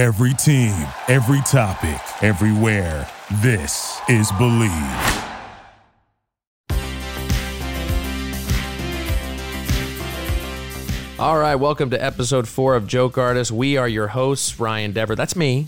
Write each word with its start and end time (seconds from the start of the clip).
Every 0.00 0.32
team, 0.32 0.88
every 1.08 1.42
topic, 1.42 2.00
everywhere. 2.22 3.06
This 3.42 4.00
is 4.08 4.32
Believe. 4.32 4.70
All 11.18 11.38
right, 11.38 11.54
welcome 11.54 11.90
to 11.90 12.02
episode 12.02 12.48
four 12.48 12.76
of 12.76 12.86
Joke 12.86 13.18
Artist. 13.18 13.52
We 13.52 13.76
are 13.76 13.86
your 13.86 14.06
hosts, 14.06 14.58
Ryan 14.58 14.92
Dever. 14.92 15.14
That's 15.14 15.36
me. 15.36 15.66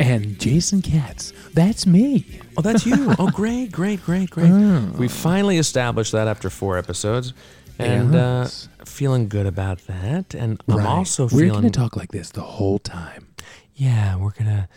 And 0.00 0.40
Jason 0.40 0.82
Katz. 0.82 1.32
That's 1.54 1.86
me. 1.86 2.40
Oh, 2.56 2.62
that's 2.62 2.84
you. 2.84 3.14
oh, 3.20 3.30
great, 3.30 3.70
great, 3.70 4.02
great, 4.02 4.28
great. 4.28 4.50
Oh. 4.50 4.92
We 4.98 5.06
finally 5.06 5.58
established 5.58 6.10
that 6.10 6.26
after 6.26 6.50
four 6.50 6.78
episodes, 6.78 7.32
and 7.78 8.14
Yes. 8.14 8.68
uh, 8.80 8.84
feeling 8.84 9.28
good 9.28 9.46
about 9.46 9.86
that. 9.86 10.34
And 10.34 10.62
I'm 10.68 10.86
also 10.86 11.24
We're 11.24 11.30
feeling 11.30 11.50
going 11.52 11.62
to 11.64 11.70
talk 11.70 11.96
like 11.96 12.12
this 12.12 12.30
the 12.30 12.42
whole 12.42 12.78
time. 12.78 13.28
Yeah, 13.74 14.16
we're 14.16 14.32
gonna 14.32 14.68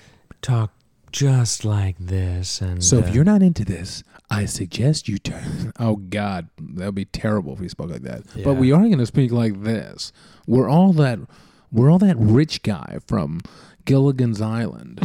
talk 0.41 0.71
just 1.11 1.63
like 1.65 1.97
this. 1.99 2.61
And 2.61 2.83
So 2.83 2.97
uh, 2.97 3.01
if 3.01 3.13
you're 3.13 3.23
not 3.25 3.41
into 3.41 3.63
this, 3.65 4.03
I 4.29 4.45
suggest 4.45 5.07
you 5.07 5.17
turn. 5.17 5.71
Oh 5.79 5.97
God, 5.97 6.47
that 6.59 6.85
would 6.85 6.95
be 6.95 7.05
terrible 7.05 7.53
if 7.53 7.59
we 7.59 7.67
spoke 7.69 7.89
like 7.91 8.03
that. 8.03 8.23
Yeah. 8.35 8.43
But 8.45 8.53
we 8.55 8.71
are 8.71 8.79
going 8.79 8.97
to 8.97 9.05
speak 9.05 9.31
like 9.31 9.63
this. 9.63 10.11
We're 10.47 10.69
all 10.69 10.93
that. 10.93 11.19
We're 11.71 11.91
all 11.91 11.99
that 11.99 12.15
rich 12.17 12.63
guy 12.63 12.99
from 13.05 13.41
Gilligan's 13.83 14.41
Island. 14.41 15.01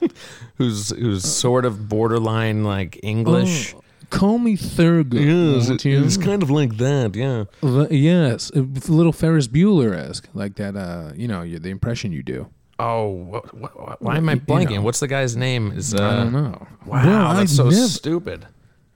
who's 0.56 0.90
who's 0.90 1.24
sort 1.24 1.64
of 1.64 1.88
borderline 1.88 2.64
like 2.64 2.98
English. 3.02 3.74
Oh, 3.74 3.82
call 4.10 4.38
me 4.38 4.56
Thurgood. 4.56 5.68
won't 5.68 5.84
you? 5.84 6.08
kind 6.24 6.42
of 6.42 6.50
like 6.50 6.76
that. 6.78 7.14
Yeah. 7.16 7.44
Uh, 7.62 7.86
yes, 7.90 8.50
a 8.54 8.60
little 8.60 9.12
Ferris 9.12 9.46
Bueller 9.48 9.94
esque, 9.96 10.28
like 10.34 10.56
that. 10.56 10.76
Uh, 10.76 11.12
you 11.14 11.28
know, 11.28 11.46
the 11.46 11.70
impression 11.70 12.12
you 12.12 12.22
do. 12.22 12.48
Oh, 12.78 13.08
what, 13.08 13.54
what, 13.54 14.00
why 14.02 14.16
am 14.16 14.28
I 14.28 14.34
You 14.34 14.40
blanking? 14.40 14.76
know. 14.76 14.82
What's 14.82 15.00
the 15.00 15.08
guy's 15.08 15.36
name? 15.36 15.72
Is 15.72 15.94
uh, 15.94 16.02
I 16.02 16.16
don't 16.16 16.32
know. 16.32 16.66
Wow, 16.86 17.04
Well, 17.04 17.34
that's 17.34 17.52
I 17.52 17.54
so 17.56 17.64
never- 17.68 17.76
stupid. 17.88 18.46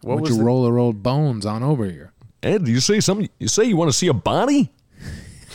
What 0.02 0.20
would 0.20 0.30
you 0.30 0.38
the- 0.38 0.44
roll 0.44 0.64
the 0.64 0.72
old 0.72 1.02
bones 1.02 1.44
on 1.46 1.62
over 1.62 1.84
here? 1.84 2.12
Ed, 2.42 2.66
you 2.68 2.80
say 2.80 3.00
something? 3.00 3.28
You 3.38 3.48
say 3.48 3.64
you 3.64 3.76
want 3.76 3.90
to 3.90 3.96
see 3.96 4.08
a 4.08 4.12
body? 4.14 4.70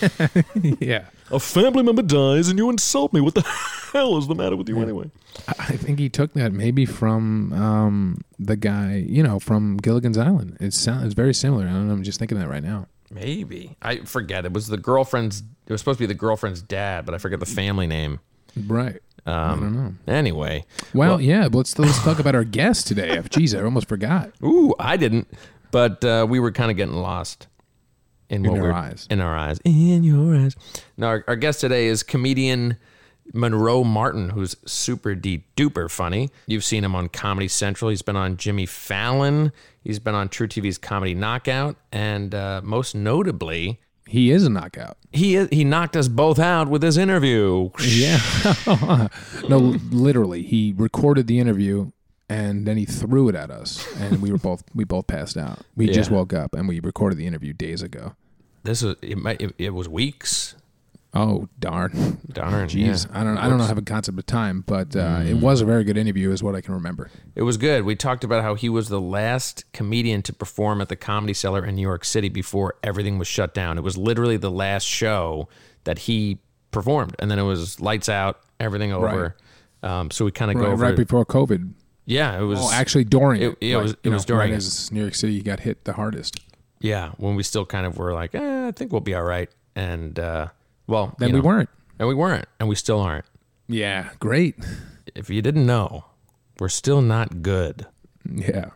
yeah. 0.80 1.06
A 1.32 1.40
family 1.40 1.84
member 1.84 2.02
dies 2.02 2.48
and 2.50 2.58
you 2.58 2.70
insult 2.70 3.14
me. 3.14 3.22
What 3.22 3.36
the 3.36 3.42
hell 3.94 4.18
is 4.18 4.28
the 4.28 4.36
matter 4.36 4.56
with 4.56 4.68
you 4.68 4.80
anyway? 4.82 5.12
I 5.48 5.54
I 5.60 5.78
think 5.78 6.00
he 6.00 6.10
took 6.10 6.34
that 6.34 6.52
maybe 6.54 6.86
from 6.86 7.54
um, 7.54 8.22
the 8.40 8.56
guy, 8.56 9.06
you 9.08 9.22
know, 9.22 9.40
from 9.40 9.78
Gilligan's 9.78 10.18
Island. 10.18 10.58
It 10.60 10.74
sounds 10.74 11.06
it's 11.06 11.14
very 11.14 11.34
similar. 11.34 11.68
I 11.68 11.72
don't 11.72 11.88
know. 11.88 11.94
I'm 11.94 12.04
just 12.04 12.20
thinking 12.20 12.40
that 12.40 12.50
right 12.50 12.64
now. 12.64 12.88
Maybe 13.12 13.76
I 13.82 13.98
forget. 13.98 14.46
It 14.46 14.54
was 14.54 14.68
the 14.68 14.78
girlfriend's. 14.78 15.44
It 15.68 15.72
was 15.72 15.82
supposed 15.82 15.98
to 16.00 16.04
be 16.04 16.08
the 16.08 16.14
girlfriend's 16.16 16.62
dad, 16.62 17.06
but 17.06 17.14
I 17.14 17.20
forget 17.20 17.40
the 17.40 17.46
family 17.46 17.86
name. 17.88 18.20
Right. 18.68 19.02
I 19.26 19.50
don't 19.50 19.74
know. 19.74 19.94
Anyway, 20.08 20.66
Well, 20.94 21.22
yeah. 21.22 21.50
But 21.50 21.58
let's 21.60 21.78
let's 21.78 22.04
talk 22.04 22.18
about 22.20 22.34
our 22.34 22.44
guest 22.44 22.88
today. 22.88 23.18
Jeez, 23.18 23.58
I 23.58 23.64
almost 23.64 23.88
forgot. 23.88 24.32
ooh, 24.44 24.74
I 24.80 24.98
didn't, 24.98 25.28
but 25.70 26.04
uh, 26.04 26.26
we 26.28 26.40
were 26.40 26.52
kind 26.52 26.72
of 26.72 26.78
getting 26.78 26.96
lost 26.96 27.48
in, 28.30 28.44
what 28.44 28.60
our 28.60 28.74
eyes. 28.74 29.08
In 29.10 29.20
our 29.22 29.38
eyes. 29.38 29.60
In 29.64 30.04
your 30.04 30.36
eyes. 30.36 30.56
Now, 30.98 31.08
our, 31.08 31.24
our 31.28 31.36
guest 31.36 31.62
today 31.62 31.88
is 31.88 32.04
comedian 32.04 32.78
Monroe 33.34 33.84
Martin, 33.84 34.30
who's 34.30 34.56
super 34.66 35.16
de 35.16 35.44
duper 35.56 35.90
funny. 35.90 36.30
You've 36.48 36.64
seen 36.64 36.84
him 36.84 36.96
on 36.96 37.10
Comedy 37.10 37.48
Central. 37.48 37.90
He's 37.90 38.02
been 38.02 38.16
on 38.16 38.38
Jimmy 38.38 38.66
Fallon. 38.66 39.52
He's 39.84 40.00
been 40.00 40.16
on 40.16 40.30
truTV's 40.30 40.78
Comedy 40.78 41.14
Knockout, 41.14 41.76
and 41.92 42.34
uh, 42.34 42.62
most 42.64 42.96
notably, 42.96 43.80
He 44.08 44.32
is 44.32 44.46
a 44.46 44.50
knockout. 44.50 44.98
he 45.12 45.46
he 45.48 45.64
knocked 45.64 45.96
us 45.96 46.08
both 46.08 46.40
out 46.40 46.68
with 46.70 46.82
his 46.82 46.98
interview. 46.98 47.70
Yeah. 47.80 48.20
no, 49.48 49.58
literally, 49.92 50.42
he 50.44 50.74
recorded 50.76 51.28
the 51.28 51.40
interview 51.40 51.92
and 52.32 52.68
then 52.68 52.78
he 52.78 52.86
threw 52.86 53.28
it 53.30 53.34
at 53.36 53.50
us, 53.50 53.84
and 53.98 54.22
we 54.22 54.32
were 54.32 54.38
both 54.38 54.64
we 54.76 54.84
both 54.84 55.08
passed 55.08 55.38
out. 55.38 55.60
We 55.76 55.88
just 55.88 56.12
woke 56.12 56.34
up 56.34 56.54
and 56.54 56.68
we 56.68 56.80
recorded 56.80 57.18
the 57.18 57.26
interview 57.28 57.54
days 57.54 57.82
ago. 57.82 58.14
This 58.64 58.82
was 58.84 58.96
it. 59.02 59.18
Might, 59.18 59.42
it, 59.42 59.54
it 59.58 59.74
was 59.74 59.88
weeks. 59.90 60.56
Oh 61.12 61.50
darn! 61.58 62.20
Darn, 62.32 62.68
Jeez, 62.70 63.08
yeah. 63.10 63.20
I 63.20 63.24
don't 63.24 63.36
I 63.40 63.50
don't 63.50 63.58
know 63.58 63.64
have 63.64 63.80
a 63.80 63.82
concept 63.82 64.20
of 64.20 64.28
time, 64.28 64.62
but 64.68 64.96
uh, 64.96 65.22
it 65.26 65.34
was 65.36 65.60
a 65.60 65.66
very 65.66 65.84
good 65.84 65.98
interview, 65.98 66.30
is 66.32 66.44
what 66.44 66.54
I 66.54 66.62
can 66.62 66.76
remember. 66.76 67.10
It 67.34 67.42
was 67.42 67.58
good. 67.58 67.84
We 67.84 67.96
talked 67.96 68.24
about 68.24 68.44
how 68.44 68.54
he 68.54 68.70
was 68.70 68.90
the 68.90 69.02
last 69.02 69.64
comedian 69.74 70.22
to 70.24 70.34
perform 70.34 70.82
at 70.82 70.90
the 70.90 70.96
Comedy 70.96 71.34
Cellar 71.34 71.66
in 71.66 71.76
New 71.76 71.82
York 71.82 72.06
City 72.06 72.30
before 72.30 72.76
everything 72.84 73.18
was 73.18 73.28
shut 73.28 73.56
down. 73.56 73.80
It 73.80 73.84
was 73.84 73.98
literally 73.98 74.38
the 74.38 74.52
last 74.52 74.84
show 74.86 75.50
that 75.86 75.98
he 76.00 76.38
performed, 76.70 77.16
and 77.18 77.32
then 77.32 77.40
it 77.40 77.44
was 77.44 77.80
lights 77.80 78.08
out, 78.08 78.42
everything 78.60 78.94
over. 78.94 79.36
Um, 79.82 80.12
so 80.12 80.26
we 80.26 80.32
kind 80.32 80.52
of 80.52 80.58
go 80.58 80.64
Right, 80.64 80.74
over. 80.74 80.84
right 80.84 80.96
before 80.96 81.26
COVID. 81.26 81.74
yeah, 82.06 82.38
it 82.40 82.44
was. 82.44 82.60
Oh, 82.62 82.70
actually, 82.72 83.06
during 83.06 83.42
It- 83.42 83.58
it, 83.62 83.72
it 83.72 83.76
was- 83.78 83.92
Right, 83.94 84.00
it 84.04 84.10
was 84.10 84.24
know, 84.26 84.36
during 84.36 84.52
right 84.52 84.54
it. 84.54 84.58
as 84.58 84.92
New 84.92 85.02
York 85.02 85.16
City 85.16 85.42
got 85.42 85.62
hit 85.62 85.86
the 85.86 85.94
hardest. 85.94 86.40
Yeah, 86.82 87.12
when 87.18 87.36
we 87.36 87.44
still 87.44 87.66
kind 87.66 87.86
of 87.86 87.98
were 87.98 88.14
like, 88.14 88.34
eh, 88.36 88.68
I 88.68 88.72
think 88.72 88.92
we'll 88.92 89.02
be 89.02 89.16
all 89.16 89.24
right, 89.24 89.50
and 89.76 90.18
uh, 90.20 90.48
well, 90.88 91.16
Then 91.20 91.30
you 91.30 91.36
we 91.36 91.42
know, 91.42 91.48
weren't. 91.48 91.70
and 92.00 92.08
we 92.08 92.16
weren't, 92.16 92.46
and 92.60 92.70
we 92.70 92.76
still 92.76 93.00
aren't. 93.00 93.26
Yeah, 93.68 94.10
great. 94.20 94.56
If 95.16 95.30
you 95.30 95.42
didn't 95.42 95.66
know, 95.66 96.06
we're 96.60 96.70
still 96.70 97.02
not 97.02 97.42
good. 97.42 97.86
Yeah, 98.30 98.72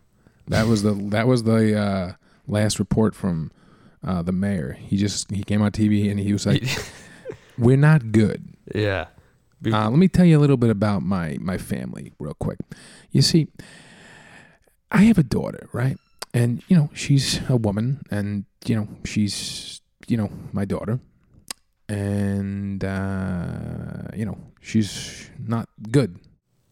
that 0.47 0.67
was 0.67 0.83
the 0.83 0.93
that 1.11 1.27
was 1.27 1.43
the 1.43 1.77
uh, 1.79 2.13
last 2.47 2.79
report 2.79 3.15
from 3.15 3.51
uh, 4.05 4.21
the 4.21 4.31
mayor. 4.31 4.73
He 4.79 4.97
just 4.97 5.31
he 5.31 5.43
came 5.43 5.61
on 5.61 5.71
TV 5.71 6.09
and 6.11 6.19
he 6.19 6.31
was 6.33 6.45
like, 6.45 6.63
"We're 7.57 7.77
not 7.77 8.11
good." 8.11 8.43
Yeah. 8.73 9.07
Be- 9.61 9.71
Uh, 9.71 9.89
let 9.89 9.97
me 9.97 10.07
tell 10.09 10.25
you 10.25 10.37
a 10.37 10.41
little 10.41 10.57
bit 10.57 10.69
about 10.69 11.03
my 11.03 11.37
my 11.39 11.57
family 11.57 12.11
real 12.19 12.33
quick. 12.35 12.59
You 13.11 13.21
see, 13.21 13.47
I 14.91 15.03
have 15.03 15.17
a 15.17 15.23
daughter, 15.23 15.69
right? 15.73 15.97
And 16.33 16.63
you 16.67 16.75
know, 16.75 16.89
she's 16.93 17.39
a 17.49 17.55
woman, 17.55 18.01
and 18.09 18.45
you 18.65 18.75
know, 18.75 18.87
she's 19.05 19.81
you 20.07 20.17
know 20.17 20.29
my 20.51 20.65
daughter, 20.65 20.99
and 21.87 22.83
uh, 22.83 24.07
you 24.15 24.25
know, 24.25 24.37
she's 24.61 25.29
not 25.39 25.69
good. 25.91 26.19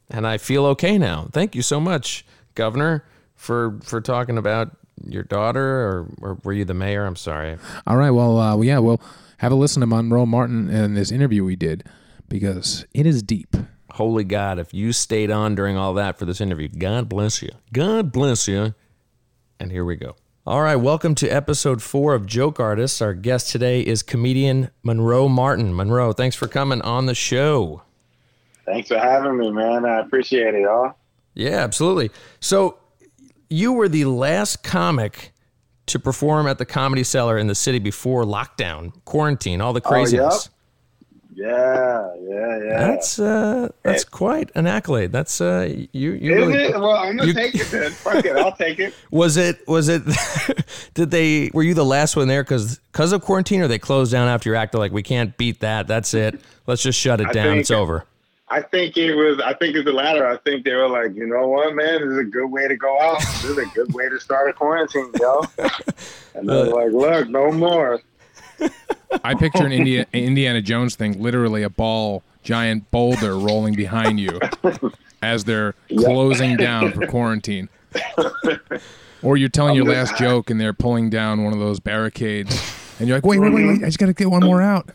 and 0.09 0.25
I 0.27 0.37
feel 0.37 0.65
okay 0.67 0.97
now. 0.97 1.27
Thank 1.31 1.55
you 1.55 1.61
so 1.61 1.79
much, 1.79 2.25
Governor, 2.55 3.05
for 3.35 3.79
for 3.83 4.01
talking 4.01 4.37
about 4.37 4.75
your 5.07 5.23
daughter, 5.23 5.61
or, 5.61 6.07
or 6.21 6.37
were 6.43 6.53
you 6.53 6.65
the 6.65 6.73
mayor? 6.73 7.05
I'm 7.05 7.15
sorry. 7.15 7.57
All 7.87 7.97
right, 7.97 8.11
well, 8.11 8.37
uh, 8.39 8.55
well, 8.55 8.63
yeah, 8.63 8.79
well, 8.79 8.99
have 9.37 9.51
a 9.51 9.55
listen 9.55 9.81
to 9.81 9.87
Monroe 9.87 10.25
Martin 10.25 10.69
and 10.69 10.95
this 10.97 11.11
interview 11.11 11.43
we 11.43 11.55
did 11.55 11.83
because 12.29 12.85
it 12.93 13.05
is 13.05 13.23
deep. 13.23 13.55
Holy 13.93 14.23
God, 14.23 14.57
if 14.59 14.73
you 14.73 14.93
stayed 14.93 15.31
on 15.31 15.53
during 15.53 15.75
all 15.77 15.93
that 15.95 16.17
for 16.17 16.25
this 16.25 16.39
interview, 16.39 16.67
God 16.69 17.09
bless 17.09 17.41
you. 17.41 17.49
God 17.73 18.11
bless 18.11 18.47
you. 18.47 18.73
And 19.61 19.71
here 19.71 19.85
we 19.85 19.95
go. 19.95 20.15
All 20.47 20.63
right, 20.63 20.75
welcome 20.75 21.13
to 21.13 21.29
episode 21.29 21.83
four 21.83 22.15
of 22.15 22.25
Joke 22.25 22.59
Artists. 22.59 22.99
Our 22.99 23.13
guest 23.13 23.51
today 23.51 23.81
is 23.81 24.01
comedian 24.01 24.71
Monroe 24.81 25.29
Martin. 25.29 25.75
Monroe, 25.75 26.13
thanks 26.13 26.35
for 26.35 26.47
coming 26.47 26.81
on 26.81 27.05
the 27.05 27.13
show. 27.13 27.83
Thanks 28.65 28.87
for 28.87 28.97
having 28.97 29.37
me, 29.37 29.51
man. 29.51 29.85
I 29.85 29.99
appreciate 29.99 30.55
it, 30.55 30.61
y'all. 30.61 30.95
Yeah, 31.35 31.57
absolutely. 31.57 32.09
So, 32.39 32.79
you 33.51 33.73
were 33.73 33.87
the 33.87 34.05
last 34.05 34.63
comic 34.63 35.31
to 35.85 35.99
perform 35.99 36.47
at 36.47 36.57
the 36.57 36.65
Comedy 36.65 37.03
Cellar 37.03 37.37
in 37.37 37.45
the 37.45 37.53
city 37.53 37.77
before 37.77 38.23
lockdown, 38.23 38.93
quarantine, 39.05 39.61
all 39.61 39.73
the 39.73 39.81
oh, 39.85 39.89
craziness. 39.89 40.49
Yeah, 41.41 42.13
yeah, 42.21 42.57
yeah. 42.63 42.77
That's 42.87 43.17
uh, 43.19 43.69
that's 43.83 44.03
quite 44.03 44.51
an 44.55 44.67
accolade. 44.67 45.11
That's 45.11 45.41
uh, 45.41 45.67
you. 45.91 46.11
You 46.11 46.31
Is 46.33 46.47
really 46.47 46.63
it? 46.65 46.71
Well, 46.73 46.91
I'm 46.91 47.17
gonna 47.17 47.27
you- 47.29 47.33
take 47.33 47.55
it 47.55 47.67
then. 47.71 47.91
Fuck 47.91 48.25
it, 48.25 48.35
I'll 48.35 48.55
take 48.55 48.79
it. 48.79 48.93
was 49.11 49.37
it? 49.37 49.67
Was 49.67 49.89
it? 49.89 50.03
did 50.93 51.09
they? 51.11 51.49
Were 51.53 51.63
you 51.63 51.73
the 51.73 51.85
last 51.85 52.15
one 52.15 52.27
there 52.27 52.43
because 52.43 52.77
because 52.91 53.11
of 53.11 53.21
quarantine, 53.21 53.61
or 53.61 53.67
they 53.67 53.79
closed 53.79 54.11
down 54.11 54.27
after 54.27 54.49
your 54.49 54.55
act? 54.55 54.71
They're 54.73 54.79
like, 54.79 54.91
we 54.91 55.03
can't 55.03 55.35
beat 55.37 55.61
that. 55.61 55.87
That's 55.87 56.13
it. 56.13 56.39
Let's 56.67 56.83
just 56.83 56.99
shut 56.99 57.19
it 57.21 57.27
I 57.27 57.31
down. 57.33 57.47
think- 57.47 57.61
It's 57.61 57.71
over. 57.71 58.05
I 58.53 58.61
think 58.61 58.97
it 58.97 59.15
was. 59.15 59.39
I 59.39 59.53
think 59.53 59.77
it's 59.77 59.85
the 59.85 59.93
latter. 59.93 60.27
I 60.27 60.35
think 60.35 60.65
they 60.65 60.73
were 60.75 60.89
like, 60.89 61.15
you 61.15 61.25
know 61.25 61.47
what, 61.47 61.73
man, 61.73 62.01
this 62.01 62.11
is 62.11 62.17
a 62.17 62.23
good 62.25 62.47
way 62.51 62.67
to 62.67 62.75
go 62.75 62.99
out. 63.01 63.19
This 63.19 63.45
is 63.45 63.57
a 63.57 63.65
good 63.67 63.93
way 63.93 64.09
to 64.09 64.19
start 64.19 64.49
a 64.49 64.53
quarantine, 64.53 65.09
yo. 65.19 65.41
And 66.35 66.47
they're 66.49 66.65
Uh, 66.67 66.75
like, 66.75 66.91
look, 66.91 67.29
no 67.29 67.49
more. 67.51 68.01
I 69.23 69.35
picture 69.35 69.65
an 69.65 69.71
India, 69.71 70.05
Indiana 70.13 70.61
Jones 70.61 70.95
thing, 70.95 71.21
literally 71.21 71.63
a 71.63 71.69
ball, 71.69 72.23
giant 72.43 72.89
boulder 72.91 73.37
rolling 73.37 73.75
behind 73.75 74.19
you 74.19 74.39
as 75.21 75.43
they're 75.43 75.73
closing 75.89 76.57
down 76.57 76.91
for 76.93 77.05
quarantine. 77.07 77.69
Or 79.23 79.37
you're 79.37 79.49
telling 79.49 79.75
your 79.75 79.85
last 79.85 80.17
joke 80.17 80.49
and 80.49 80.59
they're 80.59 80.73
pulling 80.73 81.09
down 81.09 81.43
one 81.43 81.53
of 81.53 81.59
those 81.59 81.79
barricades, 81.79 82.59
and 82.99 83.07
you're 83.07 83.17
like, 83.17 83.25
wait, 83.25 83.39
wait, 83.39 83.53
wait, 83.53 83.67
wait, 83.67 83.83
I 83.83 83.85
just 83.85 83.99
got 83.99 84.07
to 84.07 84.13
get 84.13 84.31
one 84.31 84.43
more 84.43 84.61
out. 84.61 84.89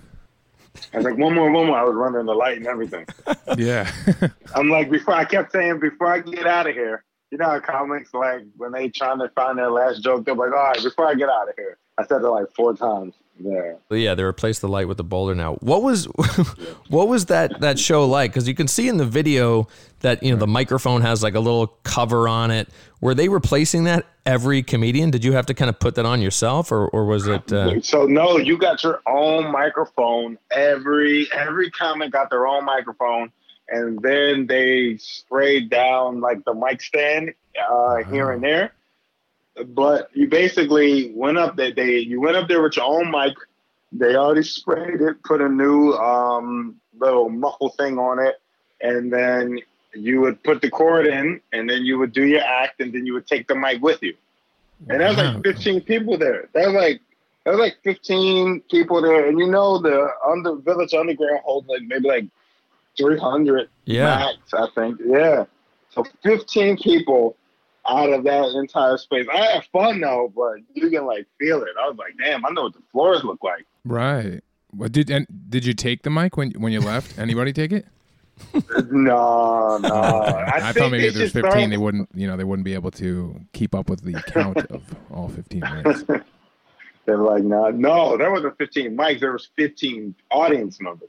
I 0.92 0.98
was 0.98 1.06
like, 1.06 1.16
one 1.16 1.34
more, 1.34 1.50
one 1.50 1.66
more. 1.66 1.78
I 1.78 1.84
was 1.84 1.94
running 1.94 2.26
the 2.26 2.34
light 2.34 2.58
and 2.58 2.66
everything. 2.66 3.06
Yeah. 3.56 3.90
I'm 4.54 4.68
like, 4.68 4.90
before 4.90 5.14
I 5.14 5.24
kept 5.24 5.52
saying, 5.52 5.80
before 5.80 6.08
I 6.08 6.20
get 6.20 6.46
out 6.46 6.68
of 6.68 6.74
here, 6.74 7.04
you 7.30 7.38
know 7.38 7.46
how 7.46 7.60
comics 7.60 8.12
like 8.12 8.42
when 8.56 8.72
they 8.72 8.88
trying 8.88 9.18
to 9.20 9.28
find 9.30 9.58
their 9.58 9.70
last 9.70 10.02
joke, 10.02 10.24
they're 10.24 10.34
like, 10.34 10.52
all 10.52 10.56
right, 10.56 10.82
before 10.82 11.06
I 11.06 11.14
get 11.14 11.28
out 11.28 11.48
of 11.48 11.54
here. 11.56 11.78
I 11.98 12.04
said 12.06 12.22
it 12.22 12.28
like 12.28 12.52
four 12.54 12.74
times. 12.76 13.14
Yeah. 13.38 13.74
But 13.88 13.96
yeah, 13.96 14.14
they 14.14 14.24
replaced 14.24 14.60
the 14.62 14.68
light 14.68 14.88
with 14.88 14.96
the 14.96 15.04
boulder 15.04 15.34
now. 15.34 15.54
What 15.56 15.82
was 15.82 16.04
what 16.88 17.08
was 17.08 17.26
that 17.26 17.60
that 17.60 17.78
show 17.78 18.06
like? 18.06 18.32
Because 18.32 18.48
you 18.48 18.54
can 18.54 18.68
see 18.68 18.88
in 18.88 18.96
the 18.96 19.04
video 19.04 19.68
that 20.00 20.22
you 20.22 20.30
know 20.30 20.38
the 20.38 20.46
microphone 20.46 21.02
has 21.02 21.22
like 21.22 21.34
a 21.34 21.40
little 21.40 21.66
cover 21.82 22.28
on 22.28 22.50
it. 22.50 22.68
Were 23.00 23.14
they 23.14 23.28
replacing 23.28 23.84
that 23.84 24.06
every 24.24 24.62
comedian? 24.62 25.10
Did 25.10 25.24
you 25.24 25.32
have 25.32 25.46
to 25.46 25.54
kind 25.54 25.68
of 25.68 25.78
put 25.78 25.96
that 25.96 26.06
on 26.06 26.22
yourself, 26.22 26.72
or 26.72 26.88
or 26.88 27.04
was 27.04 27.26
it? 27.26 27.52
Uh, 27.52 27.80
So 27.82 28.06
no, 28.06 28.38
you 28.38 28.56
got 28.56 28.82
your 28.82 29.00
own 29.06 29.52
microphone. 29.52 30.38
Every 30.50 31.28
every 31.32 31.70
comic 31.70 32.12
got 32.12 32.30
their 32.30 32.46
own 32.46 32.64
microphone, 32.64 33.30
and 33.68 33.98
then 34.00 34.46
they 34.46 34.96
sprayed 34.96 35.68
down 35.68 36.20
like 36.20 36.44
the 36.44 36.54
mic 36.54 36.80
stand 36.80 37.34
uh, 37.70 37.96
here 38.04 38.30
and 38.30 38.42
there. 38.42 38.72
But 39.64 40.10
you 40.14 40.28
basically 40.28 41.12
went 41.14 41.38
up 41.38 41.56
there. 41.56 41.72
They 41.72 41.98
you 41.98 42.20
went 42.20 42.36
up 42.36 42.48
there 42.48 42.62
with 42.62 42.76
your 42.76 42.84
own 42.86 43.10
mic. 43.10 43.34
They 43.92 44.14
already 44.16 44.42
sprayed 44.42 45.00
it, 45.00 45.22
put 45.22 45.40
a 45.40 45.48
new 45.48 45.92
um, 45.92 46.76
little 46.98 47.30
muffle 47.30 47.70
thing 47.70 47.98
on 47.98 48.18
it, 48.18 48.40
and 48.82 49.10
then 49.12 49.58
you 49.94 50.20
would 50.20 50.42
put 50.42 50.60
the 50.60 50.68
cord 50.68 51.06
in, 51.06 51.40
and 51.52 51.70
then 51.70 51.84
you 51.84 51.98
would 51.98 52.12
do 52.12 52.26
your 52.26 52.42
act, 52.42 52.80
and 52.80 52.92
then 52.92 53.06
you 53.06 53.14
would 53.14 53.26
take 53.26 53.48
the 53.48 53.54
mic 53.54 53.80
with 53.80 54.02
you. 54.02 54.14
And 54.90 55.00
there 55.00 55.08
was 55.08 55.16
like 55.16 55.42
15 55.42 55.80
people 55.82 56.18
there. 56.18 56.48
There 56.52 56.66
was 56.70 56.74
like 56.74 57.00
there 57.44 57.52
was 57.54 57.60
like 57.60 57.76
15 57.82 58.60
people 58.70 59.00
there, 59.00 59.26
and 59.26 59.38
you 59.38 59.46
know 59.46 59.78
the 59.78 60.08
under 60.26 60.56
Village 60.56 60.92
Underground 60.92 61.40
holds 61.44 61.66
like 61.68 61.82
maybe 61.82 62.08
like 62.08 62.26
300 62.98 63.68
Yeah. 63.84 64.16
max, 64.16 64.36
I 64.52 64.66
think. 64.74 65.00
Yeah. 65.04 65.44
So 65.90 66.04
15 66.22 66.76
people 66.76 67.36
out 67.88 68.12
of 68.12 68.24
that 68.24 68.48
entire 68.58 68.96
space. 68.98 69.26
I 69.32 69.36
had 69.36 69.64
fun 69.66 70.00
though, 70.00 70.32
but 70.34 70.56
you 70.74 70.90
can 70.90 71.06
like 71.06 71.26
feel 71.38 71.62
it. 71.62 71.70
I 71.80 71.88
was 71.88 71.96
like, 71.96 72.14
damn, 72.18 72.44
I 72.44 72.50
know 72.50 72.64
what 72.64 72.74
the 72.74 72.82
floors 72.92 73.24
look 73.24 73.42
like. 73.42 73.66
Right. 73.84 74.42
What 74.70 74.92
did 74.92 75.10
and 75.10 75.26
did 75.48 75.64
you 75.64 75.74
take 75.74 76.02
the 76.02 76.10
mic 76.10 76.36
when 76.36 76.52
when 76.52 76.72
you 76.72 76.80
left? 76.80 77.18
Anybody 77.18 77.52
take 77.52 77.72
it? 77.72 77.86
No, 78.90 79.78
no. 79.78 79.88
I, 79.88 80.68
I, 80.68 80.72
thought 80.72 80.90
maybe 80.90 81.06
if 81.06 81.14
there's 81.14 81.32
15, 81.32 81.50
throw- 81.50 81.68
they 81.68 81.76
wouldn't. 81.78 82.08
You 82.14 82.26
know, 82.26 82.36
they 82.36 82.44
wouldn't 82.44 82.64
be 82.64 82.74
able 82.74 82.90
to 82.92 83.40
keep 83.52 83.74
up 83.74 83.88
with 83.88 84.02
the 84.02 84.12
count 84.26 84.58
of 84.70 84.82
all 85.10 85.28
15 85.28 85.60
minutes. 85.60 86.04
They're 87.06 87.18
like, 87.18 87.44
no, 87.44 87.70
no, 87.70 88.16
there 88.16 88.32
wasn't 88.32 88.58
15 88.58 88.96
mics. 88.96 89.20
There 89.20 89.32
was 89.32 89.48
15 89.56 90.14
audience 90.30 90.80
members. 90.80 91.08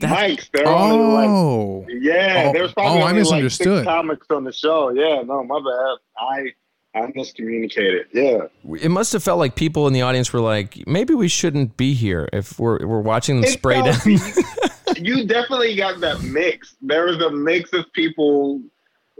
Mics, 0.00 0.50
there 0.52 0.64
were 0.64 0.72
only 0.72 1.14
like 1.14 1.28
Oh, 1.28 1.86
Yeah, 1.88 2.46
Oh, 2.48 2.52
there's 2.52 2.72
probably 2.72 3.00
oh, 3.00 3.04
I 3.04 3.10
only 3.10 3.12
like 3.12 3.14
misunderstood. 3.16 3.78
six 3.78 3.84
comics 3.86 4.26
on 4.30 4.44
the 4.44 4.52
show. 4.52 4.90
Yeah, 4.90 5.22
no, 5.22 5.44
my 5.44 5.58
bad. 5.58 5.98
I 6.18 6.52
I 6.96 7.10
miscommunicated. 7.12 8.04
Yeah, 8.12 8.46
it 8.80 8.90
must 8.90 9.12
have 9.14 9.22
felt 9.22 9.38
like 9.38 9.56
people 9.56 9.86
in 9.88 9.92
the 9.92 10.02
audience 10.02 10.32
were 10.32 10.40
like, 10.40 10.86
maybe 10.86 11.12
we 11.14 11.26
shouldn't 11.28 11.76
be 11.76 11.92
here 11.94 12.28
if 12.32 12.58
we're 12.58 12.86
we're 12.86 13.00
watching 13.00 13.36
them 13.36 13.44
It 13.44 13.50
spray 13.50 13.82
down. 13.82 13.96
you 14.96 15.26
definitely 15.26 15.74
got 15.74 16.00
that 16.00 16.22
mix. 16.22 16.76
There 16.82 17.06
was 17.06 17.20
a 17.20 17.30
mix 17.30 17.72
of 17.72 17.92
people. 17.92 18.60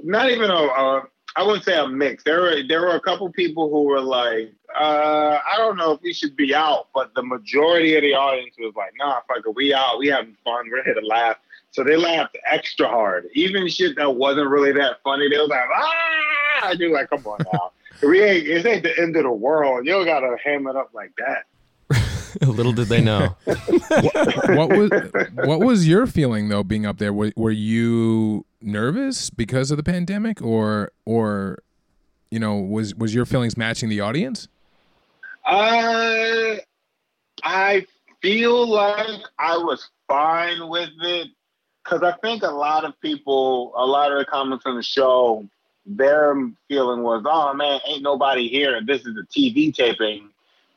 Not 0.03 0.31
even 0.31 0.51
a. 0.51 0.55
a 0.55 1.03
I 1.37 1.43
wouldn't 1.43 1.65
say 1.65 1.77
a 1.77 1.89
mix. 1.89 2.23
There 2.23 2.43
were 2.43 2.63
there 2.69 2.81
were 2.83 2.95
a 2.95 3.01
couple 3.01 3.29
people 3.33 3.69
who 3.69 3.83
were 3.85 4.01
like, 4.01 4.53
uh, 4.75 5.39
I 5.47 5.57
don't 5.57 5.77
know 5.77 5.93
if 5.93 6.03
we 6.03 6.13
should 6.13 6.37
be 6.37 6.55
out, 6.55 6.89
but 6.95 7.15
the 7.15 7.23
majority 7.23 7.95
of 7.97 8.03
the 8.03 8.15
audience 8.15 8.55
was 8.59 8.75
like, 8.77 8.93
Nah, 8.99 9.21
fuck 9.29 9.45
it, 9.47 9.55
we 9.55 9.73
out, 9.73 9.99
we 9.99 10.09
having 10.09 10.37
fun, 10.45 10.69
we're 10.71 10.85
here 10.85 10.95
to 10.95 11.07
laugh. 11.07 11.37
So 11.71 11.83
they 11.83 11.97
laughed 11.97 12.37
extra 12.47 12.87
hard, 12.87 13.29
even 13.35 13.67
shit 13.69 13.97
that 13.97 14.15
wasn't 14.15 14.49
really 14.49 14.73
that 14.73 15.03
funny. 15.03 15.29
They 15.29 15.39
was 15.39 15.49
like, 15.49 15.65
ah, 15.75 16.71
and 16.71 16.79
you're 16.79 16.93
like, 16.93 17.11
come 17.11 17.27
on 17.27 17.39
now, 17.53 17.73
we 18.03 18.23
ain't. 18.23 18.47
It 18.47 18.67
ain't 18.67 18.83
the 18.83 18.99
end 18.99 19.17
of 19.17 19.25
the 19.25 19.33
world. 19.33 19.87
You 19.87 19.93
don't 19.93 20.05
gotta 20.05 20.37
ham 20.43 20.67
it 20.67 20.77
up 20.77 20.91
like 20.93 21.13
that. 21.19 21.45
Little 22.47 22.73
did 22.73 22.89
they 22.89 23.01
know. 23.01 23.37
what 23.45 24.71
was 24.71 24.91
what 25.35 25.61
was 25.61 25.89
your 25.89 26.07
feeling 26.07 26.49
though 26.49 26.63
being 26.63 26.87
up 26.87 26.99
there? 26.99 27.13
Were, 27.13 27.33
were 27.37 27.51
you 27.51 28.47
nervous 28.61 29.31
because 29.31 29.71
of 29.71 29.77
the 29.77 29.83
pandemic, 29.83 30.43
or 30.43 30.93
or 31.05 31.59
you 32.31 32.39
know 32.39 32.57
was 32.57 32.95
was 32.95 33.15
your 33.15 33.25
feelings 33.25 33.57
matching 33.57 33.89
the 33.89 34.01
audience? 34.01 34.49
Uh, 35.45 36.57
I 37.43 37.87
feel 38.23 38.69
like 38.69 39.21
I 39.39 39.59
was 39.59 39.89
fine 40.09 40.69
with 40.69 40.91
it 41.03 41.29
because 41.83 42.03
I 42.03 42.13
think 42.23 42.43
a 42.43 42.51
lot 42.51 42.85
of 42.85 42.99
people, 43.01 43.73
a 43.77 43.85
lot 43.85 44.11
of 44.11 44.19
the 44.19 44.25
comments 44.25 44.65
on 44.67 44.77
the 44.77 44.83
show, 44.83 45.47
their 45.85 46.35
feeling 46.69 47.03
was, 47.03 47.25
"Oh 47.27 47.53
man, 47.53 47.81
ain't 47.87 48.03
nobody 48.03 48.49
here. 48.49 48.81
This 48.81 49.03
is 49.05 49.17
a 49.17 49.25
TV 49.25 49.75
taping." 49.75 50.31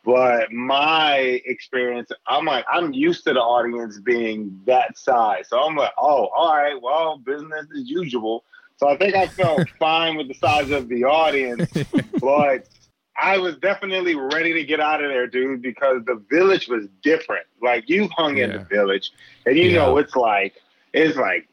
But 0.03 0.51
my 0.51 1.41
experience, 1.45 2.11
I'm 2.27 2.45
like, 2.45 2.65
I'm 2.71 2.93
used 2.93 3.25
to 3.25 3.33
the 3.33 3.41
audience 3.41 3.99
being 3.99 4.61
that 4.65 4.97
size, 4.97 5.47
so 5.49 5.59
I'm 5.59 5.75
like, 5.75 5.93
"Oh, 5.97 6.27
all 6.35 6.55
right, 6.55 6.81
well, 6.81 7.17
business 7.17 7.67
as 7.77 7.89
usual." 7.89 8.43
So 8.75 8.89
I 8.89 8.97
think 8.97 9.15
I 9.15 9.27
felt 9.27 9.67
fine 9.79 10.17
with 10.17 10.27
the 10.27 10.33
size 10.33 10.71
of 10.71 10.89
the 10.89 11.05
audience, 11.05 11.71
but 12.19 12.67
I 13.19 13.37
was 13.37 13.57
definitely 13.57 14.15
ready 14.15 14.53
to 14.53 14.63
get 14.63 14.79
out 14.79 15.03
of 15.03 15.09
there, 15.09 15.27
dude, 15.27 15.61
because 15.61 16.03
the 16.05 16.23
village 16.29 16.67
was 16.67 16.87
different. 17.01 17.45
Like 17.61 17.89
you 17.89 18.09
hung 18.15 18.37
in 18.37 18.51
the 18.51 18.59
village, 18.59 19.11
and 19.45 19.57
you 19.57 19.69
Yeah. 19.69 19.77
know 19.79 19.97
it's 19.97 20.15
like 20.15 20.53
it's 20.93 21.17
like 21.17 21.47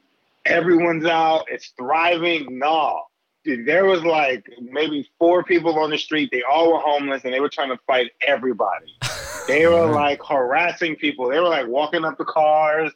everyone's 0.45 1.05
out, 1.05 1.45
it's 1.49 1.69
thriving. 1.77 2.59
No, 2.59 3.03
dude, 3.43 3.65
there 3.65 3.85
was 3.85 4.03
like 4.03 4.47
maybe 4.61 5.09
four 5.19 5.43
people 5.43 5.77
on 5.79 5.89
the 5.89 5.97
street. 5.97 6.29
They 6.31 6.43
all 6.43 6.73
were 6.73 6.79
homeless, 6.79 7.23
and 7.23 7.33
they 7.33 7.39
were 7.39 7.49
trying 7.49 7.69
to 7.69 7.79
fight 7.87 8.11
everybody. 8.25 8.93
They 9.47 9.67
were 9.67 9.85
like 9.85 10.21
harassing 10.27 10.95
people. 10.95 11.29
They 11.29 11.39
were 11.39 11.49
like 11.49 11.67
walking 11.67 12.03
up 12.03 12.17
the 12.17 12.25
cars, 12.25 12.91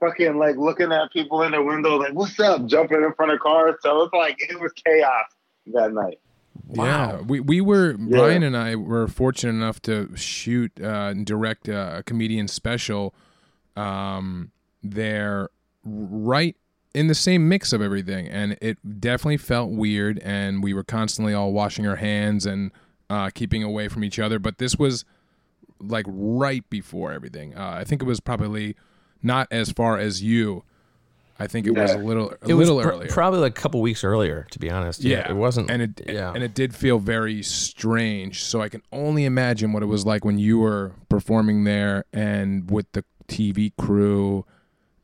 fucking 0.00 0.36
like 0.36 0.56
looking 0.56 0.90
at 0.90 1.12
people 1.12 1.42
in 1.44 1.52
their 1.52 1.62
windows, 1.62 2.00
like 2.00 2.12
"What's 2.12 2.40
up?" 2.40 2.66
Jumping 2.66 3.04
in 3.04 3.12
front 3.14 3.30
of 3.30 3.38
cars. 3.38 3.76
So 3.82 4.02
it's 4.02 4.12
like 4.12 4.36
it 4.40 4.58
was 4.60 4.72
chaos 4.72 5.26
that 5.66 5.92
night. 5.92 6.18
Yeah, 6.72 7.20
we 7.20 7.40
we 7.40 7.60
were 7.60 7.92
Yeah. 7.92 8.18
Brian 8.18 8.42
and 8.42 8.56
I 8.56 8.76
were 8.76 9.08
fortunate 9.08 9.52
enough 9.52 9.80
to 9.82 10.14
shoot 10.16 10.72
uh, 10.80 11.10
and 11.10 11.26
direct 11.26 11.68
uh, 11.68 11.96
a 11.98 12.02
comedian 12.02 12.48
special 12.48 13.14
um, 13.76 14.52
there, 14.82 15.48
right 15.84 16.56
in 16.94 17.06
the 17.06 17.14
same 17.14 17.48
mix 17.48 17.72
of 17.72 17.80
everything, 17.80 18.28
and 18.28 18.56
it 18.60 19.00
definitely 19.00 19.38
felt 19.38 19.70
weird, 19.70 20.18
and 20.20 20.62
we 20.62 20.74
were 20.74 20.84
constantly 20.84 21.32
all 21.34 21.52
washing 21.52 21.86
our 21.86 21.96
hands 21.96 22.44
and 22.44 22.70
uh, 23.08 23.30
keeping 23.34 23.62
away 23.62 23.88
from 23.88 24.04
each 24.04 24.18
other. 24.18 24.38
But 24.38 24.58
this 24.58 24.76
was 24.76 25.04
like 25.80 26.06
right 26.08 26.68
before 26.70 27.12
everything. 27.12 27.56
Uh, 27.56 27.76
I 27.78 27.84
think 27.84 28.02
it 28.02 28.06
was 28.06 28.20
probably 28.20 28.76
not 29.22 29.48
as 29.50 29.70
far 29.72 29.98
as 29.98 30.22
you. 30.22 30.64
I 31.42 31.46
think 31.48 31.66
it 31.66 31.72
was 31.72 31.90
a 31.92 31.98
little 31.98 32.30
a 32.42 32.48
It 32.48 32.54
was 32.54 32.68
little 32.70 32.82
pr- 32.82 32.88
earlier. 32.96 33.08
probably 33.10 33.40
like 33.40 33.58
a 33.58 33.60
couple 33.60 33.80
weeks 33.80 34.04
earlier, 34.04 34.46
to 34.52 34.58
be 34.58 34.70
honest. 34.70 35.02
Yeah, 35.02 35.28
it 35.30 35.34
wasn't. 35.34 35.70
and 35.70 35.82
it 35.82 36.00
yeah, 36.08 36.32
and 36.32 36.42
it 36.44 36.54
did 36.54 36.74
feel 36.74 36.98
very 36.98 37.42
strange. 37.42 38.44
So 38.44 38.60
I 38.60 38.68
can 38.68 38.82
only 38.92 39.24
imagine 39.24 39.72
what 39.72 39.82
it 39.82 39.86
was 39.86 40.06
like 40.06 40.24
when 40.24 40.38
you 40.38 40.58
were 40.58 40.92
performing 41.08 41.64
there 41.64 42.04
and 42.12 42.70
with 42.70 42.90
the 42.92 43.04
TV 43.28 43.72
crew. 43.76 44.44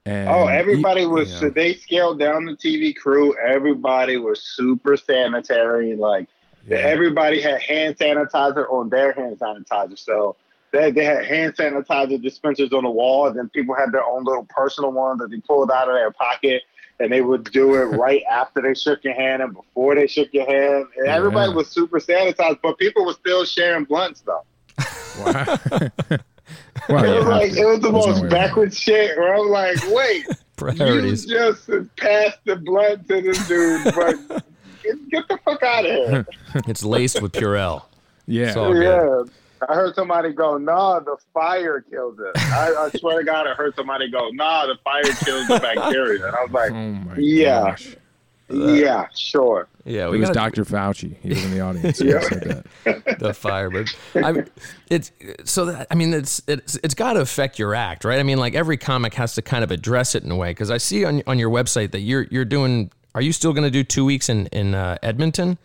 And 0.07 0.28
Oh, 0.28 0.47
everybody 0.47 1.04
was. 1.07 1.30
yeah. 1.33 1.38
So 1.40 1.50
they 1.50 1.75
scaled 1.75 2.18
down 2.18 2.47
the 2.47 2.57
TV 2.57 2.95
crew. 2.97 3.35
Everybody 3.37 4.16
was 4.16 4.40
super 4.42 4.97
sanitary. 4.97 5.97
Like 5.97 6.28
Yeah. 6.66 6.78
everybody 6.78 7.40
had 7.42 7.61
hand 7.61 7.99
sanitizer 7.99 8.71
on 8.73 8.88
their 8.88 9.12
hand 9.12 9.38
sanitizer. 9.38 9.99
So 9.99 10.37
they, 10.72 10.90
they 10.90 11.04
had 11.04 11.25
hand 11.25 11.54
sanitizer 11.56 12.20
dispensers 12.22 12.72
on 12.72 12.84
the 12.84 12.90
wall, 12.90 13.26
and 13.26 13.37
then 13.37 13.48
people 13.50 13.75
had 13.75 13.92
their 13.92 14.04
own 14.04 14.25
little 14.25 14.46
personal 14.50 14.92
ones 14.92 15.20
that 15.20 15.30
they 15.30 15.38
pulled 15.40 15.70
out 15.70 15.88
of 15.88 15.94
their 15.94 16.10
pocket, 16.10 16.62
and 17.00 17.10
they 17.12 17.20
would 17.20 17.44
do 17.52 17.75
it 17.75 17.84
right 17.96 18.22
after 18.30 18.60
they 18.62 18.75
shook 18.75 19.02
your 19.04 19.14
hand 19.14 19.42
and 19.42 19.54
before 19.54 19.94
they 19.94 20.06
shook 20.06 20.32
your 20.32 20.46
hand. 20.46 20.87
And 20.96 21.06
everybody 21.08 21.52
was 21.52 21.68
super 21.68 21.98
sanitized, 22.00 22.58
but 22.62 22.76
people 22.78 23.04
were 23.06 23.12
still 23.14 23.44
sharing 23.44 23.84
blunts 23.84 24.22
though. 24.22 24.42
Wow. 25.25 25.58
well, 26.88 27.04
It 27.04 27.18
was 27.18 27.26
like 27.26 27.52
it 27.52 27.64
was 27.66 27.80
the 27.80 27.90
There's 27.90 28.06
most 28.06 28.22
way. 28.22 28.28
backwards 28.28 28.78
shit. 28.78 29.16
Where 29.18 29.34
I 29.34 29.38
was 29.38 29.50
like, 29.50 29.94
wait. 29.94 30.26
priorities. 30.56 31.25
You 31.26 31.37
just 31.37 31.68
passed 31.96 32.38
the 32.44 32.56
blunt 32.56 33.08
to 33.08 33.20
this 33.20 33.46
dude, 33.48 33.84
but 33.94 34.44
get, 34.82 35.08
get 35.10 35.28
the 35.28 35.38
fuck 35.44 35.62
out 35.62 35.84
of 35.87 35.90
here. 36.10 36.26
It's 36.66 36.84
laced 36.84 37.22
with 37.22 37.32
Purell. 37.32 37.84
Yeah. 38.26 38.52
So- 38.52 38.72
good. 38.72 39.30
Yeah. 39.61 39.67
I 39.69 39.75
heard 39.75 39.95
somebody 39.95 40.33
go, 40.33 40.57
nah, 40.59 41.00
the 41.00 41.17
fire 41.35 41.81
killed 41.81 42.21
it. 42.21 42.33
I, 42.37 42.75
I 42.75 42.91
swear 42.99 43.19
to 43.19 43.25
God, 43.25 43.47
I 43.47 43.55
heard 43.55 43.75
somebody 43.77 44.11
go, 44.11 44.29
nah, 44.31 44.67
the 44.67 44.77
fire 44.85 45.03
kills 45.05 45.49
the 45.49 45.59
bacteria. 45.61 46.27
And 46.27 46.37
I 46.37 46.43
was 46.43 46.50
like, 46.53 46.71
oh 46.73 46.75
my 46.75 47.15
Yeah. 47.17 47.61
gosh. 47.71 47.97
yeah, 48.50 49.07
sure. 49.15 49.69
Yeah, 49.85 50.07
It 50.07 50.11
was 50.19 50.31
got 50.31 50.35
Dr. 50.35 50.65
Fauci. 50.65 51.17
He 51.23 51.31
was 51.31 51.45
in 51.45 51.50
the 51.50 51.61
audience. 51.61 52.00
Yeah. 52.00 52.21
Said 52.21 52.65
that. 52.85 53.19
the 53.19 53.35
Firebird. 53.35 53.91
I 54.15 54.33
mean, 54.33 54.47
it's 54.91 55.12
so 55.45 55.65
that 55.67 55.87
I 55.91 55.95
mean, 55.95 56.12
it's 56.15 56.41
it's 56.47 56.77
it's 56.83 56.95
got 56.95 57.15
to 57.15 57.21
affect 57.21 57.59
your 57.59 57.75
act, 57.75 58.05
right? 58.05 58.19
I 58.19 58.23
mean, 58.23 58.38
like 58.38 58.55
every 58.55 58.77
comic 58.77 59.15
has 59.15 59.35
to 59.37 59.43
kind 59.43 59.65
of 59.65 59.71
address 59.71 60.15
it 60.15 60.25
in 60.25 60.31
a 60.31 60.37
way. 60.37 60.50
Because 60.50 60.71
I 60.71 60.77
see 60.79 61.05
on 61.07 61.23
on 61.27 61.38
your 61.38 61.50
website 61.50 61.91
that 61.93 62.00
you're 62.00 62.27
you're 62.31 62.45
doing. 62.45 62.91
Are 63.15 63.23
you 63.23 63.33
still 63.33 63.53
going 63.55 63.65
to 63.65 63.71
do 63.71 63.83
two 63.83 64.05
weeks 64.05 64.29
in 64.29 64.47
in 64.49 64.75
uh, 64.75 64.97
Edmonton? 65.03 65.57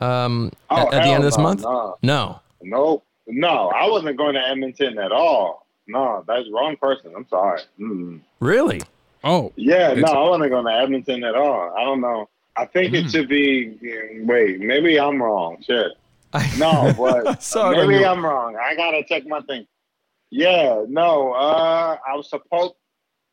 Um, 0.00 0.52
Oh, 0.70 0.76
at, 0.88 0.94
at 0.94 1.02
the 1.04 1.08
end 1.10 1.18
of 1.18 1.24
this 1.24 1.36
no, 1.36 1.42
month? 1.42 1.62
no. 1.62 1.96
No. 2.02 2.40
Nope. 2.62 3.04
No, 3.28 3.68
I 3.70 3.88
wasn't 3.88 4.16
going 4.16 4.34
to 4.34 4.46
Edmonton 4.48 4.98
at 4.98 5.12
all. 5.12 5.66
No, 5.86 6.24
that's 6.26 6.48
wrong 6.52 6.76
person. 6.76 7.12
I'm 7.16 7.26
sorry. 7.28 7.60
Mm. 7.80 8.20
Really? 8.40 8.80
Oh, 9.24 9.52
Yeah, 9.56 9.94
no, 9.94 10.06
I 10.12 10.28
wasn't 10.28 10.50
going 10.50 10.66
to 10.66 10.72
Edmonton 10.72 11.24
at 11.24 11.34
all. 11.34 11.74
I 11.76 11.84
don't 11.84 12.00
know. 12.00 12.28
I 12.56 12.66
think 12.66 12.92
it 12.94 13.06
Mm. 13.06 13.10
should 13.12 13.28
be. 13.28 14.20
Wait, 14.24 14.60
maybe 14.60 14.98
I'm 14.98 15.22
wrong. 15.22 15.58
Shit. 15.62 15.92
No, 16.58 16.92
but 16.98 17.42
saw 17.42 17.70
maybe 17.70 17.94
your- 18.00 18.06
I'm 18.08 18.24
wrong. 18.24 18.56
I 18.56 18.74
gotta 18.74 19.02
check 19.04 19.26
my 19.26 19.40
thing. 19.42 19.66
Yeah, 20.30 20.84
no. 20.88 21.32
Uh, 21.32 21.96
I 22.06 22.14
was 22.16 22.28
supposed. 22.28 22.74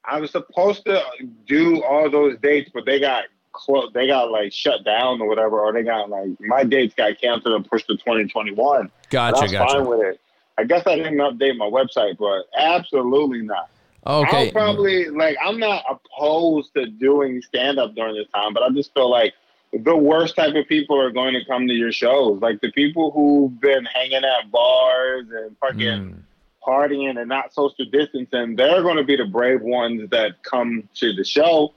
I 0.06 0.20
was 0.20 0.32
supposed 0.32 0.86
to 0.86 1.02
do 1.48 1.84
all 1.84 2.10
those 2.10 2.38
dates, 2.42 2.70
but 2.74 2.86
they 2.86 3.00
got 3.00 3.26
close. 3.52 3.92
They 3.94 4.08
got 4.08 4.32
like 4.32 4.54
shut 4.54 4.86
down 4.86 5.20
or 5.22 5.28
whatever, 5.28 5.60
or 5.60 5.74
they 5.74 5.84
got 5.84 6.10
like 6.10 6.30
my 6.40 6.64
dates 6.64 6.94
got 6.96 7.20
canceled 7.20 7.56
and 7.56 7.70
pushed 7.70 7.88
to 7.88 7.96
2021. 7.98 8.90
I 9.16 9.32
Gotcha, 9.32 9.44
was 9.44 9.52
gotcha. 9.52 9.74
fine 9.76 9.86
with 9.88 10.02
it. 10.02 10.20
I 10.58 10.64
guess 10.64 10.84
I 10.88 10.96
didn't 10.96 11.18
update 11.18 11.58
my 11.58 11.66
website, 11.70 12.18
but 12.18 12.44
absolutely 12.58 13.42
not. 13.42 13.70
Okay. 14.08 14.48
I'll 14.48 14.52
probably 14.52 15.10
like 15.10 15.36
I'm 15.44 15.60
not 15.60 15.84
opposed 15.90 16.74
to 16.76 16.86
doing 16.86 17.42
stand 17.42 17.80
up 17.80 17.96
during 17.96 18.16
this 18.16 18.28
time, 18.34 18.54
but 18.54 18.64
I 18.64 18.70
just 18.70 18.94
feel 18.94 19.10
like 19.10 19.34
the 19.74 19.96
worst 19.96 20.36
type 20.36 20.56
of 20.56 20.68
people 20.68 21.00
are 21.00 21.12
going 21.12 21.34
to 21.34 21.44
come 21.46 21.68
to 21.68 21.74
your 21.74 21.92
shows. 21.92 22.40
Like 22.42 22.62
the 22.62 22.72
people 22.72 23.12
who've 23.12 23.60
been 23.60 23.84
hanging 23.86 24.24
at 24.24 24.52
bars 24.52 25.26
and 25.32 25.58
fucking 25.58 25.80
Mm. 25.80 26.24
partying 26.66 27.20
and 27.20 27.28
not 27.28 27.54
social 27.54 27.86
distancing, 27.92 28.56
they're 28.56 28.82
going 28.84 28.98
to 28.98 29.04
be 29.04 29.16
the 29.18 29.26
brave 29.26 29.62
ones 29.62 30.10
that 30.12 30.42
come 30.44 30.88
to 30.96 31.14
the 31.14 31.24
show. 31.24 31.74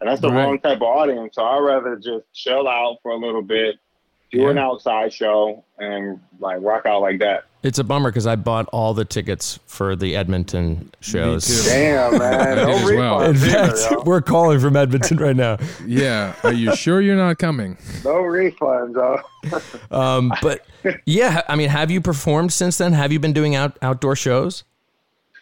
And 0.00 0.08
that's 0.08 0.20
the 0.20 0.28
Right. 0.28 0.44
wrong 0.44 0.58
type 0.60 0.76
of 0.76 0.82
audience. 0.82 1.34
So 1.36 1.44
I'd 1.44 1.58
rather 1.60 1.96
just 1.96 2.24
chill 2.34 2.68
out 2.68 2.98
for 3.02 3.12
a 3.12 3.16
little 3.16 3.42
bit, 3.42 3.76
do 4.30 4.48
an 4.48 4.58
outside 4.58 5.12
show, 5.12 5.64
and 5.78 6.20
like 6.38 6.58
rock 6.60 6.86
out 6.86 7.00
like 7.00 7.18
that. 7.20 7.44
It's 7.62 7.78
a 7.78 7.84
bummer 7.84 8.10
because 8.10 8.26
I 8.26 8.36
bought 8.36 8.68
all 8.72 8.94
the 8.94 9.04
tickets 9.04 9.58
for 9.66 9.96
the 9.96 10.14
Edmonton 10.14 10.92
shows. 11.00 11.66
Damn, 11.66 12.18
man. 12.18 12.56
No 12.58 12.70
as 12.70 12.84
well. 12.84 13.22
In 13.22 13.34
refunds 13.34 13.48
either, 13.48 13.76
fact, 13.76 14.04
we're 14.06 14.20
calling 14.20 14.60
from 14.60 14.76
Edmonton 14.76 15.16
right 15.16 15.34
now. 15.34 15.58
yeah. 15.86 16.34
Are 16.44 16.52
you 16.52 16.74
sure 16.76 17.00
you're 17.00 17.16
not 17.16 17.38
coming? 17.38 17.76
No 18.04 18.14
refunds, 18.14 18.94
yo. 18.94 19.96
Um, 19.96 20.32
but 20.40 20.64
yeah, 21.04 21.42
I 21.48 21.56
mean, 21.56 21.68
have 21.68 21.90
you 21.90 22.00
performed 22.00 22.52
since 22.52 22.78
then? 22.78 22.92
Have 22.92 23.12
you 23.12 23.18
been 23.18 23.32
doing 23.32 23.56
out 23.56 23.76
outdoor 23.82 24.14
shows? 24.14 24.62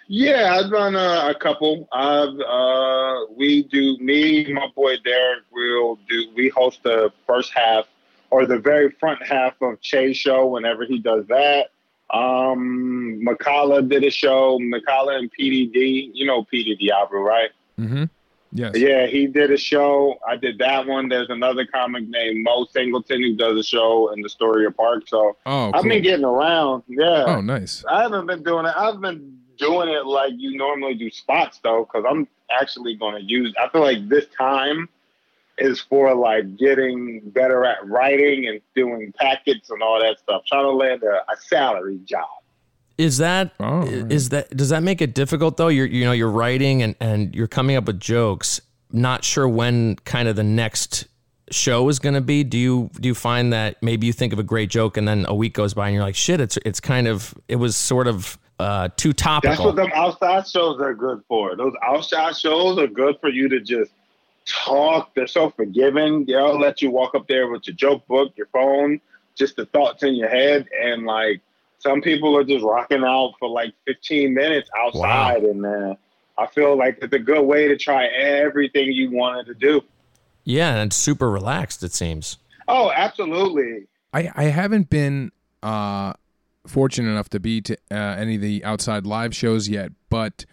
Yeah, 0.08 0.58
I've 0.58 0.70
done 0.70 0.94
uh, 0.94 1.32
a 1.34 1.38
couple. 1.38 1.88
I've 1.92 2.38
uh, 2.40 3.26
we 3.36 3.64
do 3.64 3.98
me, 3.98 4.52
my 4.52 4.68
boy 4.74 4.96
Derek. 5.04 5.42
We'll 5.50 5.98
do. 6.08 6.28
We 6.34 6.48
host 6.48 6.82
the 6.82 7.12
first 7.26 7.52
half 7.54 7.86
or 8.30 8.46
the 8.46 8.58
very 8.58 8.90
front 8.90 9.24
half 9.24 9.54
of 9.62 9.80
Che's 9.80 10.16
show 10.16 10.46
whenever 10.46 10.84
he 10.84 10.98
does 10.98 11.26
that. 11.28 11.70
Um, 12.10 13.20
Makala 13.26 13.88
did 13.88 14.04
a 14.04 14.10
show. 14.10 14.58
Makala 14.58 15.18
and 15.18 15.30
PDD. 15.38 16.10
You 16.14 16.26
know 16.26 16.44
PD 16.44 16.78
Diablo, 16.78 17.20
right? 17.20 17.50
Mm-hmm. 17.78 18.04
Yes. 18.52 18.72
Yeah, 18.76 19.06
he 19.06 19.26
did 19.26 19.50
a 19.50 19.56
show. 19.56 20.18
I 20.26 20.36
did 20.36 20.58
that 20.58 20.86
one. 20.86 21.08
There's 21.08 21.28
another 21.30 21.66
comic 21.66 22.08
named 22.08 22.42
Mo 22.44 22.66
Singleton 22.70 23.22
who 23.22 23.36
does 23.36 23.58
a 23.58 23.62
show 23.62 24.12
in 24.12 24.20
the 24.22 24.26
Astoria 24.26 24.70
Park. 24.70 25.02
So 25.08 25.36
Oh, 25.44 25.72
I've 25.74 25.82
been 25.82 26.02
getting 26.02 26.24
around. 26.24 26.84
Yeah. 26.88 27.24
Oh, 27.26 27.40
nice. 27.40 27.84
I 27.90 28.02
haven't 28.02 28.26
been 28.26 28.42
doing 28.42 28.66
it. 28.66 28.72
I've 28.74 29.00
been 29.00 29.38
doing 29.58 29.88
it 29.88 30.06
like 30.06 30.32
you 30.36 30.56
normally 30.56 30.94
do 30.94 31.10
spots 31.10 31.60
though, 31.62 31.84
because 31.84 32.06
I'm 32.08 32.28
actually 32.50 32.94
going 32.94 33.16
to 33.16 33.22
use. 33.22 33.52
I 33.62 33.68
feel 33.68 33.82
like 33.82 34.08
this 34.08 34.26
time 34.38 34.88
is 35.58 35.80
for 35.80 36.14
like 36.14 36.56
getting 36.56 37.20
better 37.30 37.64
at 37.64 37.86
writing 37.86 38.46
and 38.48 38.60
doing 38.74 39.12
packets 39.18 39.70
and 39.70 39.82
all 39.82 40.00
that 40.00 40.18
stuff. 40.18 40.42
Trying 40.46 40.64
to 40.64 40.70
land 40.70 41.02
a, 41.02 41.30
a 41.30 41.36
salary 41.48 41.98
job. 42.04 42.28
Is 42.98 43.18
that 43.18 43.52
Oh, 43.60 43.82
is 43.82 44.30
that 44.30 44.56
does 44.56 44.70
that 44.70 44.82
make 44.82 45.02
it 45.02 45.14
difficult 45.14 45.56
though? 45.56 45.68
You're 45.68 45.86
you 45.86 46.04
know 46.04 46.12
you're 46.12 46.30
writing 46.30 46.82
and 46.82 46.94
and 47.00 47.34
you're 47.34 47.46
coming 47.46 47.76
up 47.76 47.86
with 47.86 48.00
jokes. 48.00 48.60
Not 48.92 49.24
sure 49.24 49.48
when 49.48 49.96
kind 49.96 50.28
of 50.28 50.36
the 50.36 50.44
next 50.44 51.06
show 51.50 51.88
is 51.88 51.98
going 51.98 52.14
to 52.14 52.20
be. 52.20 52.42
Do 52.44 52.56
you 52.56 52.90
do 52.98 53.08
you 53.08 53.14
find 53.14 53.52
that 53.52 53.82
maybe 53.82 54.06
you 54.06 54.12
think 54.12 54.32
of 54.32 54.38
a 54.38 54.42
great 54.42 54.70
joke 54.70 54.96
and 54.96 55.06
then 55.06 55.26
a 55.28 55.34
week 55.34 55.54
goes 55.54 55.74
by 55.74 55.86
and 55.88 55.94
you're 55.94 56.04
like 56.04 56.14
shit? 56.14 56.40
It's 56.40 56.56
it's 56.64 56.80
kind 56.80 57.06
of 57.06 57.34
it 57.48 57.56
was 57.56 57.76
sort 57.76 58.06
of 58.06 58.38
uh, 58.58 58.88
too 58.96 59.12
topical. 59.12 59.50
That's 59.50 59.64
what 59.64 59.76
them 59.76 59.90
outside 59.94 60.48
shows 60.48 60.80
are 60.80 60.94
good 60.94 61.22
for. 61.28 61.56
Those 61.56 61.74
outside 61.82 62.36
shows 62.36 62.78
are 62.78 62.86
good 62.86 63.16
for 63.20 63.28
you 63.28 63.48
to 63.50 63.60
just 63.60 63.90
talk. 64.46 65.14
They're 65.14 65.26
so 65.26 65.50
forgiving. 65.50 66.24
They'll 66.26 66.58
let 66.58 66.80
you 66.80 66.90
walk 66.90 67.14
up 67.14 67.28
there 67.28 67.48
with 67.48 67.66
your 67.66 67.76
joke 67.76 68.06
book, 68.06 68.32
your 68.36 68.46
phone, 68.46 69.00
just 69.34 69.56
the 69.56 69.66
thoughts 69.66 70.02
in 70.02 70.14
your 70.14 70.28
head, 70.28 70.66
and 70.82 71.04
like 71.04 71.40
some 71.78 72.00
people 72.00 72.36
are 72.36 72.44
just 72.44 72.64
rocking 72.64 73.04
out 73.04 73.34
for 73.38 73.48
like 73.48 73.74
15 73.86 74.32
minutes 74.32 74.70
outside, 74.76 75.42
and 75.42 75.64
uh, 75.66 75.94
I 76.38 76.46
feel 76.46 76.76
like 76.76 76.98
it's 77.02 77.12
a 77.12 77.18
good 77.18 77.42
way 77.42 77.68
to 77.68 77.76
try 77.76 78.06
everything 78.06 78.92
you 78.92 79.10
wanted 79.10 79.46
to 79.46 79.54
do. 79.54 79.82
yeah, 80.44 80.76
and 80.76 80.92
super 80.92 81.30
relaxed. 81.30 81.82
It 81.82 81.92
seems. 81.92 82.38
Oh, 82.68 82.90
absolutely. 82.94 83.86
I, 84.12 84.30
I 84.34 84.44
haven't 84.44 84.90
been 84.90 85.30
uh, 85.62 86.14
fortunate 86.66 87.10
enough 87.10 87.28
to 87.30 87.40
be 87.40 87.60
to 87.62 87.76
uh, 87.90 87.94
any 87.94 88.36
of 88.36 88.40
the 88.40 88.64
outside 88.64 89.06
live 89.06 89.34
shows 89.36 89.68
yet, 89.68 89.92
but 90.08 90.44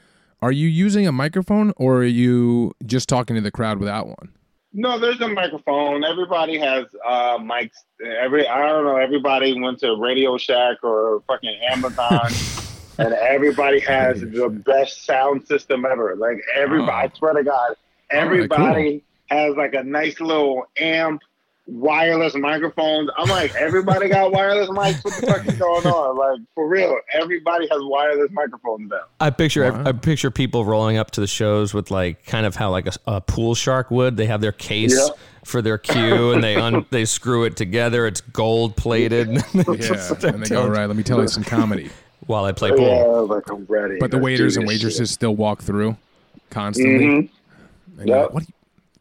are 0.44 0.52
you 0.52 0.68
using 0.68 1.08
a 1.08 1.12
microphone 1.14 1.72
or 1.78 2.00
are 2.00 2.04
you 2.04 2.74
just 2.86 3.08
talking 3.08 3.36
to 3.38 3.42
the 3.42 3.50
crowd 3.50 3.80
without 3.80 4.08
one? 4.08 4.30
No, 4.74 5.00
there's 5.00 5.22
a 5.22 5.28
microphone. 5.30 6.04
Everybody 6.04 6.58
has 6.58 6.86
uh, 7.06 7.38
mics. 7.38 7.72
Every 8.22 8.46
I 8.46 8.68
don't 8.68 8.84
know. 8.84 8.98
Everybody 8.98 9.58
went 9.58 9.80
to 9.80 9.96
Radio 9.96 10.38
Shack 10.38 10.84
or 10.84 11.22
fucking 11.28 11.58
Amazon, 11.72 12.30
and 12.98 13.14
everybody 13.14 13.80
has 13.80 14.20
the 14.20 14.50
best 14.50 15.06
sound 15.06 15.48
system 15.48 15.86
ever. 15.86 16.16
Like 16.18 16.42
everybody, 16.56 16.92
Oh. 16.92 16.96
I 16.96 17.12
swear 17.18 17.34
to 17.34 17.44
God, 17.46 17.76
everybody 18.10 19.04
has 19.28 19.56
like 19.56 19.74
a 19.76 19.84
nice 19.84 20.20
little 20.20 20.66
amp, 20.78 21.22
wireless 21.68 22.36
microphones. 22.36 23.10
I'm 23.18 23.30
like, 23.30 23.56
everybody 23.56 24.10
got 24.10 24.32
wireless 24.32 24.70
mics. 24.70 25.04
What 25.04 25.14
the 25.16 25.28
fuck 25.28 25.48
is 25.48 25.56
going 25.56 25.86
on? 25.88 26.18
Like 26.18 26.40
for 26.56 26.68
real, 26.68 26.98
everybody 27.14 27.68
has 27.70 27.80
wireless 27.82 28.32
microphones 28.32 28.90
now. 28.90 29.02
I 29.20 29.30
picture 29.30 29.72
Wow. 29.72 29.84
I 29.86 29.92
picture 29.94 30.30
people 30.32 30.66
rolling 30.66 30.98
up 30.98 31.12
to 31.12 31.22
the 31.22 31.28
shows 31.28 31.74
with 31.74 31.90
like 31.92 32.26
kind 32.26 32.46
of 32.46 32.56
how 32.56 32.70
like 32.72 32.88
a, 32.88 32.94
a 33.08 33.22
pool 33.22 33.56
shark 33.56 33.92
would. 33.92 34.18
They 34.18 34.26
have 34.26 34.42
their 34.42 34.52
case 34.52 34.94
Yeah. 34.96 35.14
for 35.46 35.62
their 35.62 35.78
cue 35.78 36.32
and 36.34 36.44
they 36.44 36.56
un, 36.56 36.86
they 36.92 37.06
screw 37.06 37.44
it 37.46 37.56
together. 37.56 38.08
It's 38.08 38.22
gold 38.22 38.76
plated. 38.76 39.30
Yeah, 39.30 39.42
and 39.54 40.44
they 40.44 40.50
go, 40.50 40.64
all 40.64 40.70
right, 40.70 40.86
let 40.86 40.96
me 40.98 41.04
tell 41.04 41.22
you 41.22 41.28
some 41.28 41.44
comedy. 41.44 41.90
while 42.28 42.46
I 42.46 42.52
play 42.54 42.70
pool. 42.72 42.80
Yeah, 42.88 43.04
like 43.36 43.50
I'm 43.50 43.66
ready. 43.66 43.98
But 44.00 44.10
the 44.12 44.18
Let's 44.18 44.24
waiters 44.24 44.58
and 44.58 44.66
waitresses 44.68 45.10
shit. 45.10 45.14
still 45.14 45.36
walk 45.36 45.62
through 45.62 45.98
constantly. 46.50 47.06
Mhm. 47.06 47.30
And 48.00 48.08
you're 48.10 48.18
like, 48.22 48.34
what? 48.34 48.44
are 48.44 48.46
you- 48.46 48.54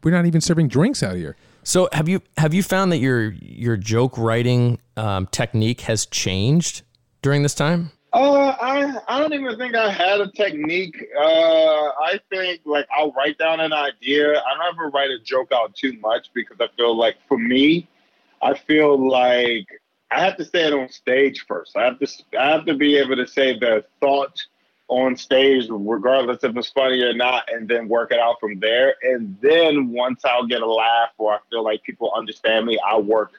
we're 0.03 0.11
not 0.11 0.25
even 0.25 0.41
serving 0.41 0.67
drinks 0.67 1.01
out 1.03 1.15
here. 1.15 1.37
So 1.63 1.89
have 1.93 2.09
you 2.09 2.21
have 2.37 2.53
you 2.53 2.61
found 2.63 2.91
that 2.91 2.97
your 2.97 3.31
your 3.41 3.77
joke 3.77 4.17
writing 4.17 4.79
um, 4.97 5.27
technique 5.27 5.81
has 5.81 6.05
changed 6.05 6.83
during 7.21 7.43
this 7.43 7.55
time? 7.55 7.91
Uh, 8.11 8.55
I 8.61 8.93
I 9.07 9.19
don't 9.19 9.33
even 9.33 9.57
think 9.57 9.73
I 9.73 9.89
had 9.89 10.21
a 10.21 10.29
technique. 10.31 11.03
Uh, 11.17 11.23
I 11.23 12.19
think 12.29 12.61
like 12.65 12.87
I'll 12.95 13.11
write 13.13 13.37
down 13.37 13.59
an 13.59 13.73
idea. 13.73 14.31
I 14.31 14.55
don't 14.55 14.75
ever 14.75 14.89
write 14.89 15.09
a 15.09 15.19
joke 15.23 15.51
out 15.53 15.73
too 15.73 15.97
much 15.99 16.27
because 16.33 16.57
I 16.59 16.67
feel 16.75 16.95
like 16.95 17.15
for 17.27 17.37
me, 17.37 17.87
I 18.41 18.55
feel 18.55 19.09
like 19.09 19.65
I 20.11 20.19
have 20.19 20.37
to 20.37 20.45
say 20.45 20.67
it 20.67 20.73
on 20.73 20.89
stage 20.89 21.45
first. 21.47 21.75
I 21.75 21.85
have 21.85 21.97
to 21.99 22.07
I 22.39 22.49
have 22.49 22.65
to 22.65 22.75
be 22.75 22.97
able 22.97 23.15
to 23.15 23.25
say 23.25 23.57
the 23.57 23.83
thought 23.99 24.39
on 24.87 25.15
stage, 25.15 25.67
regardless 25.69 26.43
if 26.43 26.55
it's 26.55 26.69
funny 26.69 27.01
or 27.01 27.13
not, 27.13 27.51
and 27.51 27.67
then 27.67 27.87
work 27.87 28.11
it 28.11 28.19
out 28.19 28.39
from 28.39 28.59
there. 28.59 28.95
And 29.01 29.37
then 29.41 29.89
once 29.89 30.23
I'll 30.25 30.45
get 30.45 30.61
a 30.61 30.71
laugh 30.71 31.09
or 31.17 31.33
I 31.33 31.39
feel 31.49 31.63
like 31.63 31.83
people 31.83 32.11
understand 32.15 32.65
me, 32.65 32.77
I 32.85 32.97
work 32.97 33.31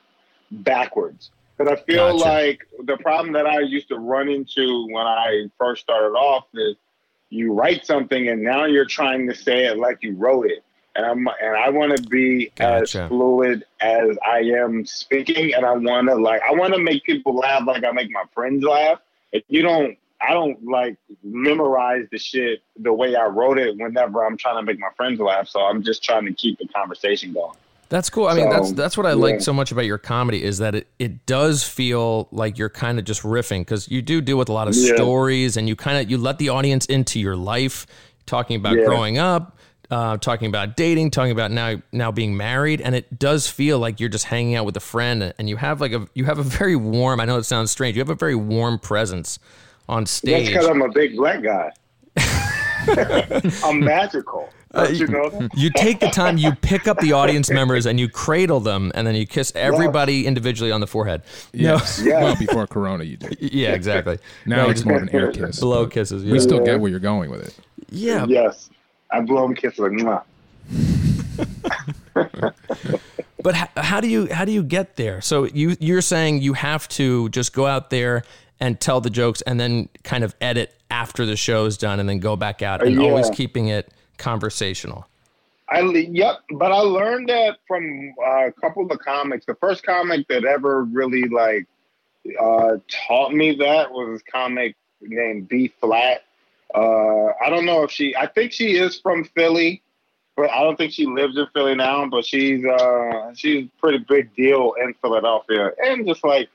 backwards. 0.50 1.30
Because 1.56 1.72
I 1.72 1.84
feel 1.84 2.18
Gotcha. 2.18 2.28
like 2.28 2.66
the 2.82 2.96
problem 2.96 3.34
that 3.34 3.46
I 3.46 3.60
used 3.60 3.88
to 3.88 3.98
run 3.98 4.28
into 4.28 4.86
when 4.90 5.06
I 5.06 5.46
first 5.58 5.82
started 5.82 6.16
off 6.16 6.46
is 6.54 6.76
you 7.30 7.52
write 7.52 7.86
something 7.86 8.28
and 8.28 8.42
now 8.42 8.64
you're 8.64 8.86
trying 8.86 9.28
to 9.28 9.34
say 9.34 9.66
it 9.66 9.78
like 9.78 9.98
you 10.02 10.14
wrote 10.16 10.46
it. 10.46 10.64
And 10.96 11.04
I'm 11.04 11.28
and 11.42 11.56
I 11.56 11.70
want 11.70 11.96
to 11.96 12.02
be 12.08 12.52
Gotcha. 12.54 13.02
as 13.02 13.08
fluid 13.08 13.64
as 13.80 14.16
I 14.24 14.38
am 14.40 14.86
speaking, 14.86 15.52
and 15.52 15.66
I 15.66 15.72
want 15.72 16.08
to 16.08 16.14
like 16.14 16.40
I 16.42 16.52
want 16.52 16.72
to 16.74 16.78
make 16.78 17.02
people 17.02 17.34
laugh 17.34 17.64
like 17.66 17.82
I 17.82 17.90
make 17.90 18.12
my 18.12 18.22
friends 18.32 18.62
laugh. 18.62 19.00
If 19.32 19.42
you 19.48 19.62
don't, 19.62 19.98
I 20.26 20.32
don't 20.32 20.64
like 20.64 20.96
memorize 21.22 22.06
the 22.10 22.18
shit 22.18 22.62
the 22.76 22.92
way 22.92 23.14
I 23.16 23.26
wrote 23.26 23.58
it. 23.58 23.76
Whenever 23.76 24.24
I'm 24.24 24.36
trying 24.36 24.56
to 24.56 24.62
make 24.62 24.78
my 24.78 24.90
friends 24.96 25.20
laugh, 25.20 25.48
so 25.48 25.60
I'm 25.60 25.82
just 25.82 26.02
trying 26.02 26.24
to 26.26 26.32
keep 26.32 26.58
the 26.58 26.66
conversation 26.68 27.32
going. 27.32 27.56
That's 27.90 28.08
cool. 28.10 28.26
I 28.26 28.34
mean, 28.34 28.48
that's 28.48 28.70
So, 28.70 28.74
that's 28.74 28.96
what 28.96 29.06
I 29.06 29.10
yeah. 29.10 29.14
like 29.16 29.40
so 29.40 29.52
much 29.52 29.70
about 29.70 29.84
your 29.84 29.98
comedy 29.98 30.42
is 30.42 30.58
that 30.58 30.74
it, 30.74 30.86
it 30.98 31.26
does 31.26 31.62
feel 31.62 32.28
like 32.32 32.58
you're 32.58 32.70
kind 32.70 32.98
of 32.98 33.04
just 33.04 33.22
riffing 33.22 33.60
because 33.60 33.88
you 33.90 34.00
do 34.02 34.20
deal 34.20 34.38
with 34.38 34.48
a 34.48 34.52
lot 34.52 34.68
of 34.68 34.74
Yeah. 34.74 34.94
stories 34.94 35.56
and 35.56 35.68
you 35.68 35.76
kind 35.76 35.98
of 35.98 36.10
you 36.10 36.16
let 36.16 36.38
the 36.38 36.48
audience 36.48 36.86
into 36.86 37.20
your 37.20 37.36
life, 37.36 37.86
talking 38.26 38.56
about 38.56 38.78
Yeah. 38.78 38.84
growing 38.86 39.18
up, 39.18 39.58
uh, 39.90 40.16
talking 40.16 40.48
about 40.48 40.76
dating, 40.76 41.10
talking 41.10 41.30
about 41.30 41.50
now 41.50 41.76
now 41.92 42.10
being 42.10 42.36
married, 42.36 42.80
and 42.80 42.94
it 42.94 43.18
does 43.18 43.46
feel 43.48 43.78
like 43.78 44.00
you're 44.00 44.08
just 44.08 44.24
hanging 44.24 44.54
out 44.56 44.64
with 44.64 44.76
a 44.76 44.80
friend, 44.80 45.34
and 45.38 45.48
you 45.48 45.56
have 45.56 45.80
like 45.80 45.92
a 45.92 46.08
you 46.14 46.24
have 46.24 46.38
a 46.38 46.42
very 46.42 46.74
warm. 46.74 47.20
I 47.20 47.26
know 47.26 47.36
it 47.36 47.44
sounds 47.44 47.70
strange. 47.70 47.96
You 47.96 48.00
have 48.00 48.08
a 48.10 48.14
very 48.14 48.34
warm 48.34 48.78
presence 48.78 49.38
on 49.88 50.06
stage. 50.06 50.46
That's 50.46 50.48
because 50.48 50.66
I'm 50.66 50.82
a 50.82 50.90
big 50.90 51.16
black 51.16 51.42
guy. 51.42 51.70
I'm 53.64 53.80
magical. 53.80 54.50
Uh, 54.74 54.88
you 54.90 55.06
know 55.06 55.48
you 55.54 55.70
take 55.76 56.00
the 56.00 56.08
time, 56.08 56.36
you 56.36 56.52
pick 56.56 56.88
up 56.88 56.98
the 56.98 57.12
audience 57.12 57.48
members, 57.48 57.86
and 57.86 58.00
you 58.00 58.08
cradle 58.08 58.58
them, 58.58 58.90
and 58.96 59.06
then 59.06 59.14
you 59.14 59.24
kiss 59.24 59.52
everybody 59.54 60.26
individually 60.26 60.72
on 60.72 60.80
the 60.80 60.86
forehead. 60.86 61.22
No. 61.52 61.74
Yes. 61.76 62.02
Yeah. 62.04 62.22
Well, 62.24 62.36
before 62.36 62.66
Corona, 62.66 63.04
you 63.04 63.16
did. 63.16 63.38
Yeah, 63.40 63.72
exactly. 63.74 64.18
Now 64.46 64.64
No, 64.64 64.70
it's 64.70 64.84
more 64.84 64.96
of 64.96 65.04
an 65.04 65.10
air 65.14 65.30
kiss. 65.30 65.60
blow 65.60 65.86
kisses. 65.86 66.24
Yeah. 66.24 66.32
We 66.32 66.40
still 66.40 66.58
get 66.64 66.80
where 66.80 66.90
you're 66.90 66.98
going 66.98 67.30
with 67.30 67.46
it. 67.46 67.56
yeah. 67.90 68.26
Yes. 68.28 68.68
I 69.12 69.20
blow 69.20 69.44
him 69.44 69.54
kisses 69.54 69.78
like 69.78 69.92
mwah. 69.92 70.22
But 73.42 73.54
how, 73.54 73.68
how 73.76 74.00
do 74.00 74.08
you 74.08 74.32
how 74.32 74.46
do 74.46 74.52
you 74.52 74.62
get 74.62 74.96
there? 74.96 75.20
So 75.20 75.44
you 75.44 75.76
you're 75.78 76.00
saying 76.00 76.40
you 76.40 76.54
have 76.54 76.88
to 76.88 77.28
just 77.28 77.52
go 77.52 77.66
out 77.66 77.90
there 77.90 78.24
and 78.64 78.80
tell 78.80 79.02
the 79.02 79.10
jokes, 79.10 79.42
and 79.42 79.60
then 79.60 79.90
kind 80.04 80.24
of 80.24 80.34
edit 80.40 80.74
after 80.90 81.26
the 81.26 81.36
show 81.36 81.66
is 81.66 81.76
done, 81.76 82.00
and 82.00 82.08
then 82.08 82.18
go 82.18 82.34
back 82.34 82.62
out, 82.62 82.82
and 82.82 82.96
yeah. 82.96 83.02
always 83.02 83.28
keeping 83.28 83.68
it 83.68 83.92
conversational. 84.16 85.06
I 85.68 85.80
yep, 85.80 86.36
but 86.50 86.72
I 86.72 86.78
learned 86.78 87.28
that 87.28 87.58
from 87.68 88.14
uh, 88.26 88.46
a 88.46 88.52
couple 88.52 88.90
of 88.90 88.98
comics. 89.00 89.44
The 89.44 89.54
first 89.56 89.82
comic 89.84 90.26
that 90.28 90.46
ever 90.46 90.82
really 90.84 91.24
like 91.24 91.66
uh, 92.40 92.78
taught 93.06 93.34
me 93.34 93.54
that 93.56 93.92
was 93.92 94.14
this 94.14 94.22
comic 94.32 94.76
named 95.02 95.46
B 95.46 95.70
Flat. 95.82 96.22
Uh, 96.74 97.32
I 97.44 97.50
don't 97.50 97.66
know 97.66 97.82
if 97.82 97.90
she. 97.90 98.16
I 98.16 98.26
think 98.26 98.52
she 98.52 98.78
is 98.78 98.98
from 98.98 99.24
Philly, 99.24 99.82
but 100.36 100.50
I 100.50 100.62
don't 100.62 100.76
think 100.76 100.92
she 100.92 101.04
lives 101.04 101.36
in 101.36 101.46
Philly 101.52 101.74
now. 101.74 102.08
But 102.08 102.24
she's 102.24 102.64
uh, 102.64 103.34
she's 103.34 103.66
a 103.66 103.70
pretty 103.78 103.98
big 103.98 104.34
deal 104.34 104.72
in 104.82 104.94
Philadelphia, 105.02 105.72
and 105.84 106.06
just 106.06 106.24
like 106.24 106.48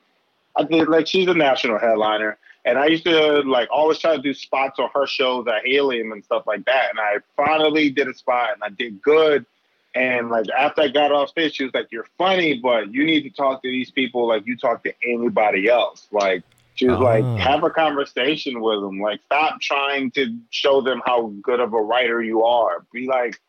I 0.59 0.63
did, 0.63 0.87
like 0.89 1.07
she's 1.07 1.27
a 1.27 1.33
national 1.33 1.79
headliner. 1.79 2.37
And 2.65 2.77
I 2.77 2.87
used 2.87 3.05
to 3.05 3.41
like 3.41 3.69
always 3.71 3.99
try 3.99 4.15
to 4.15 4.21
do 4.21 4.33
spots 4.33 4.79
on 4.79 4.89
her 4.93 5.07
shows 5.07 5.47
at 5.47 5.65
Helium 5.65 6.11
and 6.11 6.23
stuff 6.23 6.43
like 6.45 6.65
that. 6.65 6.89
And 6.89 6.99
I 6.99 7.17
finally 7.35 7.89
did 7.89 8.07
a 8.07 8.13
spot 8.13 8.49
and 8.53 8.63
I 8.63 8.69
did 8.69 9.01
good. 9.01 9.45
And 9.95 10.29
like 10.29 10.45
after 10.55 10.81
I 10.83 10.89
got 10.89 11.11
off 11.11 11.29
stage, 11.29 11.55
she 11.55 11.63
was 11.63 11.73
like, 11.73 11.87
"You're 11.91 12.05
funny, 12.17 12.59
but 12.61 12.93
you 12.93 13.05
need 13.05 13.23
to 13.23 13.29
talk 13.31 13.63
to 13.63 13.69
these 13.69 13.89
people 13.89 14.27
like 14.27 14.45
you 14.45 14.55
talk 14.57 14.83
to 14.83 14.93
anybody 15.03 15.67
else." 15.67 16.07
Like 16.11 16.43
she 16.75 16.87
was 16.87 16.97
Ah. 16.99 17.03
like, 17.03 17.25
"Have 17.39 17.63
a 17.63 17.69
conversation 17.71 18.61
with 18.61 18.81
them. 18.81 18.99
Like 18.99 19.21
stop 19.25 19.59
trying 19.61 20.11
to 20.11 20.37
show 20.51 20.81
them 20.81 21.01
how 21.05 21.33
good 21.41 21.59
of 21.59 21.73
a 21.73 21.81
writer 21.81 22.21
you 22.21 22.43
are. 22.43 22.85
Be 22.93 23.07
like, 23.07 23.39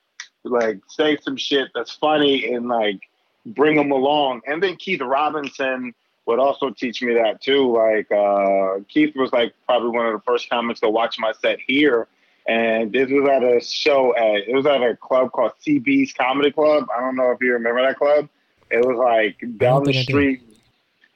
like 0.44 0.78
say 0.88 1.18
some 1.18 1.36
shit 1.36 1.68
that's 1.74 1.90
funny 1.92 2.54
and 2.54 2.68
like 2.68 3.00
bring 3.44 3.76
them 3.76 3.90
along." 3.90 4.40
And 4.46 4.62
then 4.62 4.76
Keith 4.76 5.02
Robinson 5.02 5.92
would 6.26 6.38
also 6.38 6.70
teach 6.70 7.02
me 7.02 7.14
that 7.14 7.40
too. 7.40 7.72
Like 7.76 8.10
uh, 8.12 8.80
Keith 8.88 9.14
was 9.16 9.32
like 9.32 9.54
probably 9.66 9.90
one 9.90 10.06
of 10.06 10.12
the 10.12 10.20
first 10.20 10.48
comics 10.48 10.80
to 10.80 10.88
watch 10.88 11.16
my 11.18 11.32
set 11.40 11.58
here. 11.66 12.06
And 12.46 12.92
this 12.92 13.10
was 13.10 13.28
at 13.28 13.42
a 13.42 13.60
show 13.60 14.14
at 14.16 14.48
it 14.48 14.54
was 14.54 14.66
at 14.66 14.82
a 14.82 14.96
club 14.96 15.32
called 15.32 15.52
CB's 15.64 16.12
Comedy 16.12 16.50
Club. 16.50 16.88
I 16.96 17.00
don't 17.00 17.16
know 17.16 17.30
if 17.30 17.38
you 17.40 17.52
remember 17.52 17.82
that 17.82 17.98
club. 17.98 18.28
It 18.70 18.84
was 18.84 18.96
like 18.96 19.58
down 19.58 19.84
the 19.84 19.92
do. 19.92 20.02
street. 20.02 20.42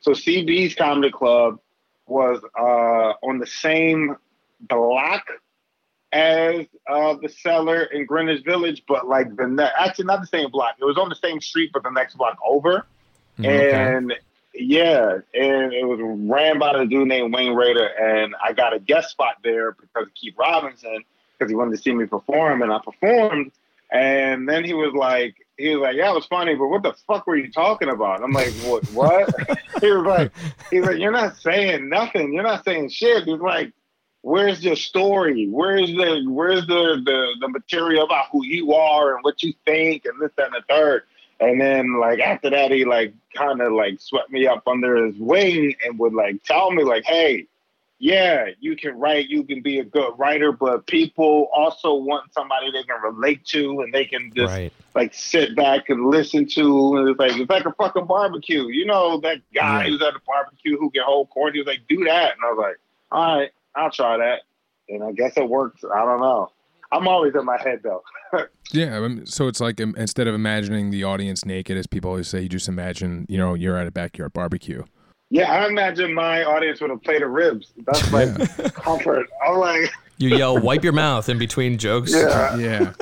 So 0.01 0.13
CB's 0.13 0.75
Comedy 0.75 1.11
Club 1.11 1.61
was 2.07 2.41
uh, 2.59 3.15
on 3.27 3.39
the 3.39 3.47
same 3.47 4.17
block 4.61 5.27
as 6.13 6.67
uh, 6.89 7.15
the 7.21 7.29
cellar 7.29 7.85
in 7.85 8.07
Greenwich 8.07 8.45
Village, 8.45 8.83
but 8.87 9.09
like 9.09 9.35
the 9.37 9.49
ne- 9.49 9.71
actually 9.79 10.05
not 10.05 10.21
the 10.21 10.27
same 10.27 10.51
block. 10.51 10.77
It 10.81 10.85
was 10.85 10.99
on 10.99 11.09
the 11.09 11.17
same 11.17 11.41
street, 11.41 11.71
but 11.73 11.83
the 11.83 11.91
next 11.91 12.17
block 12.17 12.39
over. 12.47 12.87
And 13.39 14.15
yeah, 14.55 15.19
and 15.35 15.73
it 15.73 15.87
was 15.87 15.99
ran 16.01 16.59
by 16.59 16.71
a 16.73 16.87
dude 16.87 17.09
named 17.09 17.35
Wayne 17.35 17.55
Rader, 17.55 17.87
and 17.87 18.35
I 18.43 18.53
got 18.53 18.73
a 18.73 18.79
guest 18.79 19.11
spot 19.11 19.37
there 19.43 19.73
because 19.73 20.07
of 20.07 20.15
Keith 20.15 20.35
Robinson 20.39 21.05
because 21.39 21.51
he 21.51 21.57
wanted 21.57 21.73
to 21.73 21.83
see 21.83 21.93
me 21.93 22.07
perform, 22.07 22.63
and 22.63 22.73
I 22.73 22.79
performed. 22.79 23.53
And 23.91 24.49
then 24.49 24.65
he 24.65 24.75
was 24.75 24.93
like, 24.95 25.37
he 25.57 25.77
was 25.77 25.83
like, 25.83 25.97
yeah, 25.97 26.11
it 26.11 26.15
was 26.15 26.27
funny, 26.27 26.55
but 26.55 26.69
what 26.69 26.83
the 26.83 26.95
fuck 27.07 27.27
were 27.27 27.37
you 27.37 27.51
talking 27.51 27.89
about? 27.89 28.23
I'm 28.23 28.33
like, 28.33 28.53
what? 28.65 28.83
What? 28.93 29.35
he 29.81 29.91
was 29.91 30.07
like, 30.07 30.33
he 30.71 30.81
was 30.81 30.91
like, 30.91 30.99
you're 30.99 31.13
not 31.13 31.37
saying 31.37 31.89
nothing. 31.89 32.33
You're 32.33 32.43
not 32.43 32.65
saying 32.65 32.91
shit. 32.91 33.25
He's 33.25 33.41
like, 33.41 33.73
where's 34.23 34.65
your 34.65 34.77
story? 34.77 35.47
Where's 35.49 35.91
the 35.91 36.25
where's 36.27 36.67
the 36.67 37.03
the 37.05 37.35
the 37.41 37.49
material 37.49 38.05
about 38.05 38.27
who 38.33 38.45
you 38.45 38.73
are 38.73 39.15
and 39.15 39.23
what 39.23 39.43
you 39.43 39.53
think 39.65 40.07
and 40.07 40.21
this 40.21 40.31
that 40.37 40.47
and 40.47 40.55
the 40.55 40.63
third? 40.69 41.03
And 41.41 41.61
then 41.61 41.99
like 42.01 42.21
after 42.21 42.51
that, 42.51 42.71
he 42.71 42.85
like 42.85 43.13
kind 43.35 43.61
of 43.61 43.73
like 43.73 44.01
swept 44.01 44.31
me 44.31 44.47
up 44.47 44.67
under 44.67 45.05
his 45.07 45.17
wing 45.19 45.75
and 45.85 45.99
would 45.99 46.15
like 46.15 46.43
tell 46.45 46.71
me 46.71 46.85
like, 46.85 47.05
hey, 47.05 47.47
yeah, 47.99 48.49
you 48.61 48.77
can 48.77 48.99
write, 48.99 49.29
you 49.29 49.45
can 49.45 49.63
be 49.63 49.79
a 49.79 49.85
good 49.85 50.13
writer, 50.19 50.53
but 50.53 50.87
people 50.87 51.49
also 51.55 51.95
want 51.95 52.33
somebody 52.33 52.71
they 52.71 52.83
can 52.83 53.01
relate 53.03 53.45
to 53.47 53.81
and 53.81 53.93
they 53.95 54.05
can 54.05 54.33
just 54.35 54.53
Right. 54.53 54.73
like 54.95 55.15
sit 55.15 55.55
back 55.57 55.89
and 55.91 56.07
listen 56.07 56.47
to. 56.51 56.97
And 56.97 57.09
it's 57.09 57.19
like 57.19 57.37
it's 57.37 57.51
like 57.51 57.65
a 57.67 57.73
fucking 57.73 58.07
barbecue. 58.07 58.67
You 58.69 58.87
know 58.87 59.21
that 59.21 59.39
guy 59.55 59.85
Yeah. 59.85 59.91
who's 59.91 60.03
at 60.03 60.15
a 60.15 60.21
barbecue 60.27 60.77
who 60.79 60.91
can 60.91 61.03
hold 61.05 61.31
corn. 61.31 61.53
He 61.53 61.61
was 61.61 61.67
like, 61.67 61.81
do 61.89 62.05
that, 62.05 62.35
and 62.35 62.45
I 62.45 62.51
was 62.53 62.59
like, 62.59 62.77
all 63.13 63.39
right, 63.39 63.51
I'll 63.75 63.91
try 63.91 64.17
that. 64.19 64.43
And 64.89 65.03
I 65.03 65.13
guess 65.13 65.37
it 65.37 65.49
works. 65.49 65.83
I 65.85 66.05
don't 66.05 66.21
know. 66.21 66.51
I'm 66.95 67.09
always 67.09 67.35
in 67.35 67.45
my 67.45 67.61
head 67.61 67.81
though. 67.83 68.03
Yeah, 68.73 69.09
so 69.25 69.47
it's 69.47 69.61
like 69.61 69.79
instead 69.79 70.27
of 70.27 70.35
imagining 70.35 70.91
the 70.91 71.05
audience 71.05 71.45
naked, 71.45 71.77
as 71.77 71.87
people 71.87 72.11
always 72.11 72.27
say, 72.27 72.41
you 72.41 72.49
just 72.49 72.67
imagine, 72.67 73.27
you 73.29 73.39
know, 73.39 73.55
you're 73.55 73.77
at 73.77 73.87
a 73.87 73.93
backyard 73.93 74.33
barbecue. 74.33 74.83
Yeah, 75.31 75.53
I 75.53 75.67
imagine 75.69 76.13
my 76.15 76.43
audience 76.43 76.81
with 76.81 76.91
a 76.91 76.97
plate 76.97 77.23
of 77.23 77.31
ribs. 77.31 77.73
That's 77.87 78.11
like 78.13 78.75
comfort. 78.75 79.27
I'm 79.47 79.59
like, 79.59 79.93
You 80.17 80.31
yell, 80.31 80.59
"Wipe 80.59 80.83
your 80.83 80.93
mouth" 80.95 81.29
in 81.29 81.39
between 81.39 81.77
jokes. 81.79 82.13
yeah. 82.13 82.57
Yeah. 82.57 82.93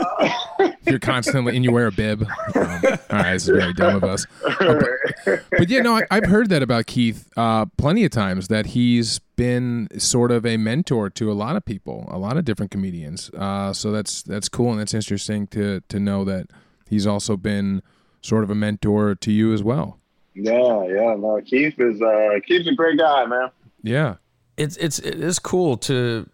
You're 0.85 0.99
constantly, 0.99 1.55
and 1.55 1.65
you 1.65 1.73
wear 1.73 1.87
a 1.87 1.93
bib. 1.93 2.23
Um, 2.23 2.29
all 2.57 2.63
right, 3.11 3.33
this 3.35 3.49
is 3.49 3.57
very 3.57 3.73
dumb 3.73 3.97
of 3.97 4.05
us. 4.05 4.27
Uh, 4.45 4.81
but, 5.25 5.45
but 5.51 5.69
yeah, 5.69 5.81
no, 5.81 5.97
I, 5.97 6.03
I've 6.11 6.27
heard 6.27 6.49
that 6.51 6.63
about 6.63 6.87
Keith 6.87 7.29
uh, 7.37 7.67
plenty 7.77 8.05
of 8.05 8.11
times 8.11 8.49
that 8.49 8.67
he's 8.67 9.19
been 9.37 9.89
sort 9.99 10.31
of 10.33 10.45
a 10.45 10.57
mentor 10.57 11.09
to 11.11 11.31
a 11.31 11.35
lot 11.35 11.57
of 11.57 11.65
people, 11.65 12.09
a 12.11 12.19
lot 12.19 12.37
of 12.37 12.45
different 12.45 12.71
comedians. 12.71 13.31
Uh, 13.31 13.73
so 13.73 13.93
that's 13.93 14.23
that's 14.23 14.49
cool 14.49 14.71
and 14.73 14.81
that's 14.81 14.95
interesting 14.95 15.47
to 15.49 15.81
to 15.89 16.01
know 16.01 16.25
that 16.25 16.49
he's 16.89 17.07
also 17.07 17.37
been 17.37 17.83
sort 18.21 18.45
of 18.45 18.51
a 18.51 18.55
mentor 18.55 19.15
to 19.15 19.33
you 19.33 19.53
as 19.53 19.63
well. 19.63 19.99
Yeah, 20.35 20.85
yeah, 20.87 21.15
no. 21.19 21.41
Keith 21.45 21.75
is 21.79 22.01
uh 22.01 22.39
Keith's 22.47 22.69
a 22.69 22.75
great 22.75 22.99
guy, 22.99 23.27
man. 23.27 23.51
Yeah. 23.83 24.17
it's 24.57 24.77
it's 24.79 24.99
it 25.01 25.17
is 25.21 25.39
cool 25.39 25.77
to 25.79 26.29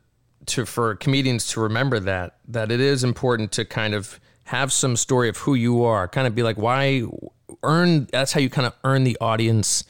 to 0.47 0.65
for 0.65 0.95
comedians 0.97 1.47
to 1.49 1.61
remember 1.61 1.99
that 2.01 2.37
that 2.47 2.71
it 2.73 2.81
is 2.81 3.05
important 3.05 3.53
to 3.53 3.65
kind 3.65 3.95
of 3.95 4.21
have 4.49 4.73
some 4.73 4.97
story 4.97 5.29
of 5.29 5.37
who 5.39 5.55
you 5.55 5.85
are 5.85 6.09
kind 6.09 6.27
of 6.27 6.35
be 6.35 6.43
like 6.43 6.57
why 6.57 7.03
earn 7.63 8.07
that's 8.13 8.33
how 8.33 8.41
you 8.41 8.51
kind 8.51 8.67
of 8.67 8.75
earn 8.85 9.05
the 9.05 9.17
audience 9.21 9.85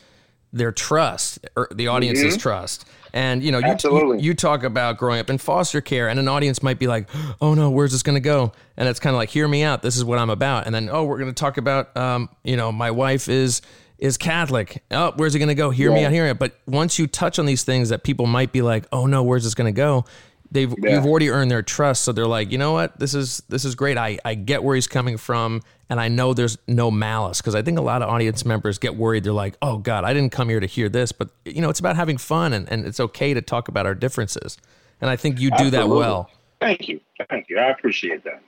their 0.52 0.72
trust 0.72 1.38
or 1.56 1.68
the 1.74 1.88
audience's 1.88 2.36
trust. 2.36 2.86
And 3.12 3.42
you 3.42 3.52
know 3.52 3.58
you, 3.58 3.76
you, 3.82 4.16
you 4.18 4.34
talk 4.34 4.64
about 4.64 4.98
growing 4.98 5.18
up 5.18 5.30
in 5.30 5.38
foster 5.38 5.80
care 5.80 6.08
and 6.08 6.18
an 6.20 6.28
audience 6.28 6.62
might 6.62 6.78
be 6.78 6.86
like 6.86 7.08
oh 7.40 7.54
no 7.54 7.70
where's 7.70 7.92
this 7.92 8.02
going 8.02 8.16
to 8.16 8.20
go? 8.20 8.52
And 8.76 8.88
it's 8.88 9.00
kind 9.00 9.14
of 9.14 9.18
like 9.18 9.30
hear 9.30 9.48
me 9.48 9.62
out 9.62 9.82
this 9.82 9.96
is 9.96 10.04
what 10.04 10.18
i'm 10.18 10.30
about. 10.30 10.66
And 10.66 10.74
then 10.74 10.88
oh 10.90 11.04
we're 11.04 11.18
going 11.18 11.30
to 11.30 11.38
talk 11.38 11.56
about 11.56 11.96
um, 11.96 12.28
you 12.44 12.56
know 12.56 12.70
my 12.70 12.90
wife 12.90 13.28
is 13.28 13.62
is 13.98 14.16
catholic. 14.16 14.82
Oh 14.90 15.12
where's 15.16 15.34
it 15.34 15.38
going 15.38 15.48
to 15.48 15.54
go? 15.54 15.70
Hear 15.70 15.90
me 15.92 16.04
out 16.04 16.12
hear 16.12 16.24
me 16.24 16.30
out. 16.30 16.38
But 16.38 16.58
once 16.66 16.98
you 16.98 17.06
touch 17.06 17.38
on 17.38 17.46
these 17.46 17.64
things 17.64 17.88
that 17.88 18.04
people 18.04 18.26
might 18.26 18.52
be 18.52 18.62
like 18.62 18.86
oh 18.92 19.06
no 19.06 19.22
where's 19.22 19.44
this 19.44 19.54
going 19.54 19.72
to 19.72 19.76
go 19.76 20.04
they've 20.50 20.74
Yeah. 20.82 20.94
you've 20.96 21.06
already 21.06 21.30
earned 21.30 21.50
their 21.50 21.62
trust 21.62 22.02
so 22.04 22.12
they're 22.12 22.26
like 22.26 22.50
you 22.52 22.58
know 22.58 22.72
what 22.72 22.98
this 22.98 23.14
is 23.14 23.42
this 23.48 23.64
is 23.64 23.74
great 23.74 23.96
i 23.98 24.18
i 24.24 24.34
get 24.34 24.62
where 24.62 24.74
he's 24.74 24.86
coming 24.86 25.16
from 25.18 25.60
and 25.90 26.00
i 26.00 26.08
know 26.08 26.32
there's 26.34 26.56
no 26.66 26.90
malice 26.90 27.40
because 27.40 27.54
i 27.54 27.62
think 27.62 27.78
a 27.78 27.82
lot 27.82 28.00
of 28.02 28.08
audience 28.08 28.44
members 28.44 28.78
get 28.78 28.96
worried 28.96 29.24
they're 29.24 29.32
like 29.32 29.56
oh 29.62 29.78
god 29.78 30.04
i 30.04 30.12
didn't 30.14 30.32
come 30.32 30.48
here 30.48 30.60
to 30.60 30.66
hear 30.66 30.88
this 30.88 31.12
but 31.12 31.28
you 31.44 31.60
know 31.60 31.68
it's 31.68 31.80
about 31.80 31.96
having 31.96 32.16
fun 32.16 32.52
and, 32.52 32.68
and 32.70 32.86
it's 32.86 32.98
okay 33.00 33.34
to 33.34 33.42
talk 33.42 33.68
about 33.68 33.84
our 33.86 33.94
differences 33.94 34.56
and 35.00 35.10
i 35.10 35.16
think 35.16 35.38
you 35.40 35.50
do 35.58 35.70
that 35.70 35.88
well 35.88 36.30
Thank 36.60 36.88
you. 36.88 37.00
Thank 37.30 37.48
you. 37.48 37.56
I 37.58 37.70
appreciate 37.70 38.24
that. 38.24 38.42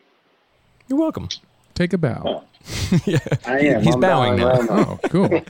you're 0.89 0.99
welcome 0.99 1.29
Take 1.75 1.93
a 1.95 1.99
bow. 1.99 2.45
I 3.47 3.59
am. 3.61 3.83
He's 3.83 3.95
I'm 3.95 4.01
bowing 4.01 4.37
now. 4.37 4.49
right 4.51 4.69
Oh, 4.71 4.99
cool. 5.05 5.41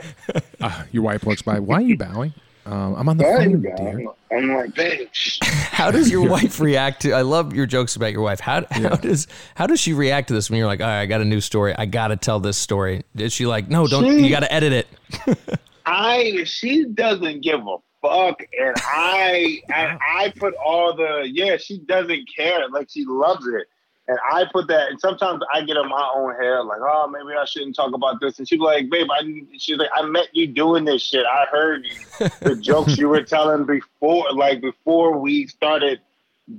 uh, 0.60 0.82
your 0.90 1.04
wife 1.04 1.24
looks 1.24 1.42
by. 1.42 1.60
Why 1.60 1.76
are 1.76 1.80
you 1.82 1.96
bowing? 1.96 2.34
Um, 2.66 2.94
I'm 2.96 3.08
on 3.08 3.16
the 3.16 3.24
There 3.24 3.38
phone, 3.38 3.62
go. 3.62 3.76
dear. 3.76 4.08
I'm 4.32 4.54
like, 4.54 4.70
bitch. 4.72 5.38
how 5.44 5.90
does 5.90 6.10
your 6.10 6.28
wife 6.28 6.58
react 6.60 7.02
to 7.02 7.12
i 7.12 7.22
love 7.22 7.54
your 7.54 7.64
jokes 7.66 7.94
about 7.96 8.12
your 8.12 8.22
wife 8.22 8.40
how, 8.40 8.64
how 8.70 8.96
does 8.96 9.26
how 9.54 9.66
does 9.66 9.78
she 9.78 9.92
react 9.92 10.28
to 10.28 10.34
this 10.34 10.50
when 10.50 10.58
you're 10.58 10.66
like 10.66 10.80
all 10.80 10.86
right 10.86 11.02
i 11.02 11.06
got 11.06 11.20
a 11.20 11.24
new 11.24 11.40
story 11.40 11.74
i 11.78 11.84
gotta 11.86 12.16
tell 12.16 12.40
this 12.40 12.56
story 12.56 13.04
is 13.16 13.32
she 13.32 13.46
like 13.46 13.68
no 13.68 13.86
don't 13.86 14.04
She- 14.04 14.24
you 14.24 14.30
gotta 14.30 14.52
edit 14.52 14.72
it 14.72 15.58
I 15.86 16.42
she 16.44 16.86
doesn't 16.86 17.42
give 17.42 17.60
a 17.60 17.76
fuck, 18.02 18.42
and 18.58 18.74
I 18.78 19.60
and 19.72 19.98
I 20.02 20.32
put 20.36 20.54
all 20.54 20.96
the 20.96 21.28
yeah. 21.32 21.56
She 21.58 21.78
doesn't 21.78 22.28
care. 22.34 22.68
Like 22.68 22.88
she 22.90 23.04
loves 23.06 23.46
it, 23.46 23.68
And 24.08 24.18
I 24.32 24.44
put 24.52 24.68
that, 24.68 24.90
and 24.90 25.00
sometimes 25.00 25.42
I 25.52 25.62
get 25.62 25.76
in 25.76 25.88
my 25.88 26.12
own 26.14 26.34
head, 26.36 26.60
like, 26.60 26.78
oh, 26.80 27.08
maybe 27.08 27.36
I 27.36 27.44
shouldn't 27.44 27.74
talk 27.74 27.92
about 27.92 28.20
this. 28.20 28.38
And 28.38 28.48
she's 28.48 28.60
like, 28.60 28.88
babe, 28.88 29.08
I, 29.10 29.22
she's 29.58 29.78
like, 29.78 29.90
I 29.94 30.02
met 30.02 30.28
you 30.32 30.46
doing 30.46 30.84
this 30.84 31.02
shit. 31.02 31.24
I 31.26 31.46
heard 31.50 31.84
you, 31.84 32.28
the 32.40 32.54
jokes 32.60 32.96
you 32.98 33.08
were 33.08 33.22
telling 33.22 33.64
before, 33.64 34.32
like 34.32 34.60
before 34.60 35.18
we 35.18 35.48
started 35.48 36.00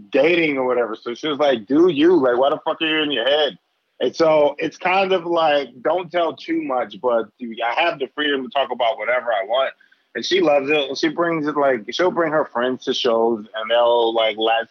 dating 0.10 0.58
or 0.58 0.66
whatever. 0.66 0.98
So 0.98 1.14
she 1.14 1.30
was 1.30 1.40
like, 1.40 1.66
do 1.68 1.88
you? 1.88 2.16
Like, 2.16 2.38
why 2.38 2.50
the 2.50 2.60
fuck 2.66 2.82
are 2.82 2.86
you 2.86 3.02
in 3.04 3.12
your 3.12 3.26
head? 3.26 3.58
And 4.00 4.16
so 4.16 4.56
it's 4.60 4.78
kind 4.78 5.14
of 5.14 5.26
like, 5.26 5.70
don't 5.82 6.12
tell 6.12 6.36
too 6.36 6.62
much, 6.62 7.00
but 7.02 7.30
I 7.42 7.82
have 7.82 7.98
the 7.98 8.08
freedom 8.14 8.44
to 8.44 8.50
talk 8.50 8.72
about 8.72 8.98
whatever 8.98 9.32
I 9.32 9.46
want. 9.46 9.74
And 10.16 10.26
she 10.26 10.42
loves 10.42 10.70
it. 10.70 10.90
And 10.90 10.98
she 10.98 11.10
brings 11.10 11.48
it 11.48 11.56
like, 11.56 11.86
she'll 11.92 12.12
bring 12.12 12.32
her 12.32 12.46
friends 12.46 12.86
to 12.86 12.94
shows 12.94 13.46
and 13.56 13.72
they'll 13.72 14.14
like, 14.14 14.38
laugh 14.38 14.68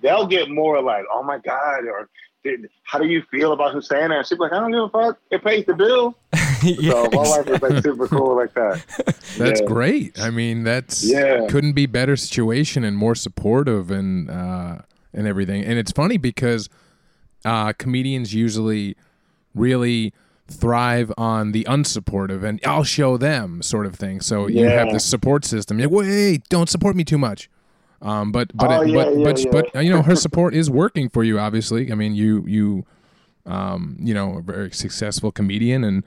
they'll 0.00 0.26
get 0.26 0.50
more 0.50 0.80
like, 0.82 1.04
oh 1.12 1.22
my 1.22 1.38
God, 1.38 1.84
or 1.86 2.08
how 2.84 2.98
do 2.98 3.06
you 3.06 3.22
feel 3.30 3.52
about 3.52 3.72
who's 3.72 3.88
saying 3.88 4.08
that? 4.08 4.26
She's 4.26 4.38
like, 4.38 4.52
I 4.52 4.60
don't 4.60 4.72
give 4.72 4.82
a 4.82 4.88
fuck. 4.88 5.18
It 5.30 5.44
pays 5.44 5.66
the 5.66 5.74
bill. 5.74 6.16
yeah, 6.62 7.04
so 7.04 7.08
my 7.10 7.18
wife 7.18 7.48
is 7.48 7.62
like 7.62 7.82
super 7.82 8.08
cool 8.08 8.36
like 8.36 8.54
that. 8.54 8.82
That's 9.38 9.60
yeah. 9.60 9.66
great. 9.66 10.18
I 10.20 10.30
mean, 10.30 10.64
that's 10.64 11.04
yeah. 11.04 11.46
couldn't 11.48 11.72
be 11.72 11.86
better 11.86 12.16
situation 12.16 12.84
and 12.84 12.96
more 12.96 13.14
supportive 13.14 13.90
and 13.90 14.30
uh, 14.30 14.78
and 15.12 15.26
everything. 15.26 15.64
And 15.64 15.78
it's 15.78 15.92
funny 15.92 16.16
because 16.16 16.68
uh, 17.44 17.72
comedians 17.74 18.34
usually 18.34 18.96
really 19.54 20.12
thrive 20.48 21.12
on 21.16 21.52
the 21.52 21.64
unsupportive 21.64 22.42
and 22.42 22.60
I'll 22.64 22.84
show 22.84 23.16
them 23.16 23.62
sort 23.62 23.86
of 23.86 23.94
thing. 23.94 24.20
So 24.20 24.46
yeah. 24.46 24.62
you 24.62 24.68
have 24.68 24.92
the 24.92 25.00
support 25.00 25.44
system. 25.44 25.78
You're 25.78 25.88
like, 25.88 26.08
wait, 26.08 26.48
don't 26.48 26.68
support 26.68 26.96
me 26.96 27.04
too 27.04 27.18
much. 27.18 27.48
Um, 28.02 28.32
but 28.32 28.54
but 28.56 28.70
oh, 28.70 28.82
it, 28.82 28.88
yeah, 28.88 28.94
but 28.94 29.14
yeah, 29.14 29.24
but, 29.24 29.38
yeah. 29.38 29.70
but 29.72 29.84
you 29.84 29.90
know 29.90 30.02
her 30.02 30.16
support 30.26 30.54
is 30.54 30.70
working 30.70 31.08
for 31.08 31.22
you. 31.22 31.38
Obviously, 31.38 31.92
I 31.92 31.94
mean 31.94 32.14
you 32.14 32.44
you 32.46 32.86
um, 33.46 33.96
you 34.00 34.14
know 34.14 34.38
a 34.38 34.42
very 34.42 34.70
successful 34.70 35.30
comedian 35.30 35.84
and 35.84 36.04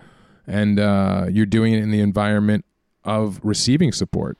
and 0.48 0.80
uh, 0.80 1.28
you're 1.30 1.46
doing 1.46 1.74
it 1.74 1.84
in 1.84 1.92
the 1.92 2.00
environment 2.00 2.66
of 3.04 3.40
receiving 3.44 3.92
support. 3.92 4.38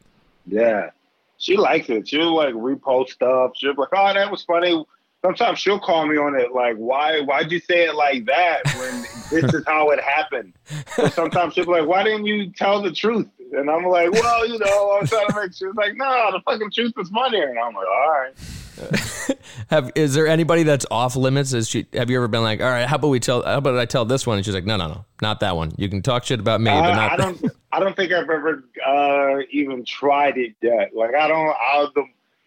Yeah, 0.48 0.89
she 1.38 1.58
likes 1.58 1.89
it. 1.89 2.08
She'll 2.08 2.36
like 2.36 2.56
repost 2.56 3.10
stuff. 3.10 3.52
She'll 3.56 3.74
be 3.74 3.82
like, 3.82 3.89
"Oh, 3.94 4.13
that 4.13 4.32
was 4.32 4.44
funny." 4.44 4.84
Sometimes 5.23 5.59
she'll 5.59 5.79
call 5.79 6.05
me 6.05 6.17
on 6.17 6.36
it, 6.36 6.51
like, 6.51 6.75
"Why? 6.75 7.21
Why'd 7.21 7.51
you 7.51 7.59
say 7.59 7.86
it 7.86 7.95
like 7.95 8.25
that 8.25 8.62
when 8.77 9.01
this 9.31 9.53
is 9.53 9.63
how 9.65 9.89
it 9.91 10.01
happened?" 10.01 10.53
So 10.95 11.07
sometimes 11.07 11.53
she'll 11.53 11.65
be 11.65 11.71
like, 11.71 11.88
"Why 11.88 12.03
didn't 12.03 12.25
you 12.25 12.51
tell 12.51 12.81
the 12.81 12.91
truth?" 12.91 13.27
And 13.53 13.69
I'm 13.69 13.86
like, 13.86 14.12
well, 14.12 14.47
you 14.47 14.57
know, 14.57 14.97
I'm 14.99 15.07
trying 15.07 15.27
to 15.27 15.36
make 15.36 15.53
sure. 15.53 15.69
She's 15.69 15.75
like, 15.75 15.95
no, 15.95 16.31
the 16.31 16.41
fucking 16.41 16.71
truth 16.71 16.93
is 16.97 17.09
funnier. 17.09 17.49
And 17.49 17.59
I'm 17.59 17.73
like, 17.73 17.86
all 17.86 18.09
right. 18.09 18.33
have 19.69 19.91
is 19.93 20.15
there 20.15 20.27
anybody 20.27 20.63
that's 20.63 20.86
off 20.89 21.15
limits? 21.15 21.53
Is 21.53 21.69
she? 21.69 21.86
Have 21.93 22.09
you 22.09 22.17
ever 22.17 22.27
been 22.27 22.41
like, 22.41 22.59
all 22.59 22.69
right, 22.69 22.88
how 22.88 22.95
about 22.95 23.09
we 23.09 23.19
tell? 23.19 23.43
How 23.43 23.59
about 23.59 23.77
I 23.77 23.86
tell 23.86 24.03
this 24.03 24.25
one? 24.25 24.38
And 24.38 24.45
she's 24.45 24.55
like, 24.55 24.65
no, 24.65 24.77
no, 24.77 24.88
no, 24.88 25.05
not 25.21 25.41
that 25.41 25.55
one. 25.55 25.73
You 25.77 25.89
can 25.89 26.01
talk 26.01 26.23
shit 26.23 26.39
about 26.39 26.59
me, 26.59 26.71
uh, 26.71 26.81
but 26.81 26.95
not. 26.95 27.12
I 27.12 27.15
don't. 27.17 27.45
I 27.71 27.79
don't 27.79 27.95
think 27.95 28.12
I've 28.12 28.29
ever 28.29 28.63
uh, 28.86 29.41
even 29.51 29.86
tried 29.86 30.38
it 30.38 30.55
yet. 30.62 30.95
Like, 30.95 31.13
I 31.13 31.27
don't. 31.27 31.55
I'll. 31.71 31.91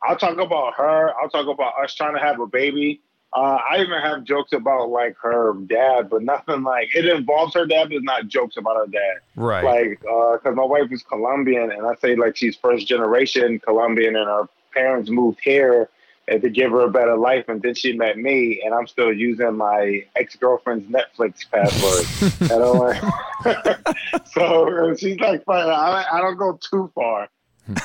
I'll 0.02 0.16
talk 0.16 0.38
about 0.38 0.74
her. 0.74 1.12
I'll 1.20 1.28
talk 1.28 1.46
about 1.46 1.72
us 1.82 1.94
trying 1.94 2.14
to 2.14 2.20
have 2.20 2.40
a 2.40 2.46
baby. 2.46 3.00
Uh, 3.32 3.58
I 3.70 3.78
even 3.80 4.00
have 4.00 4.24
jokes 4.24 4.52
about 4.52 4.88
like 4.88 5.16
her 5.20 5.52
dad, 5.66 6.08
but 6.08 6.22
nothing 6.22 6.62
like 6.62 6.94
it 6.94 7.06
involves 7.06 7.54
her 7.54 7.66
dad, 7.66 7.88
but 7.88 7.96
it's 7.96 8.04
not 8.04 8.28
jokes 8.28 8.56
about 8.56 8.76
her 8.76 8.86
dad. 8.86 9.16
Right. 9.34 9.64
Like, 9.64 10.00
because 10.00 10.40
uh, 10.46 10.52
my 10.52 10.64
wife 10.64 10.90
is 10.90 11.02
Colombian, 11.02 11.70
and 11.70 11.86
I 11.86 11.94
say 11.96 12.16
like 12.16 12.36
she's 12.36 12.56
first 12.56 12.86
generation 12.86 13.58
Colombian, 13.58 14.16
and 14.16 14.26
her 14.26 14.48
parents 14.72 15.10
moved 15.10 15.40
here 15.42 15.90
and 16.28 16.42
to 16.42 16.50
give 16.50 16.70
her 16.72 16.82
a 16.82 16.90
better 16.90 17.16
life, 17.16 17.44
and 17.48 17.62
then 17.62 17.74
she 17.74 17.92
met 17.92 18.18
me, 18.18 18.62
and 18.64 18.74
I'm 18.74 18.86
still 18.86 19.12
using 19.12 19.56
my 19.56 20.04
ex 20.16 20.36
girlfriend's 20.36 20.86
Netflix 20.90 21.48
password. 21.50 22.50
I 22.50 22.58
don't 22.58 22.78
like. 22.78 24.24
so 24.32 24.94
she's 24.96 25.18
like, 25.20 25.42
I, 25.48 26.04
I 26.10 26.20
don't 26.20 26.36
go 26.36 26.58
too 26.60 26.90
far. 26.94 27.28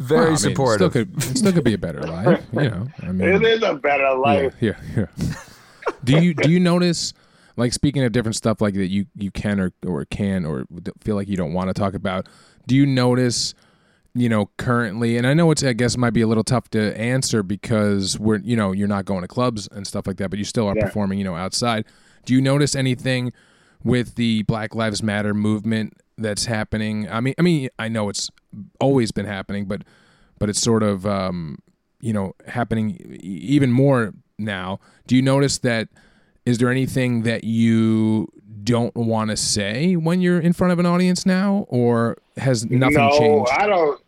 Very 0.00 0.28
well, 0.28 0.36
supportive. 0.38 0.94
Mean, 0.94 1.04
still 1.20 1.30
could 1.30 1.38
still 1.38 1.52
could 1.52 1.64
be 1.64 1.74
a 1.74 1.78
better 1.78 2.00
life. 2.00 2.42
You 2.54 2.70
know, 2.70 2.88
I 3.02 3.12
mean, 3.12 3.28
it 3.28 3.42
is 3.42 3.62
a 3.62 3.74
better 3.74 4.14
life. 4.14 4.54
Yeah, 4.58 4.72
yeah. 4.96 5.06
yeah. 5.18 5.34
do 6.02 6.18
you 6.22 6.32
do 6.32 6.50
you 6.50 6.58
notice? 6.58 7.12
Like 7.56 7.74
speaking 7.74 8.02
of 8.04 8.12
different 8.12 8.36
stuff 8.36 8.62
like 8.62 8.72
that, 8.74 8.86
you 8.86 9.04
you 9.14 9.30
can 9.30 9.60
or 9.60 9.72
or 9.86 10.06
can 10.06 10.46
or 10.46 10.64
feel 11.02 11.16
like 11.16 11.28
you 11.28 11.36
don't 11.36 11.52
want 11.52 11.68
to 11.68 11.74
talk 11.74 11.92
about. 11.92 12.26
Do 12.66 12.74
you 12.74 12.86
notice? 12.86 13.54
you 14.12 14.28
know 14.28 14.50
currently 14.56 15.16
and 15.16 15.24
i 15.24 15.32
know 15.32 15.52
it's 15.52 15.62
i 15.62 15.72
guess 15.72 15.96
might 15.96 16.10
be 16.10 16.20
a 16.20 16.26
little 16.26 16.42
tough 16.42 16.68
to 16.68 16.98
answer 16.98 17.44
because 17.44 18.18
we're 18.18 18.38
you 18.38 18.56
know 18.56 18.72
you're 18.72 18.88
not 18.88 19.04
going 19.04 19.22
to 19.22 19.28
clubs 19.28 19.68
and 19.70 19.86
stuff 19.86 20.04
like 20.04 20.16
that 20.16 20.30
but 20.30 20.38
you 20.38 20.44
still 20.44 20.66
are 20.66 20.74
yeah. 20.76 20.84
performing 20.84 21.16
you 21.16 21.24
know 21.24 21.36
outside 21.36 21.84
do 22.24 22.34
you 22.34 22.40
notice 22.40 22.74
anything 22.74 23.32
with 23.84 24.16
the 24.16 24.42
black 24.42 24.74
lives 24.74 25.00
matter 25.00 25.32
movement 25.32 25.96
that's 26.18 26.46
happening 26.46 27.08
i 27.08 27.20
mean 27.20 27.34
i 27.38 27.42
mean 27.42 27.68
i 27.78 27.86
know 27.86 28.08
it's 28.08 28.30
always 28.80 29.12
been 29.12 29.26
happening, 29.26 29.66
but 29.66 29.82
but 30.38 30.48
it's 30.48 30.60
sort 30.60 30.82
of 30.82 31.06
um, 31.06 31.58
you 32.00 32.12
know 32.12 32.34
happening 32.46 33.18
even 33.22 33.70
more 33.70 34.12
now. 34.38 34.80
Do 35.06 35.16
you 35.16 35.22
notice 35.22 35.58
that? 35.58 35.88
Is 36.46 36.58
there 36.58 36.70
anything 36.70 37.22
that 37.22 37.44
you 37.44 38.28
don't 38.64 38.94
want 38.96 39.30
to 39.30 39.36
say 39.36 39.94
when 39.94 40.20
you're 40.20 40.40
in 40.40 40.52
front 40.52 40.72
of 40.72 40.78
an 40.78 40.86
audience 40.86 41.26
now, 41.26 41.66
or 41.68 42.16
has 42.36 42.64
nothing 42.64 42.96
no, 42.96 43.18
changed? 43.18 43.50
No, 43.50 43.56
I 43.56 43.66
don't. 43.66 44.00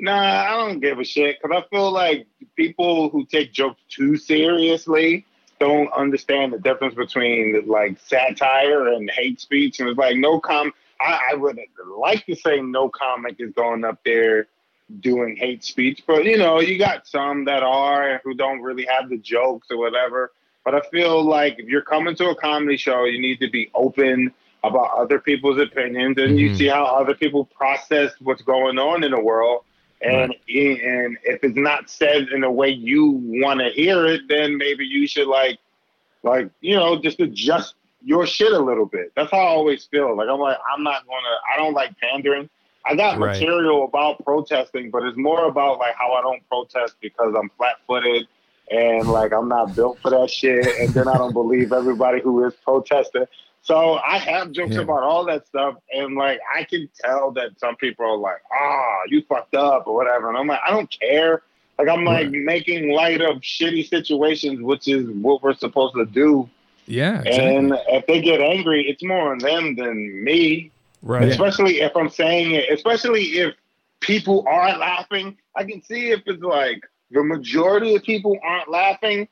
Nah, 0.00 0.44
I 0.44 0.50
don't 0.50 0.80
give 0.80 0.98
a 0.98 1.04
shit 1.04 1.38
because 1.42 1.62
I 1.62 1.68
feel 1.68 1.90
like 1.90 2.26
people 2.56 3.10
who 3.10 3.26
take 3.26 3.52
jokes 3.52 3.80
too 3.88 4.16
seriously 4.16 5.26
don't 5.58 5.92
understand 5.92 6.52
the 6.52 6.58
difference 6.58 6.94
between 6.94 7.64
like 7.66 7.98
satire 7.98 8.88
and 8.88 9.10
hate 9.10 9.40
speech. 9.40 9.80
And 9.80 9.88
it's 9.88 9.98
like 9.98 10.16
no 10.16 10.38
com 10.38 10.72
I, 11.00 11.30
I 11.32 11.34
would 11.34 11.58
like 11.96 12.26
to 12.26 12.34
say 12.34 12.60
no 12.60 12.88
comic 12.88 13.36
is 13.38 13.52
going 13.52 13.84
up 13.84 14.00
there 14.04 14.48
doing 15.00 15.36
hate 15.36 15.64
speech, 15.64 16.02
but 16.06 16.24
you 16.24 16.38
know, 16.38 16.60
you 16.60 16.78
got 16.78 17.06
some 17.06 17.44
that 17.44 17.62
are 17.62 18.20
who 18.24 18.34
don't 18.34 18.62
really 18.62 18.86
have 18.86 19.10
the 19.10 19.18
jokes 19.18 19.68
or 19.70 19.78
whatever. 19.78 20.32
But 20.64 20.74
I 20.74 20.80
feel 20.90 21.22
like 21.22 21.58
if 21.58 21.66
you're 21.66 21.82
coming 21.82 22.14
to 22.16 22.30
a 22.30 22.34
comedy 22.34 22.76
show, 22.76 23.04
you 23.04 23.20
need 23.20 23.40
to 23.40 23.50
be 23.50 23.70
open 23.74 24.32
about 24.64 24.90
other 24.98 25.18
people's 25.18 25.58
opinions 25.58 26.18
and 26.18 26.30
mm-hmm. 26.30 26.38
you 26.38 26.54
see 26.56 26.66
how 26.66 26.84
other 26.84 27.14
people 27.14 27.44
process 27.44 28.12
what's 28.20 28.42
going 28.42 28.78
on 28.78 29.04
in 29.04 29.12
the 29.12 29.20
world. 29.20 29.64
And 30.00 30.30
right. 30.30 30.40
and 30.48 31.18
if 31.24 31.42
it's 31.42 31.56
not 31.56 31.90
said 31.90 32.28
in 32.28 32.42
the 32.42 32.50
way 32.50 32.68
you 32.68 33.10
want 33.10 33.60
to 33.60 33.70
hear 33.70 34.06
it, 34.06 34.22
then 34.28 34.56
maybe 34.56 34.84
you 34.84 35.08
should 35.08 35.26
like 35.26 35.58
like 36.22 36.50
you 36.60 36.76
know 36.76 37.00
just 37.00 37.18
adjust 37.18 37.74
your 38.02 38.26
shit 38.26 38.52
a 38.52 38.58
little 38.58 38.86
bit. 38.86 39.12
That's 39.16 39.30
how 39.30 39.38
I 39.38 39.48
always 39.48 39.84
feel. 39.84 40.16
Like 40.16 40.28
I'm 40.28 40.40
like 40.40 40.58
I'm 40.72 40.82
not 40.82 41.06
gonna. 41.06 41.36
I 41.52 41.56
don't 41.56 41.74
like 41.74 41.96
pandering. 41.98 42.48
I 42.86 42.94
got 42.94 43.18
right. 43.18 43.32
material 43.32 43.84
about 43.84 44.24
protesting, 44.24 44.90
but 44.90 45.02
it's 45.02 45.16
more 45.16 45.46
about 45.46 45.78
like 45.78 45.94
how 45.96 46.12
I 46.12 46.22
don't 46.22 46.46
protest 46.48 46.96
because 47.00 47.34
I'm 47.38 47.50
flat 47.56 47.76
footed 47.86 48.26
and 48.70 49.08
like 49.08 49.32
I'm 49.32 49.48
not 49.48 49.74
built 49.74 49.98
for 49.98 50.10
that 50.10 50.30
shit. 50.30 50.66
And 50.78 50.94
then 50.94 51.08
I 51.08 51.18
don't 51.18 51.32
believe 51.32 51.72
everybody 51.72 52.20
who 52.20 52.44
is 52.44 52.54
protesting. 52.64 53.26
So 53.62 53.96
I 53.96 54.18
have 54.18 54.52
jokes 54.52 54.74
yeah. 54.74 54.80
about 54.80 55.02
all 55.02 55.26
that 55.26 55.46
stuff, 55.46 55.74
and 55.92 56.14
like 56.14 56.40
I 56.54 56.64
can 56.64 56.88
tell 57.04 57.32
that 57.32 57.58
some 57.58 57.76
people 57.76 58.06
are 58.06 58.16
like, 58.16 58.38
"Ah, 58.50 58.56
oh, 58.56 59.02
you 59.08 59.22
fucked 59.28 59.54
up" 59.54 59.86
or 59.86 59.94
whatever, 59.94 60.28
and 60.28 60.38
I'm 60.38 60.46
like, 60.46 60.60
I 60.66 60.70
don't 60.70 60.90
care. 60.90 61.42
Like 61.78 61.88
I'm 61.88 62.04
like 62.04 62.26
right. 62.26 62.32
making 62.32 62.92
light 62.92 63.20
of 63.20 63.36
shitty 63.38 63.86
situations, 63.88 64.62
which 64.62 64.88
is 64.88 65.10
what 65.10 65.42
we're 65.42 65.54
supposed 65.54 65.94
to 65.96 66.06
do 66.06 66.48
yeah. 66.88 67.20
Exactly. 67.20 67.56
And 67.56 67.74
if 67.88 68.06
they 68.06 68.20
get 68.20 68.40
angry, 68.40 68.88
it's 68.88 69.02
more 69.02 69.32
on 69.32 69.38
them 69.38 69.76
than 69.76 70.24
me. 70.24 70.70
Right. 71.02 71.28
Especially 71.28 71.80
if 71.80 71.96
I'm 71.96 72.10
saying 72.10 72.52
it, 72.52 72.70
especially 72.72 73.22
if 73.38 73.54
people 74.00 74.44
aren't 74.48 74.78
laughing. 74.78 75.36
I 75.54 75.64
can 75.64 75.82
see 75.82 76.10
if 76.10 76.22
it's 76.26 76.42
like 76.42 76.82
the 77.10 77.22
majority 77.22 77.94
of 77.94 78.02
people 78.02 78.36
aren't 78.42 78.68
laughing, 78.68 79.28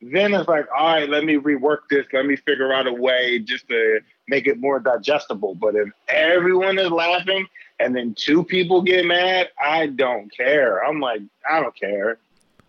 then 0.00 0.32
it's 0.32 0.48
like, 0.48 0.66
all 0.76 0.94
right, 0.94 1.08
let 1.08 1.24
me 1.24 1.34
rework 1.36 1.88
this. 1.90 2.06
Let 2.12 2.26
me 2.26 2.36
figure 2.36 2.72
out 2.72 2.86
a 2.86 2.92
way 2.92 3.40
just 3.40 3.68
to 3.68 4.00
make 4.28 4.46
it 4.46 4.58
more 4.58 4.78
digestible. 4.78 5.56
But 5.56 5.74
if 5.74 5.88
everyone 6.08 6.78
is 6.78 6.90
laughing 6.90 7.46
and 7.80 7.96
then 7.96 8.14
two 8.16 8.44
people 8.44 8.82
get 8.82 9.04
mad, 9.06 9.48
I 9.60 9.88
don't 9.88 10.34
care. 10.34 10.84
I'm 10.84 11.00
like, 11.00 11.22
I 11.50 11.60
don't 11.60 11.74
care. 11.74 12.18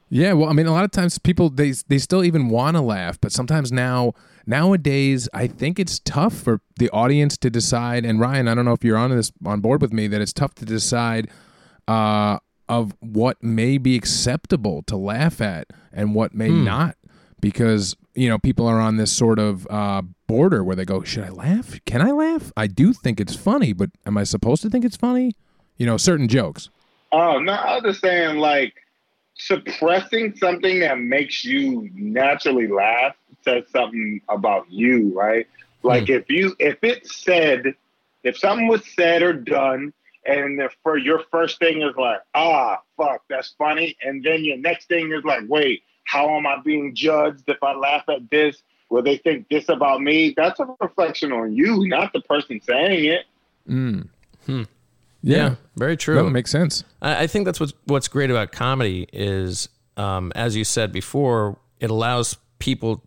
Yeah, 0.09 0.33
well, 0.33 0.49
I 0.49 0.53
mean, 0.53 0.65
a 0.65 0.71
lot 0.71 0.83
of 0.83 0.91
times 0.91 1.19
people 1.19 1.49
they 1.49 1.71
they 1.87 1.99
still 1.99 2.23
even 2.23 2.49
want 2.49 2.75
to 2.75 2.81
laugh, 2.81 3.21
but 3.21 3.31
sometimes 3.31 3.71
now 3.71 4.13
nowadays 4.47 5.29
I 5.33 5.45
think 5.45 5.79
it's 5.79 5.99
tough 5.99 6.33
for 6.33 6.61
the 6.77 6.89
audience 6.89 7.37
to 7.37 7.49
decide. 7.49 8.05
And 8.05 8.19
Ryan, 8.19 8.47
I 8.47 8.55
don't 8.55 8.65
know 8.65 8.73
if 8.73 8.83
you're 8.83 8.97
on 8.97 9.15
this 9.15 9.31
on 9.45 9.61
board 9.61 9.81
with 9.81 9.93
me 9.93 10.07
that 10.07 10.19
it's 10.19 10.33
tough 10.33 10.55
to 10.55 10.65
decide 10.65 11.29
uh, 11.87 12.39
of 12.67 12.95
what 13.01 13.41
may 13.43 13.77
be 13.77 13.95
acceptable 13.95 14.81
to 14.83 14.97
laugh 14.97 15.41
at 15.41 15.67
and 15.93 16.15
what 16.15 16.33
may 16.33 16.49
hmm. 16.49 16.63
not, 16.63 16.95
because 17.39 17.95
you 18.15 18.29
know 18.29 18.39
people 18.39 18.65
are 18.65 18.79
on 18.79 18.97
this 18.97 19.11
sort 19.11 19.37
of 19.37 19.67
uh, 19.69 20.01
border 20.25 20.63
where 20.63 20.75
they 20.75 20.85
go, 20.85 21.03
should 21.03 21.23
I 21.23 21.29
laugh? 21.29 21.79
Can 21.85 22.01
I 22.01 22.09
laugh? 22.09 22.51
I 22.57 22.65
do 22.65 22.93
think 22.93 23.19
it's 23.19 23.35
funny, 23.35 23.73
but 23.73 23.91
am 24.07 24.17
I 24.17 24.23
supposed 24.23 24.63
to 24.63 24.71
think 24.71 24.85
it's 24.85 24.97
funny? 24.97 25.33
You 25.77 25.85
know, 25.85 25.97
certain 25.97 26.27
jokes. 26.27 26.71
Oh 27.11 27.37
no, 27.37 27.53
I'm 27.53 27.83
just 27.83 28.01
saying 28.01 28.37
like 28.37 28.73
suppressing 29.39 30.35
something 30.35 30.81
that 30.81 30.99
makes 30.99 31.43
you 31.43 31.89
naturally 31.93 32.67
laugh 32.67 33.15
says 33.43 33.63
something 33.71 34.21
about 34.29 34.69
you, 34.69 35.13
right? 35.17 35.47
Like 35.81 36.05
mm. 36.05 36.19
if 36.19 36.29
you 36.29 36.55
if 36.59 36.83
it 36.83 37.07
said 37.07 37.73
if 38.23 38.37
something 38.37 38.67
was 38.67 38.85
said 38.95 39.23
or 39.23 39.33
done 39.33 39.93
and 40.25 40.59
the, 40.59 40.69
for 40.83 40.97
your 40.97 41.23
first 41.31 41.57
thing 41.59 41.81
is 41.81 41.95
like, 41.95 42.19
ah, 42.35 42.81
fuck, 42.97 43.23
that's 43.29 43.55
funny, 43.57 43.95
and 44.03 44.23
then 44.23 44.43
your 44.43 44.57
next 44.57 44.89
thing 44.89 45.11
is 45.11 45.23
like, 45.23 45.43
wait, 45.47 45.83
how 46.03 46.37
am 46.37 46.45
I 46.45 46.57
being 46.63 46.93
judged 46.93 47.43
if 47.47 47.63
I 47.63 47.73
laugh 47.73 48.03
at 48.09 48.29
this? 48.29 48.61
Will 48.89 49.03
they 49.03 49.17
think 49.17 49.47
this 49.49 49.69
about 49.69 50.01
me? 50.01 50.33
That's 50.35 50.59
a 50.59 50.67
reflection 50.81 51.31
on 51.31 51.53
you, 51.53 51.87
not 51.87 52.11
the 52.11 52.21
person 52.21 52.59
saying 52.61 53.05
it. 53.05 53.25
Mm. 53.69 54.09
Hmm. 54.45 54.63
Yeah, 55.21 55.37
yeah, 55.37 55.55
very 55.75 55.97
true. 55.97 56.15
That 56.15 56.29
makes 56.29 56.51
sense. 56.51 56.83
I, 57.01 57.23
I, 57.23 57.27
think 57.27 57.45
that's 57.45 57.59
what's 57.59 57.73
what's 57.85 58.07
great 58.07 58.31
about 58.31 58.51
comedy 58.51 59.07
is, 59.11 59.67
um, 59.97 60.31
as 60.35 60.55
you 60.55 60.63
said 60.63 60.91
before, 60.91 61.59
it 61.79 61.89
allows 61.89 62.37
people 62.59 63.03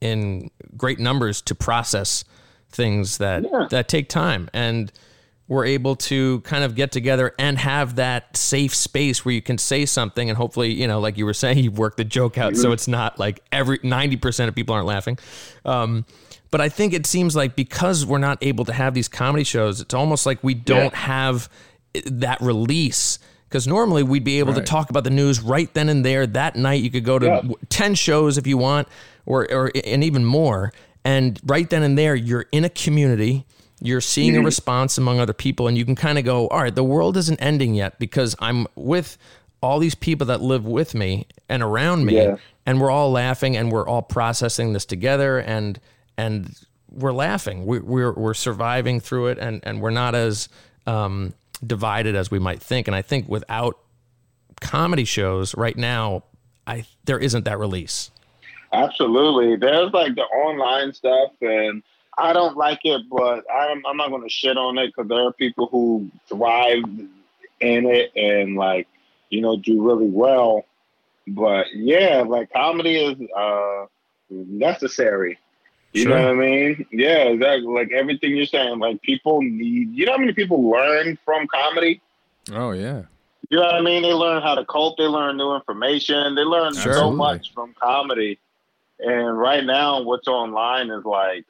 in 0.00 0.50
great 0.76 0.98
numbers 0.98 1.42
to 1.42 1.54
process 1.54 2.24
things 2.70 3.18
that 3.18 3.44
yeah. 3.44 3.66
that 3.70 3.88
take 3.88 4.08
time 4.08 4.48
and 4.52 4.90
we're 5.52 5.66
able 5.66 5.94
to 5.94 6.40
kind 6.40 6.64
of 6.64 6.74
get 6.74 6.90
together 6.90 7.34
and 7.38 7.58
have 7.58 7.96
that 7.96 8.34
safe 8.34 8.74
space 8.74 9.22
where 9.22 9.34
you 9.34 9.42
can 9.42 9.58
say 9.58 9.84
something 9.84 10.30
and 10.30 10.38
hopefully 10.38 10.72
you 10.72 10.86
know 10.86 10.98
like 10.98 11.18
you 11.18 11.26
were 11.26 11.34
saying 11.34 11.58
you 11.64 11.70
work 11.70 11.96
the 11.98 12.04
joke 12.04 12.38
out 12.38 12.56
so 12.56 12.72
it's 12.72 12.88
not 12.88 13.18
like 13.18 13.42
every 13.52 13.78
90% 13.80 14.48
of 14.48 14.54
people 14.54 14.74
aren't 14.74 14.86
laughing 14.86 15.18
um, 15.66 16.06
but 16.50 16.62
i 16.62 16.70
think 16.70 16.94
it 16.94 17.04
seems 17.04 17.36
like 17.36 17.54
because 17.54 18.06
we're 18.06 18.16
not 18.16 18.38
able 18.40 18.64
to 18.64 18.72
have 18.72 18.94
these 18.94 19.08
comedy 19.08 19.44
shows 19.44 19.82
it's 19.82 19.92
almost 19.92 20.24
like 20.24 20.42
we 20.42 20.54
don't 20.54 20.92
yeah. 20.92 20.98
have 20.98 21.50
that 22.06 22.40
release 22.40 23.18
because 23.48 23.68
normally 23.68 24.02
we'd 24.02 24.24
be 24.24 24.38
able 24.38 24.54
right. 24.54 24.64
to 24.64 24.64
talk 24.64 24.88
about 24.88 25.04
the 25.04 25.10
news 25.10 25.42
right 25.42 25.74
then 25.74 25.90
and 25.90 26.02
there 26.02 26.26
that 26.26 26.56
night 26.56 26.82
you 26.82 26.90
could 26.90 27.04
go 27.04 27.18
to 27.18 27.26
yeah. 27.26 27.52
10 27.68 27.94
shows 27.94 28.38
if 28.38 28.46
you 28.46 28.56
want 28.56 28.88
or, 29.26 29.46
or 29.52 29.70
and 29.84 30.02
even 30.02 30.24
more 30.24 30.72
and 31.04 31.38
right 31.44 31.68
then 31.68 31.82
and 31.82 31.98
there 31.98 32.14
you're 32.14 32.46
in 32.52 32.64
a 32.64 32.70
community 32.70 33.44
you're 33.82 34.00
seeing 34.00 34.32
mm-hmm. 34.32 34.42
a 34.42 34.44
response 34.44 34.96
among 34.96 35.18
other 35.18 35.32
people 35.32 35.66
and 35.66 35.76
you 35.76 35.84
can 35.84 35.96
kind 35.96 36.18
of 36.18 36.24
go 36.24 36.48
all 36.48 36.62
right 36.62 36.74
the 36.74 36.84
world 36.84 37.16
isn't 37.16 37.40
ending 37.42 37.74
yet 37.74 37.98
because 37.98 38.36
i'm 38.38 38.66
with 38.76 39.18
all 39.60 39.78
these 39.78 39.94
people 39.94 40.26
that 40.26 40.40
live 40.40 40.64
with 40.64 40.94
me 40.94 41.26
and 41.48 41.62
around 41.62 42.04
me 42.04 42.16
yeah. 42.16 42.36
and 42.64 42.80
we're 42.80 42.90
all 42.90 43.10
laughing 43.10 43.56
and 43.56 43.70
we're 43.70 43.86
all 43.86 44.02
processing 44.02 44.72
this 44.72 44.84
together 44.84 45.38
and 45.38 45.80
and 46.16 46.64
we're 46.90 47.12
laughing 47.12 47.66
we, 47.66 47.78
we're 47.80 48.12
we're 48.12 48.34
surviving 48.34 49.00
through 49.00 49.26
it 49.26 49.38
and 49.38 49.60
and 49.64 49.80
we're 49.80 49.90
not 49.90 50.14
as 50.14 50.48
um, 50.86 51.32
divided 51.64 52.14
as 52.14 52.30
we 52.30 52.38
might 52.38 52.62
think 52.62 52.86
and 52.88 52.94
i 52.94 53.02
think 53.02 53.28
without 53.28 53.78
comedy 54.60 55.04
shows 55.04 55.56
right 55.56 55.76
now 55.76 56.22
i 56.66 56.84
there 57.04 57.18
isn't 57.18 57.44
that 57.44 57.58
release 57.58 58.10
absolutely 58.72 59.56
there's 59.56 59.92
like 59.92 60.14
the 60.14 60.22
online 60.22 60.92
stuff 60.92 61.30
and 61.40 61.82
I 62.18 62.32
don't 62.32 62.56
like 62.56 62.80
it, 62.84 63.02
but 63.10 63.44
I'm, 63.50 63.84
I'm 63.86 63.96
not 63.96 64.10
going 64.10 64.22
to 64.22 64.28
shit 64.28 64.56
on 64.56 64.78
it 64.78 64.88
because 64.88 65.08
there 65.08 65.26
are 65.26 65.32
people 65.32 65.68
who 65.68 66.10
thrive 66.28 66.84
in 67.60 67.86
it 67.86 68.12
and 68.16 68.56
like 68.56 68.88
you 69.30 69.40
know 69.40 69.56
do 69.56 69.82
really 69.82 70.08
well. 70.08 70.64
But 71.26 71.66
yeah, 71.74 72.24
like 72.26 72.52
comedy 72.52 72.96
is 72.96 73.16
uh, 73.36 73.86
necessary. 74.28 75.38
You 75.92 76.04
sure. 76.04 76.10
know 76.18 76.24
what 76.24 76.44
I 76.44 76.48
mean? 76.48 76.86
Yeah, 76.90 77.24
exactly. 77.24 77.68
Like 77.68 77.92
everything 77.92 78.34
you're 78.34 78.46
saying, 78.46 78.78
like 78.78 79.00
people 79.02 79.40
need. 79.42 79.92
You 79.92 80.06
know 80.06 80.12
how 80.12 80.18
many 80.18 80.32
people 80.32 80.68
learn 80.68 81.18
from 81.24 81.46
comedy? 81.46 82.00
Oh 82.52 82.72
yeah. 82.72 83.02
You 83.50 83.58
know 83.58 83.66
what 83.66 83.74
I 83.74 83.80
mean? 83.82 84.02
They 84.02 84.14
learn 84.14 84.42
how 84.42 84.54
to 84.54 84.64
cope. 84.64 84.96
They 84.96 85.04
learn 85.04 85.36
new 85.36 85.54
information. 85.54 86.34
They 86.34 86.42
learn 86.42 86.74
sure. 86.74 86.94
so 86.94 87.10
much 87.10 87.52
from 87.52 87.74
comedy. 87.80 88.38
And 88.98 89.38
right 89.38 89.64
now, 89.64 90.02
what's 90.02 90.26
online 90.26 90.90
is 90.90 91.04
like 91.04 91.44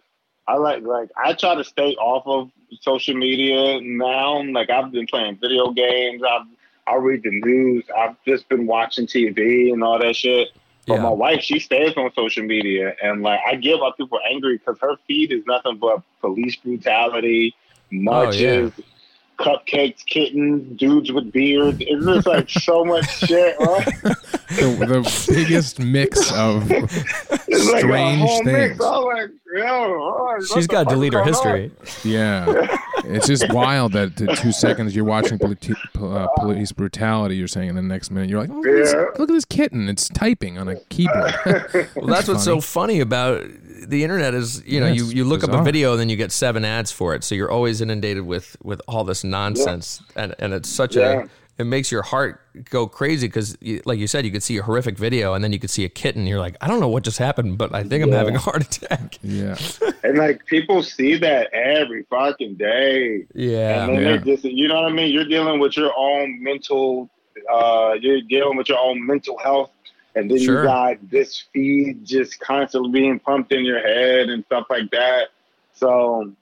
I 0.47 0.57
like 0.57 0.83
like 0.83 1.11
I 1.17 1.33
try 1.35 1.55
to 1.55 1.65
stay 1.65 1.95
off 1.95 2.27
of 2.27 2.51
social 2.81 3.15
media 3.15 3.81
now. 3.81 4.43
Like 4.43 4.71
I've 4.71 4.91
been 4.91 5.07
playing 5.07 5.39
video 5.41 5.71
games. 5.71 6.23
I've 6.29 6.47
I 6.87 6.97
read 6.97 7.23
the 7.23 7.31
news. 7.31 7.85
I've 7.97 8.17
just 8.27 8.49
been 8.49 8.67
watching 8.67 9.07
TV 9.07 9.73
and 9.73 9.85
all 9.85 9.99
that 9.99 10.17
shit. 10.17 10.49
But 10.87 10.95
yeah. 10.95 11.03
my 11.03 11.11
wife, 11.11 11.43
she 11.43 11.61
stays 11.61 11.97
on 11.97 12.11
social 12.15 12.43
media, 12.45 12.97
and 13.01 13.23
like 13.23 13.39
I 13.47 13.55
get 13.55 13.79
why 13.79 13.93
people 13.97 14.19
are 14.19 14.29
angry 14.29 14.59
because 14.59 14.79
her 14.81 14.97
feed 15.07 15.31
is 15.31 15.45
nothing 15.47 15.77
but 15.77 16.03
police 16.21 16.57
brutality, 16.57 17.55
marches, 17.91 18.73
oh, 18.77 18.83
yeah 18.83 18.85
cupcakes, 19.43 20.05
kittens, 20.07 20.79
dudes 20.79 21.13
with 21.13 21.33
beards. 21.33 21.79
It's 21.81 22.05
just 22.05 22.27
like 22.27 22.49
so 22.49 22.85
much 22.85 23.09
shit, 23.27 23.59
right? 23.59 23.85
the, 24.03 24.77
the, 24.79 25.33
biggest 25.35 25.79
mix 25.79 26.33
of 26.33 26.65
strange 27.51 28.23
like 28.23 28.45
things. 28.45 28.81
Like, 28.81 29.31
oh, 29.69 30.41
She's 30.55 30.67
got 30.67 30.89
to 30.89 30.95
delete 30.95 31.13
her 31.13 31.25
history. 31.25 31.65
On? 31.65 31.87
Yeah. 32.05 32.79
it's 33.05 33.27
just 33.27 33.53
wild 33.53 33.93
that 33.93 34.17
the 34.17 34.27
two 34.37 34.53
seconds 34.53 34.95
you're 34.95 35.05
watching 35.05 35.39
uh, 35.43 36.29
police 36.37 36.73
brutality, 36.73 37.37
you're 37.37 37.49
saying, 37.49 37.69
and 37.69 37.79
the 37.79 37.83
next 37.83 38.11
minute 38.11 38.31
you're 38.31 38.41
like, 38.41 38.51
oh, 38.53 38.65
yeah. 38.65 39.05
look 39.19 39.29
at 39.31 39.35
this 39.35 39.45
kitten. 39.45 39.89
It's 39.89 40.09
typing 40.09 40.59
on 40.59 40.69
a 40.69 40.77
keyboard. 40.91 41.35
well, 41.45 41.63
that's, 41.75 41.89
that's 42.07 42.29
what's 42.29 42.45
so 42.45 42.61
funny 42.61 43.01
about 43.01 43.45
the 43.87 44.03
internet 44.03 44.35
is 44.35 44.63
you 44.65 44.81
know 44.81 44.87
yeah, 44.87 44.93
you, 44.93 45.07
you 45.07 45.25
look 45.25 45.41
bizarre. 45.41 45.57
up 45.57 45.63
a 45.63 45.65
video 45.65 45.93
and 45.93 46.01
then 46.01 46.09
you 46.09 46.17
get 46.17 46.31
seven 46.31 46.65
ads 46.65 46.93
for 46.93 47.15
it 47.15 47.25
so 47.25 47.35
you're 47.35 47.51
always 47.51 47.81
inundated 47.81 48.25
with 48.25 48.57
with 48.63 48.81
all 48.87 49.03
this 49.03 49.25
nonsense 49.25 50.03
yeah. 50.15 50.23
and 50.23 50.35
and 50.39 50.55
it's 50.55 50.69
such 50.69 50.95
yeah. 50.95 51.23
a 51.23 51.29
it 51.59 51.65
makes 51.65 51.93
your 51.93 52.03
heart 52.03 52.41
go 52.71 52.87
crazy 52.87 53.27
because 53.27 53.57
like 53.85 53.99
you 53.99 54.07
said 54.07 54.25
you 54.25 54.31
could 54.31 54.43
see 54.43 54.57
a 54.57 54.63
horrific 54.63 54.97
video 54.97 55.35
and 55.35 55.45
then 55.45 55.53
you 55.53 55.59
could 55.59 55.71
see 55.71 55.85
a 55.85 55.89
kitten. 55.89 56.27
You're 56.27 56.41
like 56.41 56.57
i 56.61 56.67
don't 56.67 56.81
know 56.81 56.89
what 56.89 57.05
just 57.05 57.19
happened 57.19 57.59
but 57.59 57.75
i 57.75 57.83
think 57.83 58.03
i'm 58.03 58.13
having 58.13 58.35
a 58.35 58.39
heart 58.39 58.63
attack. 58.63 59.19
Yeah. 59.23 59.57
And 60.03 60.19
like 60.19 60.45
people 60.47 60.83
see 60.83 61.17
that 61.19 61.53
every 61.53 62.05
fucking 62.05 62.55
day. 62.55 63.27
Yeah 63.35 63.85
and 63.85 63.97
then 63.97 64.05
they 64.05 64.33
just 64.33 64.45
you 64.45 64.69
know 64.69 64.83
what 64.83 64.91
i 64.91 64.95
mean? 64.95 65.13
You're 65.13 65.29
dealing 65.29 65.61
with 65.61 65.77
your 65.77 65.93
own 65.97 66.43
mental 66.43 67.09
uh 67.53 67.95
you're 68.01 68.23
dealing 68.23 68.57
with 68.57 68.69
your 68.69 68.79
own 68.79 69.05
mental 69.05 69.39
health 69.39 69.71
and 70.15 70.31
then 70.31 70.39
sure. 70.39 70.61
you 70.61 70.65
got 70.65 71.11
this 71.11 71.45
feed 71.53 72.05
just 72.05 72.41
constantly 72.41 72.91
being 72.91 73.19
pumped 73.19 73.53
in 73.53 73.65
your 73.65 73.81
head 73.81 74.29
and 74.29 74.45
stuff 74.45 74.67
like 74.69 74.91
that. 74.91 75.29
So 75.73 76.33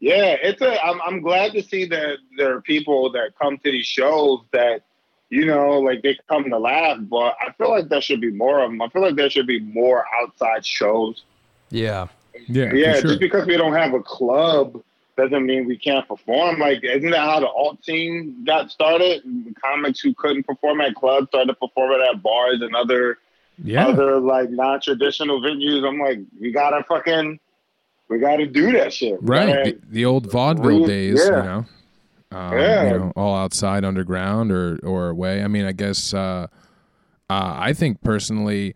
yeah, 0.00 0.36
it's 0.42 0.60
a. 0.60 0.82
I'm 0.84 1.00
I'm 1.02 1.20
glad 1.22 1.52
to 1.52 1.62
see 1.62 1.86
that 1.86 2.18
there 2.36 2.56
are 2.56 2.60
people 2.60 3.10
that 3.12 3.32
come 3.40 3.58
to 3.58 3.70
these 3.70 3.86
shows 3.86 4.40
that 4.52 4.82
you 5.30 5.46
know 5.46 5.78
like 5.80 6.02
they 6.02 6.18
come 6.28 6.50
to 6.50 6.58
laugh, 6.58 6.98
but 7.00 7.36
I 7.40 7.52
feel 7.52 7.70
like 7.70 7.88
there 7.88 8.00
should 8.00 8.20
be 8.20 8.30
more 8.30 8.62
of 8.62 8.70
them. 8.70 8.82
I 8.82 8.88
feel 8.88 9.02
like 9.02 9.16
there 9.16 9.30
should 9.30 9.46
be 9.46 9.60
more 9.60 10.04
outside 10.20 10.66
shows. 10.66 11.24
Yeah. 11.70 12.08
Yeah. 12.48 12.72
Yeah. 12.74 12.94
Sure. 12.94 13.10
Just 13.10 13.20
because 13.20 13.46
we 13.46 13.56
don't 13.56 13.72
have 13.72 13.94
a 13.94 14.02
club 14.02 14.82
doesn't 15.16 15.46
mean 15.46 15.66
we 15.66 15.78
can't 15.78 16.06
perform. 16.06 16.58
Like, 16.58 16.82
isn't 16.82 17.10
that 17.10 17.20
how 17.20 17.40
the 17.40 17.48
alt 17.48 17.84
scene 17.84 18.44
got 18.44 18.70
started? 18.70 19.22
Comics 19.62 20.00
who 20.00 20.12
couldn't 20.14 20.44
perform 20.44 20.80
at 20.80 20.94
clubs 20.94 21.28
started 21.28 21.48
to 21.48 21.54
performing 21.54 22.04
at 22.10 22.22
bars 22.22 22.60
and 22.60 22.74
other 22.74 23.18
yeah. 23.62 23.86
other 23.86 24.18
like 24.18 24.50
non 24.50 24.80
traditional 24.80 25.40
venues. 25.40 25.86
I'm 25.86 25.98
like, 25.98 26.18
we 26.40 26.50
gotta 26.50 26.84
fucking 26.84 27.38
we 28.08 28.18
gotta 28.18 28.46
do 28.46 28.72
that 28.72 28.92
shit. 28.92 29.18
Right. 29.20 29.80
The, 29.80 29.80
the, 29.88 30.04
old 30.04 30.30
vaudeville 30.30 30.80
Re- 30.80 30.86
days, 30.86 31.20
yeah. 31.24 31.36
you 31.36 31.42
know. 31.42 31.66
Um, 32.30 32.58
yeah. 32.58 32.84
you 32.84 32.98
know, 32.98 33.12
all 33.16 33.34
outside 33.34 33.84
underground 33.84 34.50
or 34.50 34.78
or 34.82 35.08
away. 35.08 35.42
I 35.42 35.48
mean, 35.48 35.64
I 35.64 35.72
guess 35.72 36.12
uh, 36.12 36.48
uh, 37.30 37.56
I 37.58 37.72
think 37.72 38.02
personally 38.02 38.74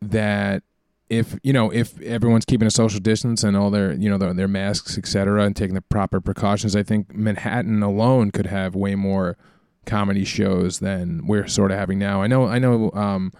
that 0.00 0.62
if 1.10 1.36
you 1.42 1.52
know 1.52 1.70
if 1.70 2.00
everyone's 2.00 2.44
keeping 2.44 2.66
a 2.66 2.70
social 2.70 3.00
distance 3.00 3.44
and 3.44 3.56
all 3.56 3.70
their 3.70 3.92
you 3.92 4.08
know 4.08 4.16
their, 4.16 4.32
their 4.32 4.48
masks 4.48 4.96
etc 4.96 5.44
and 5.44 5.56
taking 5.56 5.74
the 5.74 5.82
proper 5.82 6.20
precautions 6.20 6.76
i 6.76 6.82
think 6.82 7.14
manhattan 7.14 7.82
alone 7.82 8.30
could 8.30 8.46
have 8.46 8.74
way 8.76 8.94
more 8.94 9.36
comedy 9.84 10.24
shows 10.24 10.78
than 10.78 11.26
we're 11.26 11.48
sort 11.48 11.72
of 11.72 11.78
having 11.78 11.98
now 11.98 12.22
i 12.22 12.28
know 12.28 12.46
i 12.46 12.58
know 12.58 12.90
um, 12.92 13.32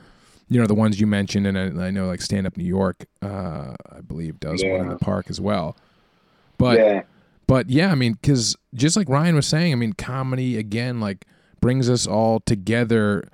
you 0.50 0.60
know 0.60 0.66
the 0.66 0.74
ones 0.74 1.00
you 1.00 1.06
mentioned 1.06 1.46
and 1.46 1.58
i, 1.58 1.86
I 1.86 1.90
know 1.90 2.06
like 2.06 2.20
stand 2.20 2.46
up 2.46 2.56
new 2.56 2.64
york 2.64 3.06
uh, 3.22 3.74
i 3.90 4.00
believe 4.06 4.38
does 4.40 4.62
yeah. 4.62 4.72
one 4.72 4.80
in 4.82 4.88
the 4.88 4.98
park 4.98 5.26
as 5.30 5.40
well 5.40 5.76
but 6.58 6.78
yeah. 6.78 7.02
but 7.46 7.70
yeah 7.70 7.90
i 7.90 7.94
mean 7.94 8.14
because 8.14 8.56
just 8.74 8.96
like 8.96 9.08
ryan 9.08 9.34
was 9.34 9.46
saying 9.46 9.72
i 9.72 9.76
mean 9.76 9.94
comedy 9.94 10.58
again 10.58 11.00
like 11.00 11.24
brings 11.60 11.88
us 11.88 12.06
all 12.06 12.40
together 12.40 13.28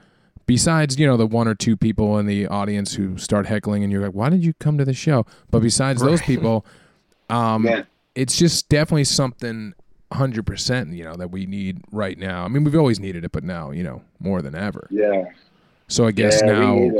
besides 0.46 0.98
you 0.98 1.07
know 1.07 1.16
the 1.16 1.26
one 1.26 1.48
or 1.48 1.55
two 1.55 1.76
people 1.76 2.18
in 2.18 2.26
the 2.26 2.46
audience 2.46 2.94
who 2.94 3.16
start 3.16 3.46
heckling 3.46 3.83
and 3.83 3.92
you're 3.92 4.02
like 4.02 4.14
why 4.14 4.29
did 4.29 4.44
you 4.44 4.52
come 4.55 4.79
to 4.79 4.85
the 4.85 4.94
show 4.94 5.26
but 5.50 5.61
besides 5.61 6.02
right. 6.02 6.11
those 6.11 6.22
people 6.22 6.64
um 7.31 7.64
yeah. 7.64 7.83
it's 8.14 8.37
just 8.37 8.68
definitely 8.68 9.05
something 9.05 9.74
100% 10.12 10.96
you 10.96 11.02
know 11.02 11.14
that 11.16 11.33
we 11.33 11.46
need 11.46 11.81
right 11.90 12.16
now 12.16 12.44
i 12.44 12.48
mean 12.48 12.62
we've 12.62 12.76
always 12.76 13.00
needed 13.00 13.24
it 13.24 13.33
but 13.33 13.42
now 13.42 13.72
you 13.72 13.83
know 13.83 14.02
more 14.20 14.40
than 14.40 14.55
ever 14.55 14.87
yeah 14.92 15.24
so 15.88 16.07
i 16.07 16.11
guess 16.11 16.42
yeah, 16.44 16.53
now 16.53 16.90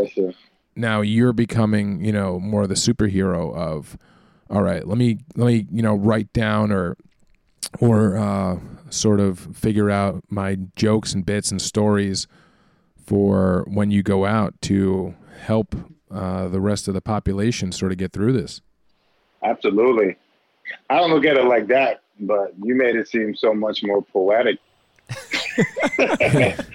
now 0.77 1.01
you're 1.01 1.33
becoming 1.33 2.05
you 2.05 2.13
know 2.13 2.39
more 2.39 2.67
the 2.67 2.75
superhero 2.75 3.55
of 3.55 3.97
all 4.51 4.63
right 4.63 4.87
let 4.87 4.99
me 4.99 5.19
let 5.35 5.47
me 5.47 5.67
you 5.71 5.83
know 5.83 5.95
write 5.95 6.33
down 6.33 6.71
or 6.71 6.97
or 7.81 8.17
uh, 8.17 8.59
sort 8.91 9.21
of 9.21 9.39
figure 9.57 9.91
out 9.91 10.23
my 10.29 10.57
jokes 10.77 11.13
and 11.13 11.27
bits 11.27 11.51
and 11.51 11.61
stories 11.61 12.27
for 13.05 13.65
when 13.69 13.91
you 13.91 14.03
go 14.03 14.25
out 14.25 14.55
to 14.63 15.15
help 15.41 15.75
uh, 16.11 16.49
the 16.49 16.61
rest 16.61 16.89
of 16.89 16.95
the 16.95 17.01
population 17.01 17.73
sort 17.73 17.93
of 17.93 17.99
get 17.99 18.13
through 18.13 18.33
this. 18.33 18.61
Absolutely. 19.43 20.17
I 20.91 20.97
don't 20.97 21.11
look 21.11 21.25
at 21.25 21.37
it 21.37 21.45
like 21.45 21.69
that, 21.69 22.01
but 22.21 22.55
you 22.63 22.75
made 22.75 22.97
it 22.97 23.09
seem 23.09 23.35
so 23.35 23.55
much 23.55 23.83
more 23.83 24.03
poetic. 24.03 24.59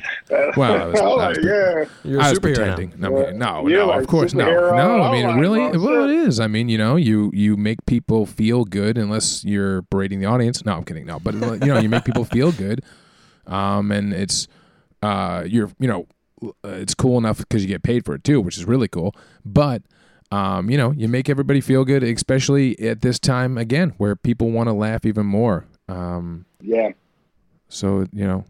well, 0.57 0.81
I 0.81 0.85
was, 0.85 0.99
Oh, 1.01 1.19
I 1.19 1.29
was, 1.29 1.37
yeah. 1.43 1.85
You're 2.03 2.19
a 2.19 2.23
I 2.23 2.29
was 2.29 2.39
pretending. 2.39 2.93
No, 2.97 3.07
I 3.07 3.31
mean, 3.31 3.39
no, 3.39 3.61
no, 3.63 3.87
like 3.87 4.01
of 4.01 4.07
course, 4.07 4.33
no, 4.33 4.45
no. 4.45 5.03
I 5.03 5.11
mean, 5.11 5.25
Oh, 5.25 5.35
really, 5.37 5.59
my 5.59 5.77
well, 5.77 6.09
it 6.09 6.13
shit. 6.13 6.27
is. 6.27 6.39
I 6.39 6.47
mean, 6.47 6.69
you 6.69 6.77
know, 6.77 6.95
you 6.95 7.31
you 7.33 7.57
make 7.57 7.85
people 7.85 8.25
feel 8.25 8.63
good 8.65 8.97
unless 8.97 9.43
you're 9.43 9.81
berating 9.83 10.19
the 10.19 10.25
audience. 10.27 10.63
No, 10.65 10.73
I'm 10.77 10.83
kidding. 10.83 11.05
No, 11.05 11.19
but 11.19 11.33
you 11.35 11.39
know, 11.73 11.79
you 11.79 11.89
make 11.89 12.03
people 12.05 12.25
feel 12.25 12.51
good, 12.51 12.81
um, 13.47 13.91
and 13.91 14.13
it's 14.13 14.47
uh, 15.03 15.43
you're 15.45 15.69
you 15.79 15.87
know, 15.87 16.07
uh, 16.43 16.69
it's 16.69 16.93
cool 16.95 17.17
enough 17.17 17.39
because 17.39 17.61
you 17.63 17.67
get 17.67 17.83
paid 17.83 18.05
for 18.05 18.15
it 18.15 18.23
too, 18.23 18.39
which 18.41 18.57
is 18.57 18.65
really 18.65 18.87
cool. 18.87 19.13
But 19.45 19.81
um, 20.31 20.69
you 20.69 20.77
know, 20.77 20.91
you 20.91 21.07
make 21.07 21.29
everybody 21.29 21.59
feel 21.61 21.83
good, 21.83 22.03
especially 22.03 22.79
at 22.79 23.01
this 23.01 23.19
time 23.19 23.57
again 23.57 23.93
where 23.97 24.15
people 24.15 24.49
want 24.51 24.67
to 24.69 24.73
laugh 24.73 25.05
even 25.05 25.25
more. 25.25 25.65
Um, 25.89 26.45
Yeah. 26.61 26.91
so 27.67 28.05
you 28.13 28.25
know, 28.25 28.45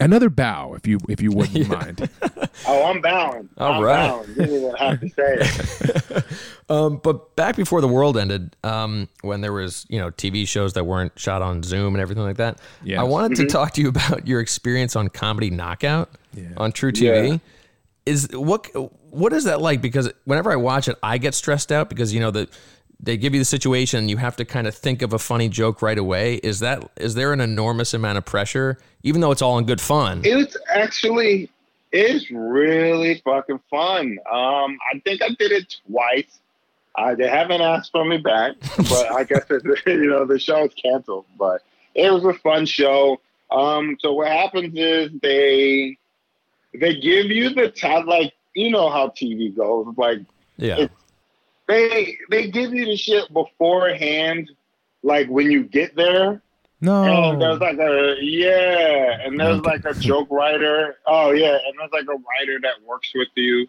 another 0.00 0.28
bow 0.30 0.74
if 0.74 0.86
you 0.86 0.98
if 1.08 1.20
you 1.20 1.30
wouldn't 1.36 1.68
mind. 1.68 2.08
Oh, 2.68 2.84
I'm 2.84 3.00
bound. 3.02 3.48
All 3.58 3.72
I'm 3.74 3.82
right. 3.82 4.08
bound. 4.08 4.28
You 4.28 4.34
didn't 4.36 4.54
even 4.54 4.74
have 4.76 5.00
to 5.00 5.08
say. 5.10 6.22
Um, 6.70 6.96
but 7.02 7.36
back 7.36 7.56
before 7.56 7.82
the 7.82 7.88
world 7.88 8.16
ended, 8.16 8.56
um, 8.64 9.08
when 9.20 9.42
there 9.42 9.52
was 9.52 9.84
you 9.90 9.98
know 9.98 10.10
TV 10.12 10.46
shows 10.48 10.72
that 10.74 10.84
weren't 10.84 11.18
shot 11.18 11.42
on 11.42 11.62
Zoom 11.62 11.94
and 11.94 12.00
everything 12.00 12.22
like 12.24 12.36
that, 12.38 12.58
Yes. 12.82 13.00
I 13.00 13.02
wanted 13.02 13.32
Mm-hmm. 13.32 13.46
to 13.48 13.52
talk 13.52 13.72
to 13.74 13.82
you 13.82 13.88
about 13.88 14.26
your 14.26 14.40
experience 14.40 14.96
on 14.96 15.08
Comedy 15.08 15.50
Knockout 15.50 16.10
Yeah. 16.32 16.44
on 16.56 16.72
truTV. 16.72 17.28
Yeah. 17.32 17.38
Is 18.06 18.28
what 18.32 18.66
what 19.10 19.32
is 19.34 19.44
that 19.44 19.60
like? 19.60 19.82
Because 19.82 20.10
whenever 20.24 20.50
I 20.52 20.56
watch 20.56 20.88
it, 20.88 20.96
I 21.02 21.18
get 21.18 21.34
stressed 21.34 21.70
out 21.72 21.88
because 21.90 22.14
you 22.14 22.20
know 22.20 22.30
that 22.30 22.48
they 23.04 23.16
give 23.16 23.34
you 23.34 23.40
the 23.40 23.44
situation 23.44 24.00
and 24.00 24.10
you 24.10 24.16
have 24.16 24.36
to 24.36 24.44
kind 24.44 24.66
of 24.66 24.74
think 24.74 25.02
of 25.02 25.12
a 25.12 25.18
funny 25.18 25.48
joke 25.48 25.82
right 25.82 25.98
away. 25.98 26.36
Is 26.36 26.60
that 26.60 26.90
is 26.96 27.14
there 27.14 27.32
an 27.32 27.40
enormous 27.40 27.94
amount 27.94 28.18
of 28.18 28.24
pressure, 28.24 28.78
even 29.02 29.20
though 29.20 29.30
it's 29.30 29.42
all 29.42 29.58
in 29.58 29.66
good 29.66 29.80
fun? 29.80 30.22
It's 30.24 30.56
actually 30.74 31.50
it's 31.92 32.30
really 32.30 33.20
fucking 33.24 33.60
fun. 33.70 34.18
Um, 34.30 34.78
I 34.92 34.98
think 35.04 35.22
I 35.22 35.28
did 35.38 35.52
it 35.52 35.76
twice. 35.86 36.40
Uh, 36.96 37.14
they 37.14 37.28
haven't 37.28 37.60
asked 37.60 37.92
for 37.92 38.04
me 38.04 38.18
back, 38.18 38.54
but 38.76 39.12
I 39.12 39.24
guess 39.24 39.44
it, 39.50 39.62
you 39.86 40.06
know 40.06 40.24
the 40.24 40.38
show's 40.38 40.72
canceled. 40.74 41.26
But 41.38 41.62
it 41.94 42.10
was 42.10 42.24
a 42.24 42.34
fun 42.34 42.66
show. 42.66 43.20
Um, 43.50 43.96
so 44.00 44.14
what 44.14 44.28
happens 44.28 44.74
is 44.74 45.10
they 45.20 45.98
they 46.72 46.94
give 46.94 47.26
you 47.26 47.50
the 47.50 47.68
top 47.68 48.06
like 48.06 48.32
you 48.54 48.70
know 48.70 48.88
how 48.88 49.08
TV 49.08 49.54
goes. 49.54 49.92
Like 49.96 50.20
yeah, 50.56 50.86
they 51.68 52.16
they 52.30 52.50
give 52.50 52.74
you 52.74 52.86
the 52.86 52.96
shit 52.96 53.32
beforehand. 53.32 54.50
Like 55.02 55.28
when 55.28 55.50
you 55.50 55.64
get 55.64 55.94
there, 55.96 56.40
No, 56.80 57.02
and 57.32 57.40
there's 57.40 57.60
like 57.60 57.78
a 57.78 58.16
yeah, 58.20 59.18
and 59.24 59.38
there's 59.38 59.60
like 59.60 59.84
a 59.84 59.94
joke 59.94 60.28
writer. 60.30 60.96
Oh 61.06 61.30
yeah, 61.32 61.58
and 61.66 61.74
there's 61.78 61.92
like 61.92 62.06
a 62.08 62.18
writer 62.18 62.58
that 62.62 62.82
works 62.86 63.10
with 63.14 63.28
you 63.34 63.66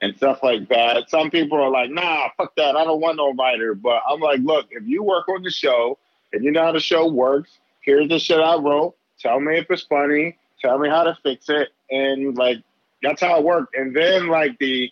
and 0.00 0.16
stuff 0.16 0.40
like 0.42 0.68
that. 0.68 1.10
Some 1.10 1.30
people 1.30 1.58
are 1.60 1.70
like, 1.70 1.90
nah, 1.90 2.28
fuck 2.36 2.54
that. 2.56 2.76
I 2.76 2.84
don't 2.84 3.00
want 3.00 3.16
no 3.16 3.32
writer. 3.34 3.74
But 3.74 4.00
I'm 4.08 4.20
like, 4.20 4.40
look, 4.40 4.68
if 4.70 4.86
you 4.86 5.02
work 5.02 5.28
on 5.28 5.42
the 5.42 5.50
show 5.50 5.98
and 6.32 6.44
you 6.44 6.52
know 6.52 6.62
how 6.62 6.72
the 6.72 6.80
show 6.80 7.06
works, 7.10 7.58
here's 7.80 8.08
the 8.08 8.18
shit 8.18 8.38
I 8.38 8.56
wrote. 8.56 8.94
Tell 9.18 9.40
me 9.40 9.58
if 9.58 9.66
it's 9.70 9.82
funny. 9.82 10.38
Tell 10.60 10.78
me 10.78 10.88
how 10.88 11.02
to 11.04 11.18
fix 11.22 11.48
it. 11.48 11.68
And 11.90 12.36
like 12.36 12.58
that's 13.02 13.20
how 13.20 13.38
it 13.38 13.44
worked. 13.44 13.76
And 13.76 13.94
then 13.94 14.28
like 14.28 14.58
the 14.58 14.90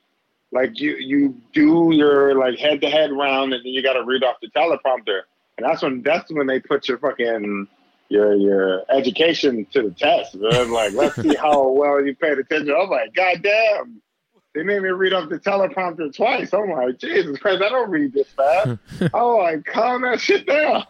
like 0.57 0.81
you 0.81 0.97
you 0.97 1.41
do 1.53 1.91
your 1.93 2.35
like 2.39 2.59
head 2.59 2.81
to 2.81 2.91
head 2.91 3.13
round 3.13 3.53
and 3.53 3.65
then 3.65 3.73
you 3.73 3.83
gotta 3.83 4.03
read 4.03 4.25
off 4.25 4.37
the 4.43 4.49
teleprompter. 4.49 5.21
And 5.59 5.67
that's 5.67 5.83
when 5.83 6.03
that's 6.03 6.33
when 6.33 6.47
they 6.47 6.61
put 6.61 6.89
your 6.89 6.99
fucking 6.99 7.69
your 8.09 8.35
your 8.35 8.83
education 8.91 9.67
to 9.73 9.83
the 9.83 9.91
test. 9.91 10.35
Man. 10.35 10.71
Like, 10.71 10.93
let's 10.93 11.17
see 11.17 11.35
how 11.41 11.69
well 11.69 12.05
you 12.05 12.15
paid 12.15 12.39
attention. 12.39 12.75
I'm 12.79 12.91
like, 12.91 13.15
God 13.15 13.43
damn. 13.43 14.03
They 14.55 14.63
made 14.63 14.81
me 14.81 14.89
read 14.89 15.13
off 15.13 15.29
the 15.29 15.39
teleprompter 15.39 16.15
twice. 16.17 16.55
I'm 16.55 16.71
like, 16.71 16.99
Jesus 16.99 17.39
Christ, 17.39 17.63
I 17.63 17.69
don't 17.69 17.91
read 17.91 18.15
this 18.15 18.29
fast. 18.29 18.79
oh 19.15 19.37
like, 19.37 19.65
calm 19.67 20.03
that 20.03 20.21
shit 20.21 20.47
down. 20.47 20.85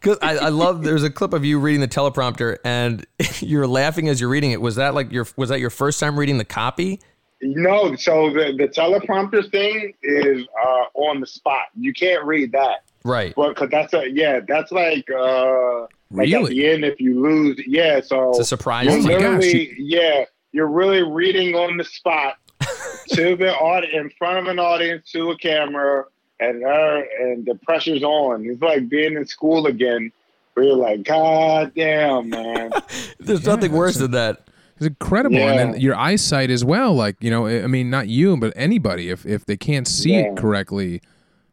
Because 0.00 0.16
I, 0.22 0.36
I 0.36 0.48
love 0.48 0.82
there's 0.82 1.02
a 1.02 1.10
clip 1.10 1.34
of 1.34 1.44
you 1.44 1.58
reading 1.58 1.82
the 1.82 1.88
teleprompter 1.88 2.56
and 2.64 3.04
you're 3.40 3.66
laughing 3.66 4.08
as 4.08 4.20
you're 4.20 4.30
reading 4.30 4.52
it. 4.52 4.60
Was 4.62 4.76
that 4.76 4.94
like 4.94 5.12
your 5.12 5.26
was 5.36 5.50
that 5.50 5.60
your 5.60 5.68
first 5.68 6.00
time 6.00 6.18
reading 6.18 6.38
the 6.38 6.44
copy? 6.46 7.00
No, 7.42 7.94
so 7.96 8.30
the, 8.30 8.52
the 8.56 8.68
teleprompter 8.68 9.50
thing 9.50 9.94
is 10.02 10.46
uh, 10.62 10.84
on 10.94 11.20
the 11.20 11.26
spot. 11.26 11.66
You 11.78 11.92
can't 11.92 12.24
read 12.24 12.52
that. 12.52 12.84
Right. 13.04 13.32
But 13.34 13.56
cause 13.56 13.68
that's 13.70 13.94
a 13.94 14.10
yeah, 14.10 14.40
that's 14.46 14.70
like 14.70 15.08
uh 15.10 15.80
like 16.10 16.28
at 16.28 16.40
Really? 16.40 16.50
the 16.54 16.66
end 16.68 16.84
if 16.84 17.00
you 17.00 17.18
lose 17.18 17.58
yeah, 17.66 18.00
so 18.02 18.30
It's 18.30 18.40
a 18.40 18.44
surprise. 18.44 18.84
You're 18.86 18.94
Oh 18.94 18.98
my 19.02 19.10
gosh, 19.12 19.22
literally, 19.42 19.74
yeah, 19.78 20.24
you're 20.52 20.66
really 20.68 21.02
reading 21.02 21.54
on 21.54 21.78
the 21.78 21.84
spot 21.84 22.36
to 23.12 23.36
the 23.36 23.54
audience, 23.56 23.94
in 23.94 24.10
front 24.18 24.38
of 24.38 24.46
an 24.48 24.58
audience, 24.58 25.10
to 25.12 25.30
a 25.30 25.36
camera, 25.38 26.04
and 26.40 26.62
uh, 26.62 27.00
and 27.20 27.46
the 27.46 27.54
pressure's 27.64 28.02
on. 28.02 28.44
It's 28.44 28.60
like 28.60 28.90
being 28.90 29.14
in 29.16 29.24
school 29.26 29.66
again, 29.66 30.12
where 30.52 30.66
you're 30.66 30.76
like, 30.76 31.02
God 31.04 31.72
damn, 31.74 32.28
man. 32.28 32.70
There's 33.18 33.46
Yeah, 33.46 33.54
nothing 33.54 33.72
worse 33.72 33.96
a- 33.96 34.00
than 34.00 34.10
that. 34.10 34.42
It's 34.80 34.86
incredible, 34.86 35.36
and 35.38 35.74
then 35.74 35.80
your 35.80 35.94
eyesight 35.94 36.50
as 36.50 36.64
well. 36.64 36.94
Like 36.94 37.16
you 37.20 37.30
know, 37.30 37.46
I 37.46 37.66
mean, 37.66 37.90
not 37.90 38.08
you, 38.08 38.36
but 38.38 38.52
anybody. 38.56 39.10
If 39.10 39.26
if 39.26 39.44
they 39.44 39.56
can't 39.56 39.86
see 39.86 40.14
Yeah. 40.14 40.32
it 40.32 40.36
correctly, 40.36 41.02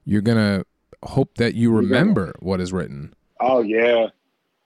you're 0.06 0.22
gonna 0.22 0.63
hope 1.04 1.36
that 1.36 1.54
you 1.54 1.70
gonna- 1.70 1.82
remember 1.82 2.36
what 2.40 2.60
is 2.62 2.72
written. 2.74 3.13
oh 3.40 3.62
yeah. 3.62 4.08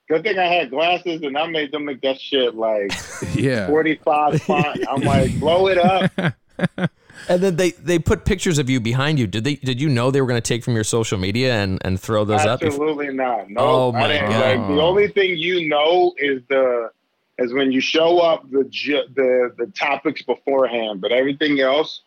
Good 0.10 0.24
thing 0.24 0.38
I 0.38 0.46
had 0.46 0.70
glasses, 0.72 1.22
and 1.24 1.38
I 1.38 1.48
made 1.48 1.72
them 1.72 1.86
make 1.86 2.02
that 2.02 2.20
shit 2.20 2.54
like 2.56 2.92
Yeah, 3.36 3.68
45 3.68 4.42
font. 4.44 4.80
I'm 4.90 5.02
like, 5.02 5.40
blow 5.40 5.68
it 5.68 5.78
up. 5.78 6.12
And 7.30 7.42
then 7.44 7.56
they 7.56 7.72
they 7.72 8.00
put 8.00 8.26
pictures 8.26 8.58
of 8.58 8.70
you 8.70 8.80
behind 8.80 9.20
you. 9.20 9.28
Did 9.28 9.44
they 9.44 9.56
did 9.56 9.80
you 9.80 9.90
know 9.90 10.10
they 10.10 10.22
were 10.22 10.28
going 10.28 10.42
to 10.42 10.48
take 10.48 10.64
from 10.64 10.74
your 10.76 10.84
social 10.84 11.20
media 11.20 11.54
and 11.56 11.80
and 11.86 12.00
throw 12.00 12.26
those 12.26 12.42
up? 12.46 12.64
Absolutely 12.64 13.14
not. 13.14 13.50
No, 13.50 13.62
Oh, 13.62 13.92
my 13.92 14.18
God. 14.18 14.30
Like, 14.60 14.68
the 14.68 14.82
only 14.82 15.08
thing 15.10 15.38
you 15.38 15.68
know 15.70 16.14
is 16.18 16.42
the 16.50 16.90
is 17.40 17.54
when 17.54 17.72
you 17.72 17.82
show 17.82 18.20
up 18.20 18.50
the 18.52 18.64
the 19.16 19.54
the 19.58 19.68
topics 19.78 20.22
beforehand, 20.22 21.02
but 21.02 21.12
everything 21.12 21.60
else 21.60 22.02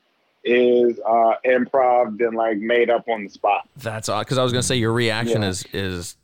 is 0.45 0.99
uh 1.07 1.33
improv 1.47 2.21
and 2.21 2.37
like 2.37 2.59
made 2.59 2.91
up 2.91 3.09
on 3.09 3.25
the 3.25 3.31
spot. 3.31 3.69
That's 3.79 4.09
odd 4.09 4.25
because 4.25 4.39
I 4.39 4.43
was 4.43 4.53
going 4.53 4.61
to 4.63 4.67
say 4.67 4.77
your 4.77 4.93
reaction 4.93 5.43
Yeah. 5.43 5.49
is 5.49 5.65
is 5.73 6.17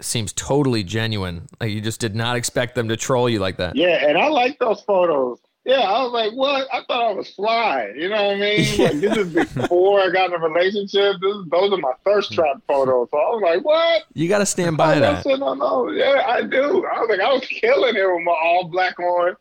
seems 0.00 0.32
totally 0.32 0.82
genuine. 0.84 1.48
Like 1.60 1.70
you 1.72 1.80
just 1.80 2.00
did 2.00 2.14
not 2.14 2.36
expect 2.36 2.74
them 2.74 2.88
to 2.88 2.96
troll 2.96 3.28
you 3.28 3.38
like 3.40 3.56
that. 3.58 3.76
Yeah, 3.76 4.06
and 4.08 4.16
I 4.18 4.28
like 4.28 4.58
those 4.58 4.80
photos. 4.82 5.38
Yeah, 5.68 5.80
I 5.80 6.02
was 6.02 6.12
like, 6.12 6.32
what? 6.32 6.66
I 6.72 6.82
thought 6.84 7.10
I 7.10 7.12
was 7.12 7.28
fly. 7.28 7.92
You 7.94 8.08
know 8.08 8.28
what 8.28 8.36
I 8.36 8.40
mean? 8.40 8.78
Like 8.78 9.00
this 9.00 9.18
is 9.18 9.34
before 9.34 10.00
I 10.00 10.08
got 10.08 10.32
in 10.32 10.40
a 10.40 10.48
relationship. 10.48 11.20
This 11.20 11.36
is, 11.36 11.44
those 11.50 11.70
are 11.70 11.76
my 11.76 11.92
first 12.04 12.30
hmm. 12.30 12.36
trap 12.36 12.62
photos. 12.66 13.08
So 13.10 13.18
I 13.18 13.28
was 13.28 13.42
like, 13.42 13.64
what? 13.66 14.04
You 14.14 14.30
got 14.30 14.38
to 14.38 14.46
stand 14.46 14.78
by 14.78 14.98
that. 14.98 15.26
No, 15.26 15.36
no, 15.36 15.52
no. 15.52 15.90
Yeah, 15.90 16.24
I 16.26 16.40
do. 16.40 16.86
I 16.86 17.00
was 17.00 17.10
like, 17.10 17.20
I 17.20 17.30
was 17.34 17.44
killing 17.46 17.96
it 17.96 18.14
with 18.14 18.24
my 18.24 18.32
all 18.32 18.68
black 18.68 18.98
on, 18.98 19.36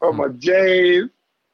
or 0.00 0.12
my 0.12 0.26
hmm. 0.26 0.38
J's. 0.38 1.08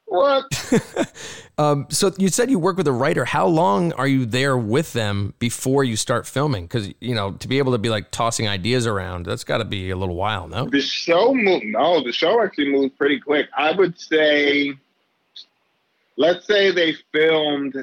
What? 0.09 0.45
Um, 1.61 1.89
so 1.91 2.13
you 2.19 2.29
said 2.29 2.53
you 2.53 2.59
work 2.61 2.77
with 2.77 2.87
a 2.87 2.93
writer. 2.93 3.25
How 3.25 3.45
long 3.49 3.93
are 3.95 4.07
you 4.07 4.25
there 4.27 4.57
with 4.57 4.93
them 4.93 5.35
before 5.41 5.83
you 5.83 5.97
start 5.97 6.25
filming? 6.25 6.67
Because 6.67 6.89
you 7.01 7.17
know 7.17 7.33
to 7.33 7.49
be 7.49 7.59
able 7.59 7.73
to 7.73 7.79
be 7.79 7.89
like 7.89 8.13
tossing 8.13 8.47
ideas 8.47 8.87
around, 8.87 9.27
that's 9.27 9.43
got 9.43 9.59
to 9.59 9.65
be 9.65 9.91
a 9.91 9.97
little 9.97 10.15
while, 10.15 10.47
no? 10.47 10.69
The 10.71 10.81
show 10.81 11.35
moved. 11.35 11.65
No, 11.65 12.01
the 12.01 12.13
show 12.13 12.41
actually 12.45 12.71
moved 12.71 12.97
pretty 12.97 13.19
quick. 13.19 13.49
I 13.57 13.73
would 13.73 13.99
say, 13.99 14.75
let's 16.17 16.47
say 16.47 16.71
they 16.71 16.95
filmed. 17.13 17.75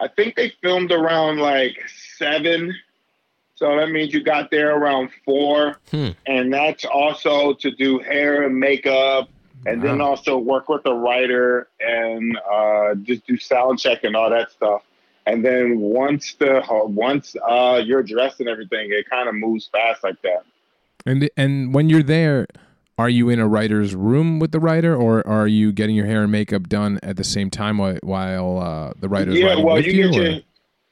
I 0.00 0.08
think 0.08 0.34
they 0.34 0.52
filmed 0.60 0.90
around 0.90 1.38
like 1.38 1.76
seven. 2.18 2.74
So 3.54 3.76
that 3.76 3.90
means 3.90 4.12
you 4.12 4.24
got 4.24 4.50
there 4.50 4.74
around 4.76 5.10
four, 5.24 5.76
Hmm. 5.92 6.08
and 6.26 6.52
that's 6.52 6.84
also 6.84 7.52
to 7.54 7.70
do 7.70 8.00
hair 8.00 8.42
and 8.42 8.58
makeup, 8.58 9.28
and 9.66 9.82
then 9.82 10.00
also 10.00 10.38
work 10.38 10.68
with 10.68 10.82
the 10.84 10.94
writer 10.94 11.68
and 11.80 12.38
uh, 12.50 12.94
just 12.94 13.26
do 13.26 13.36
sound 13.36 13.78
check 13.78 14.04
and 14.04 14.16
all 14.16 14.30
that 14.30 14.50
stuff. 14.50 14.82
And 15.26 15.44
then 15.44 15.78
once 15.78 16.34
the 16.34 16.62
once 16.68 17.36
uh, 17.46 17.80
you're 17.84 18.02
dressed 18.02 18.40
and 18.40 18.48
everything, 18.48 18.88
it 18.90 19.08
kind 19.08 19.28
of 19.28 19.34
moves 19.34 19.68
fast 19.70 20.02
like 20.02 20.20
that. 20.22 20.44
and 21.04 21.30
and 21.36 21.74
when 21.74 21.88
you're 21.88 22.02
there, 22.02 22.46
are 22.98 23.08
you 23.08 23.28
in 23.28 23.38
a 23.38 23.46
writer's 23.46 23.94
room 23.94 24.38
with 24.38 24.52
the 24.52 24.60
writer, 24.60 24.96
or 24.96 25.26
are 25.26 25.46
you 25.46 25.72
getting 25.72 25.94
your 25.94 26.06
hair 26.06 26.22
and 26.22 26.32
makeup 26.32 26.68
done 26.68 26.98
at 27.02 27.16
the 27.16 27.24
same 27.24 27.50
time 27.50 27.78
while, 27.78 27.98
while 28.02 28.58
uh, 28.58 28.92
the 28.98 29.08
writer's 29.08 29.38
yeah, 29.38 29.48
writing 29.48 29.64
well, 29.64 29.76
with 29.76 29.86
you, 29.86 29.92
you? 29.92 30.10
get 30.10 30.20
or- 30.20 30.30
your 30.30 30.40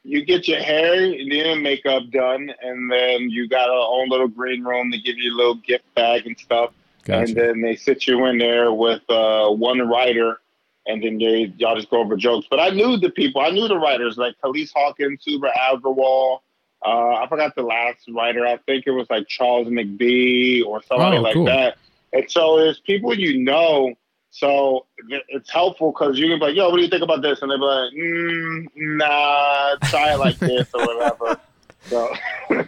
you 0.04 0.24
get 0.24 0.48
your 0.48 0.60
hair 0.62 1.04
and 1.04 1.30
then 1.30 1.62
makeup 1.62 2.02
done, 2.10 2.50
and 2.62 2.90
then 2.90 3.28
you 3.28 3.48
got 3.48 3.68
our 3.68 4.00
own 4.00 4.08
little 4.08 4.28
green 4.28 4.64
room 4.64 4.90
to 4.90 4.98
give 4.98 5.18
you 5.18 5.34
a 5.34 5.36
little 5.36 5.56
gift 5.56 5.84
bag 5.94 6.26
and 6.26 6.38
stuff. 6.38 6.70
Gotcha. 7.08 7.22
And 7.22 7.34
then 7.36 7.60
they 7.62 7.74
sit 7.74 8.06
you 8.06 8.24
in 8.26 8.38
there 8.38 8.72
with 8.72 9.02
uh, 9.10 9.48
one 9.50 9.80
writer, 9.80 10.40
and 10.86 11.02
then 11.02 11.18
they 11.18 11.52
y'all 11.56 11.74
just 11.74 11.90
go 11.90 12.00
over 12.00 12.16
jokes. 12.16 12.46
But 12.50 12.60
I 12.60 12.68
knew 12.68 12.96
the 12.98 13.10
people, 13.10 13.40
I 13.40 13.50
knew 13.50 13.66
the 13.66 13.78
writers 13.78 14.16
like 14.18 14.34
Khalees 14.44 14.70
Hawkins, 14.74 15.24
Subhah 15.26 15.50
Agarwal. 15.72 16.40
Uh, 16.84 17.14
I 17.16 17.26
forgot 17.28 17.56
the 17.56 17.62
last 17.62 18.08
writer. 18.14 18.46
I 18.46 18.58
think 18.58 18.86
it 18.86 18.92
was 18.92 19.08
like 19.10 19.26
Charles 19.26 19.66
McBee 19.68 20.64
or 20.64 20.82
somebody 20.82 21.16
Oh, 21.16 21.22
like 21.22 21.34
cool. 21.34 21.46
that. 21.46 21.76
And 22.12 22.30
so 22.30 22.56
there's 22.58 22.78
people 22.80 23.14
you 23.18 23.38
know. 23.38 23.94
So 24.30 24.84
it's 25.28 25.50
helpful 25.50 25.90
because 25.90 26.18
you 26.18 26.28
can 26.28 26.38
be 26.38 26.44
like, 26.44 26.54
yo, 26.54 26.68
what 26.68 26.76
do 26.76 26.82
you 26.82 26.88
think 26.90 27.02
about 27.02 27.22
this? 27.22 27.40
And 27.40 27.50
they'll 27.50 27.58
be 27.58 27.64
like, 27.64 27.92
mm, 27.94 28.66
nah, 28.76 29.76
try 29.88 30.12
it 30.12 30.18
like 30.18 30.38
this 30.38 30.68
or 30.74 30.86
whatever. 30.86 31.40
So 31.88 32.14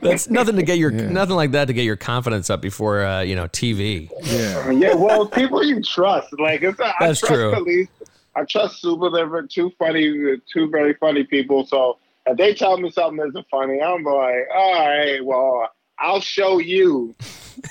That's 0.03 0.29
nothing 0.31 0.57
to 0.57 0.63
get 0.63 0.79
your 0.79 0.93
Yeah. 0.93 1.09
nothing 1.11 1.37
like 1.37 1.53
that 1.53 1.67
to 1.67 1.73
get 1.73 1.85
your 1.85 1.97
confidence 1.97 2.51
up 2.51 2.61
before 2.61 3.05
uh, 3.05 3.21
you 3.23 3.35
know 3.37 3.47
TV. 3.49 4.11
Yeah. 4.23 4.71
yeah, 4.71 4.95
well, 4.95 5.27
people 5.27 5.63
you 5.65 5.83
trust. 5.83 6.29
Like 6.39 6.63
it's 6.63 6.81
I 6.81 6.93
That's 7.01 7.21
trust 7.21 7.33
true. 7.35 7.53
Khalees. 7.53 7.89
I 8.37 8.45
trust 8.45 8.81
Super. 8.81 9.11
They're 9.11 9.43
two 9.47 9.73
funny, 9.79 10.37
two 10.53 10.71
very 10.71 10.95
funny 10.95 11.25
people. 11.25 11.67
So 11.67 11.99
if 12.27 12.37
they 12.37 12.55
tell 12.55 12.77
me 12.79 12.91
something 12.91 13.27
isn't 13.29 13.47
funny, 13.51 13.81
I'm 13.81 14.05
like, 14.05 14.47
all 14.55 14.75
right, 14.75 15.25
well, 15.25 15.69
I'll 15.99 16.21
show 16.21 16.59
you. 16.59 17.15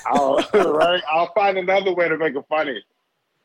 I'll 0.06 0.36
right. 0.54 1.02
I'll 1.12 1.32
find 1.34 1.58
another 1.58 1.94
way 1.94 2.10
to 2.10 2.18
make 2.18 2.36
it 2.36 2.44
funny. 2.50 2.84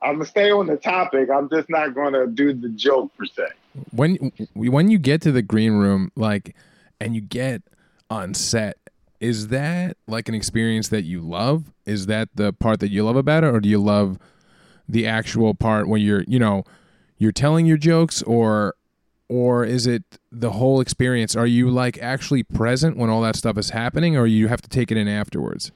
I'm 0.03 0.15
gonna 0.17 0.27
stay 0.27 0.51
on 0.51 0.67
the 0.67 0.77
topic. 0.77 1.31
I'm 1.31 1.49
just 1.49 1.71
not 1.71 1.95
gonna 1.95 2.27
do 2.27 2.53
the 2.53 2.69
joke 2.71 3.13
per 3.17 3.25
se. 3.27 3.47
when 3.93 4.17
when 4.55 4.89
you 4.91 4.99
get 4.99 5.23
to 5.23 5.33
the 5.33 5.41
green 5.43 5.73
room 5.75 6.11
like 6.17 6.55
and 7.01 7.15
you 7.15 7.21
get 7.21 7.63
on 8.11 8.35
set 8.35 8.79
is 9.21 9.49
that 9.49 9.97
like 10.07 10.29
an 10.29 10.35
experience 10.35 10.89
that 10.89 11.05
you 11.05 11.21
love 11.21 11.73
is 11.87 12.07
that 12.07 12.29
the 12.35 12.53
part 12.53 12.81
that 12.81 12.91
you 12.91 13.05
love 13.05 13.17
about 13.17 13.45
it 13.45 13.49
or 13.49 13.61
do 13.61 13.69
you 13.69 13.79
love 13.79 14.19
the 14.89 15.07
actual 15.07 15.55
part 15.55 15.89
when 15.89 16.01
you're 16.01 16.25
you 16.29 16.39
know 16.39 16.65
you're 17.17 17.33
telling 17.33 17.65
your 17.67 17.77
jokes 17.77 18.23
or 18.23 18.75
or 19.29 19.65
is 19.65 19.87
it 19.87 20.03
the 20.31 20.53
whole 20.53 20.81
experience 20.81 21.35
are 21.35 21.47
you 21.47 21.71
like 21.71 21.99
actually 21.99 22.43
present 22.43 22.97
when 22.97 23.09
all 23.09 23.23
that 23.23 23.37
stuff 23.37 23.57
is 23.57 23.71
happening 23.71 24.17
or 24.17 24.27
you 24.27 24.49
have 24.49 24.61
to 24.61 24.69
take 24.69 24.91
it 24.91 24.97
in 24.97 25.09
afterwards 25.09 25.73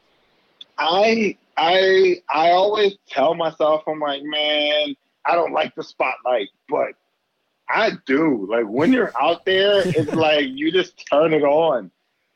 I 0.79 1.37
I 1.57 2.23
I 2.33 2.51
always 2.51 2.97
tell 3.09 3.35
myself, 3.35 3.83
I'm 3.87 3.99
like, 3.99 4.23
man, 4.23 4.95
I 5.25 5.35
don't 5.35 5.53
like 5.53 5.75
the 5.75 5.83
spotlight, 5.83 6.49
but 6.69 6.93
I 7.69 7.93
do. 8.07 8.47
Like 8.49 8.67
when 8.67 8.93
you're 8.93 9.13
out 9.21 9.45
there, 9.45 9.83
it's 9.85 10.13
like 10.15 10.47
you 10.47 10.71
just 10.71 11.05
turn 11.11 11.35
it 11.35 11.43
on. 11.43 11.91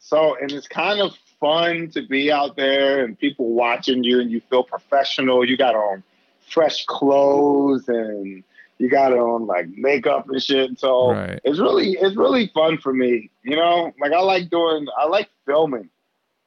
So 0.05 0.37
and 0.41 0.51
it's 0.51 0.67
kind 0.67 1.01
of 1.01 1.17
fun 1.39 1.89
to 1.93 2.03
be 2.03 2.31
out 2.33 2.57
there 2.57 3.05
and 3.05 3.17
people 3.17 3.53
watching 3.53 4.03
you 4.03 4.21
and 4.21 4.31
you 4.33 4.41
feel 4.51 4.65
professional. 4.65 5.49
You 5.49 5.57
got 5.57 5.77
on 5.77 6.03
fresh 6.41 6.85
clothes 6.87 7.89
and 7.89 8.43
you 8.79 8.91
got 8.91 9.13
on 9.13 9.47
like 9.47 9.69
makeup 9.69 10.29
and 10.29 10.43
shit. 10.43 10.79
So 10.81 11.13
Right. 11.13 11.41
it's 11.45 11.61
really 11.61 11.93
it's 11.93 12.17
really 12.17 12.49
fun 12.49 12.79
for 12.79 12.93
me. 12.93 13.31
You 13.45 13.55
know, 13.55 13.93
like 14.01 14.13
I 14.13 14.21
like 14.21 14.51
doing 14.51 14.87
I 14.99 15.07
like 15.07 15.31
filming. 15.47 15.89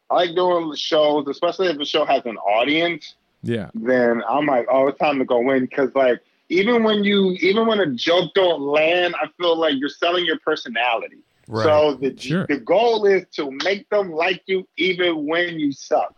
I 0.10 0.16
like 0.16 0.36
doing 0.36 0.70
the 0.70 0.78
shows, 0.78 1.26
especially 1.30 1.68
if 1.70 1.78
the 1.78 1.86
show 1.86 2.06
has 2.06 2.26
an 2.26 2.38
audience. 2.38 3.16
yeah 3.42 3.70
Then 3.74 4.22
I'm 4.30 4.46
like, 4.48 4.68
oh, 4.70 4.88
it's 4.88 5.00
time 5.00 5.18
to 5.20 5.26
go 5.26 5.50
in 5.52 5.62
because 5.62 5.96
like 5.96 6.20
even 6.50 6.84
when 6.84 7.06
you 7.06 7.32
even 7.40 7.68
when 7.68 7.80
a 7.80 7.88
joke 7.94 8.34
don't 8.36 8.62
land, 8.62 9.16
I 9.16 9.28
feel 9.40 9.58
like 9.58 9.76
you're 9.78 9.88
selling 9.88 10.26
your 10.26 10.40
personality. 10.40 11.20
Right. 11.48 11.64
So 11.64 11.96
the 11.96 12.16
Sure. 12.18 12.46
the 12.48 12.58
goal 12.58 13.06
is 13.06 13.26
to 13.36 13.52
make 13.64 13.88
them 13.90 14.12
like 14.12 14.42
you 14.48 14.68
even 14.78 15.28
when 15.28 15.60
you 15.60 15.72
suck. 15.72 16.16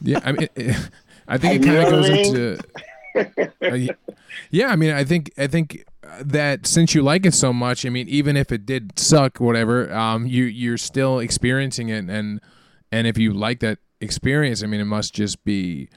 Yeah, 0.00 0.20
I 0.24 0.32
mean, 0.32 0.48
I 1.28 1.38
think 1.38 1.62
it 1.62 1.66
kind 1.66 1.78
of 1.78 1.90
goes 1.90 2.10
mean? 2.10 2.26
into. 2.26 2.58
Uh, 3.62 3.94
yeah, 4.50 4.68
I 4.68 4.76
mean, 4.76 4.90
I 4.90 5.04
think 5.04 5.30
I 5.38 5.46
think 5.46 5.84
uh, 6.02 6.22
that 6.24 6.66
since 6.66 6.94
you 6.94 7.02
like 7.02 7.24
it 7.24 7.34
so 7.34 7.52
much, 7.52 7.86
I 7.86 7.88
mean, 7.88 8.08
even 8.08 8.36
if 8.36 8.50
it 8.50 8.66
did 8.66 8.98
suck, 8.98 9.38
whatever, 9.38 9.92
um, 9.92 10.26
you 10.26 10.44
you're 10.44 10.78
still 10.78 11.20
experiencing 11.20 11.90
it, 11.90 12.08
and 12.10 12.40
and 12.90 13.06
if 13.06 13.16
you 13.18 13.32
like 13.32 13.60
that 13.60 13.78
experience, 14.00 14.62
I 14.62 14.66
mean, 14.66 14.80
it 14.80 14.86
must 14.86 15.14
just 15.14 15.44
be, 15.44 15.88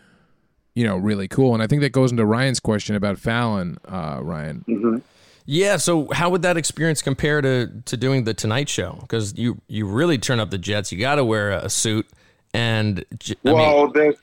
you 0.76 0.86
know, 0.86 0.96
really 0.98 1.28
cool. 1.28 1.54
And 1.54 1.64
I 1.64 1.68
think 1.68 1.82
that 1.82 1.92
goes 1.92 2.12
into 2.12 2.26
Ryan's 2.26 2.60
question 2.60 2.96
about 2.96 3.18
Fallon, 3.18 3.78
uh, 3.88 4.20
Ryan. 4.22 5.02
Yeah. 5.48 5.78
So 5.78 6.10
how 6.12 6.30
would 6.30 6.44
that 6.44 6.58
experience 6.58 7.02
compare 7.02 7.42
to 7.42 7.72
to 7.86 7.98
doing 7.98 8.26
the 8.26 8.34
Tonight 8.34 8.70
Show? 8.70 8.98
Because 9.02 9.36
you 9.36 9.60
you 9.68 9.88
really 9.88 10.18
turn 10.18 10.40
up 10.40 10.52
the 10.52 10.58
jets. 10.58 10.92
You 10.92 11.00
got 11.00 11.16
to 11.16 11.26
wear 11.26 11.52
a 11.52 11.70
suit, 11.70 12.06
and 12.54 13.04
I 13.10 13.34
mean, 13.44 13.56
well, 13.56 13.92
the 13.92 14.16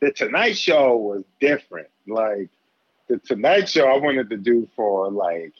the 0.00 0.10
Tonight 0.10 0.58
Show 0.58 0.96
was 0.96 1.24
different. 1.40 1.88
Like 2.06 2.50
the 3.08 3.18
Tonight 3.18 3.68
Show, 3.68 3.86
I 3.86 3.96
wanted 3.98 4.28
to 4.30 4.36
do 4.36 4.68
for 4.74 5.08
like 5.10 5.52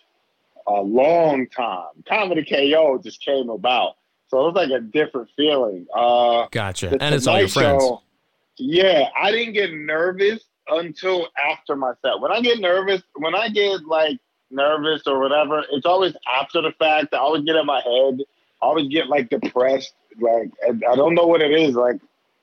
a 0.66 0.82
long 0.82 1.46
time. 1.46 2.02
Comedy 2.08 2.44
KO 2.44 3.00
just 3.02 3.24
came 3.24 3.48
about, 3.48 3.94
so 4.26 4.40
it 4.40 4.52
was 4.52 4.54
like 4.56 4.70
a 4.70 4.80
different 4.80 5.28
feeling. 5.36 5.86
Uh, 5.94 6.48
gotcha. 6.50 6.96
And 7.00 7.14
it's 7.14 7.28
all 7.28 7.38
your 7.38 7.48
friends. 7.48 7.82
Show, 7.82 8.02
yeah, 8.56 9.08
I 9.16 9.30
didn't 9.30 9.54
get 9.54 9.72
nervous 9.72 10.42
until 10.68 11.28
after 11.50 11.76
my 11.76 11.92
set. 12.02 12.20
When 12.20 12.32
I 12.32 12.40
get 12.40 12.58
nervous, 12.58 13.02
when 13.14 13.36
I 13.36 13.48
get 13.50 13.84
like 13.84 14.18
nervous 14.50 15.02
or 15.06 15.18
whatever, 15.20 15.64
it's 15.72 15.86
always 15.86 16.14
after 16.40 16.60
the 16.62 16.72
fact. 16.78 17.14
I 17.14 17.18
always 17.18 17.44
get 17.44 17.56
in 17.56 17.66
my 17.66 17.80
head. 17.80 18.20
I 18.62 18.66
always 18.66 18.88
get 18.88 19.08
like 19.08 19.28
depressed. 19.30 19.92
Like 20.20 20.50
and 20.66 20.82
I 20.90 20.96
don't 20.96 21.14
know 21.14 21.26
what 21.26 21.40
it 21.42 21.52
is. 21.52 21.74
Like 21.74 22.00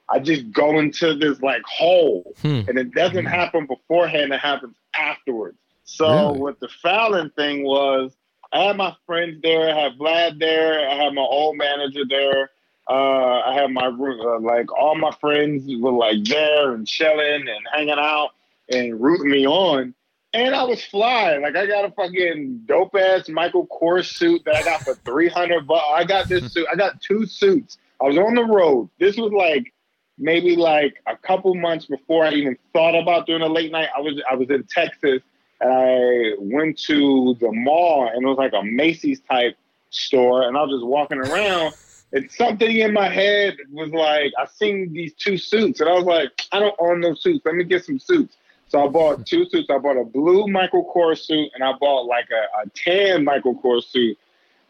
I 0.10 0.20
just 0.20 0.51
go 0.51 0.80
into 0.80 1.14
this 1.16 1.41
like 1.41 1.64
hole, 1.64 2.34
Hmm. 2.41 2.62
and 2.68 2.78
it 2.78 2.93
doesn't 2.93 3.26
happen 3.26 3.66
beforehand. 3.68 4.32
It 4.34 4.39
happens 4.39 4.76
afterwards. 4.93 5.58
So 5.84 6.08
Really? 6.30 6.39
what 6.39 6.60
the 6.60 6.70
Fallon 6.70 7.30
thing 7.32 7.64
was, 7.64 8.14
I 8.53 8.64
had 8.64 8.78
my 8.78 8.95
friends 9.05 9.41
there. 9.41 9.70
I 9.74 9.80
had 9.80 9.97
Vlad 9.97 10.39
there. 10.39 10.89
I 10.89 10.95
had 10.95 11.14
my 11.14 11.22
old 11.22 11.58
manager 11.58 12.03
there. 12.08 12.51
Uh, 12.89 13.41
I 13.45 13.53
had 13.53 13.72
my 13.72 13.88
uh, 13.88 14.39
like 14.39 14.72
all 14.72 14.95
my 14.95 15.12
friends 15.20 15.64
were 15.80 15.91
like 15.91 16.24
there 16.24 16.74
and 16.74 16.88
chilling 16.88 17.47
and 17.47 17.68
hanging 17.74 17.99
out 17.99 18.30
and 18.70 18.99
rooting 18.99 19.30
me 19.30 19.45
on. 19.45 19.93
And 20.38 20.53
I 20.53 20.63
was 20.65 20.83
flying. 20.85 21.41
Like 21.41 21.55
I 21.55 21.65
got 21.65 21.83
a 21.83 21.89
fucking 21.89 22.61
dope 22.67 22.93
ass 22.93 23.27
Michael 23.27 23.65
Kors 23.65 24.05
suit 24.05 24.43
that 24.45 24.55
I 24.55 24.63
got 24.63 24.81
for 24.83 24.93
three 25.05 25.29
hundred 25.29 25.65
bucks. 25.65 25.83
I 25.91 26.03
got 26.03 26.29
this 26.29 26.53
suit. 26.53 26.67
I 26.71 26.75
got 26.75 27.01
two 27.01 27.25
suits. 27.25 27.79
I 27.99 28.05
was 28.05 28.19
on 28.19 28.35
the 28.35 28.43
road. 28.43 28.88
This 28.99 29.17
was 29.17 29.31
like 29.31 29.73
maybe 30.19 30.55
like 30.55 31.01
a 31.07 31.17
couple 31.17 31.55
months 31.55 31.88
before 31.88 32.23
I 32.23 32.33
even 32.33 32.55
thought 32.71 32.93
about 32.93 33.25
doing 33.25 33.41
a 33.41 33.47
late 33.47 33.71
night. 33.71 33.89
I 33.97 33.99
was 33.99 34.21
I 34.29 34.35
was 34.35 34.47
in 34.51 34.63
Texas 34.65 35.23
and 35.59 35.73
I 35.73 36.33
went 36.38 36.77
to 36.83 37.35
the 37.39 37.51
mall 37.51 38.07
and 38.07 38.23
it 38.23 38.27
was 38.27 38.38
like 38.38 38.53
a 38.53 38.61
Macy's 38.61 39.19
type 39.21 39.57
store 39.89 40.47
and 40.47 40.55
I 40.55 40.61
was 40.61 40.69
just 40.69 40.85
walking 40.85 41.17
around 41.17 41.73
and 42.13 42.29
something 42.29 42.77
in 42.77 42.93
my 42.93 43.09
head 43.09 43.57
was 43.71 43.89
like 43.89 44.33
I 44.38 44.45
seen 44.45 44.93
these 44.93 45.15
two 45.15 45.39
suits 45.39 45.79
and 45.79 45.89
I 45.89 45.93
was 45.93 46.05
like 46.05 46.29
I 46.51 46.59
don't 46.59 46.75
own 46.77 47.01
those 47.01 47.23
suits. 47.23 47.43
Let 47.43 47.55
me 47.55 47.63
get 47.63 47.85
some 47.85 47.97
suits. 47.97 48.38
So 48.70 48.84
I 48.84 48.88
bought 48.88 49.26
two 49.26 49.45
suits. 49.49 49.70
I 49.70 49.78
bought 49.78 49.97
a 49.97 50.03
blue 50.03 50.47
Michael 50.47 50.91
Kors 50.93 51.20
suit 51.20 51.49
and 51.53 51.63
I 51.63 51.74
bought 51.80 52.05
like 52.05 52.28
a, 52.32 52.61
a 52.61 52.70
tan 52.70 53.24
Michael 53.24 53.55
Kors 53.55 53.86
suit 53.86 54.18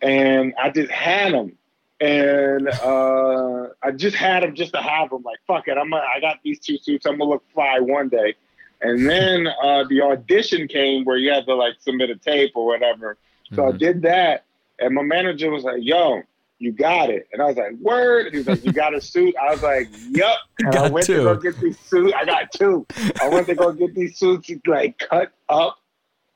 and 0.02 0.54
I 0.62 0.70
just 0.70 0.92
had 0.92 1.34
them. 1.34 1.54
And 2.00 2.68
uh, 2.68 3.70
I 3.82 3.92
just 3.96 4.16
had 4.16 4.44
them 4.44 4.54
just 4.54 4.74
to 4.74 4.82
have 4.82 5.10
them. 5.10 5.24
Like, 5.24 5.40
fuck 5.48 5.68
it, 5.68 5.78
I'm 5.78 5.90
gonna, 5.90 6.04
I 6.16 6.20
got 6.20 6.38
these 6.44 6.60
two 6.60 6.78
suits. 6.78 7.08
I'm 7.08 7.18
gonna 7.18 7.32
look 7.32 7.44
fly 7.54 7.80
one 7.80 8.10
day. 8.10 8.36
And 8.82 9.10
then 9.10 9.48
uh, 9.48 9.86
the 9.90 10.02
audition 10.02 10.68
came 10.68 11.06
where 11.06 11.18
you 11.18 11.32
had 11.32 11.46
to 11.48 11.56
like 11.56 11.74
submit 11.80 12.12
a 12.12 12.16
tape 12.16 12.52
or 12.54 12.68
whatever. 12.68 13.18
So 13.54 13.68
I 13.68 13.72
did 13.72 14.04
that, 14.04 14.44
and 14.78 14.94
my 14.94 15.02
manager 15.02 15.50
was 15.50 15.64
like, 15.64 15.78
"Yo, 15.80 16.22
you 16.60 16.72
got 16.72 17.10
it." 17.10 17.28
And 17.34 17.42
I 17.42 17.46
was 17.46 17.56
like, 17.58 17.74
"Word." 17.80 18.32
He 18.32 18.38
was 18.40 18.48
like, 18.48 18.64
"You 18.66 18.72
got 18.74 18.94
a 18.96 19.02
suit?" 19.02 19.36
I 19.42 19.52
was 19.52 19.64
like, 19.64 19.88
"Yup." 20.10 20.38
And 20.60 20.68
I 20.70 20.72
Got 20.72 20.92
went 20.92 21.06
two. 21.06 21.18
to 21.18 21.24
go 21.24 21.36
get 21.36 21.60
these 21.60 21.80
suits. 21.80 22.14
I 22.16 22.26
got 22.26 22.52
two. 22.52 22.86
I 23.22 23.30
went 23.30 23.48
to 23.48 23.56
go 23.56 23.72
get 23.72 23.94
these 23.96 24.18
suits 24.18 24.50
like 24.66 24.98
cut 25.00 25.32
up, 25.50 25.78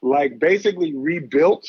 like 0.01 0.39
basically 0.39 0.95
rebuilt. 0.95 1.67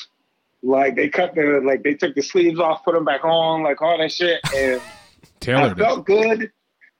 Like 0.62 0.94
they 0.96 1.09
cut 1.09 1.34
the 1.34 1.61
like 1.64 1.82
they 1.82 1.94
took 1.94 2.14
the 2.14 2.22
sleeves 2.22 2.61
off, 2.61 2.84
put 2.84 2.94
them 2.94 3.05
back 3.05 3.24
on, 3.24 3.62
like 3.62 3.82
all 3.82 3.98
that 3.98 4.12
shit, 4.12 4.40
and 4.55 4.80
I 4.82 5.30
Tailored 5.40 5.72
it. 5.72 5.78
felt 5.78 6.07
good. 6.07 6.53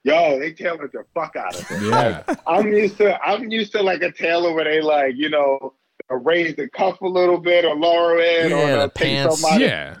Yo, 0.05 0.37
they 0.37 0.51
tailored 0.51 0.91
the 0.91 1.05
fuck 1.13 1.33
out 1.37 1.55
of 1.55 1.65
it. 1.71 1.81
Yeah. 1.81 2.23
I'm 2.45 2.67
used 2.73 2.97
to 2.97 3.17
I'm 3.23 3.49
used 3.49 3.71
to 3.71 3.81
like 3.81 4.01
a 4.01 4.11
tailor 4.11 4.53
where 4.53 4.65
they 4.65 4.81
like 4.81 5.15
you 5.15 5.29
know 5.29 5.75
raise 6.09 6.57
the 6.57 6.67
cuff 6.67 6.99
a 6.99 7.07
little 7.07 7.37
bit 7.37 7.63
or 7.63 7.73
lower 7.73 8.17
it 8.19 8.51
or 8.51 8.57
Yeah, 8.57 8.65
they'll 8.65 8.81
the 8.81 8.89
pants. 8.89 9.39
somebody. 9.39 9.63
Yeah. 9.63 9.95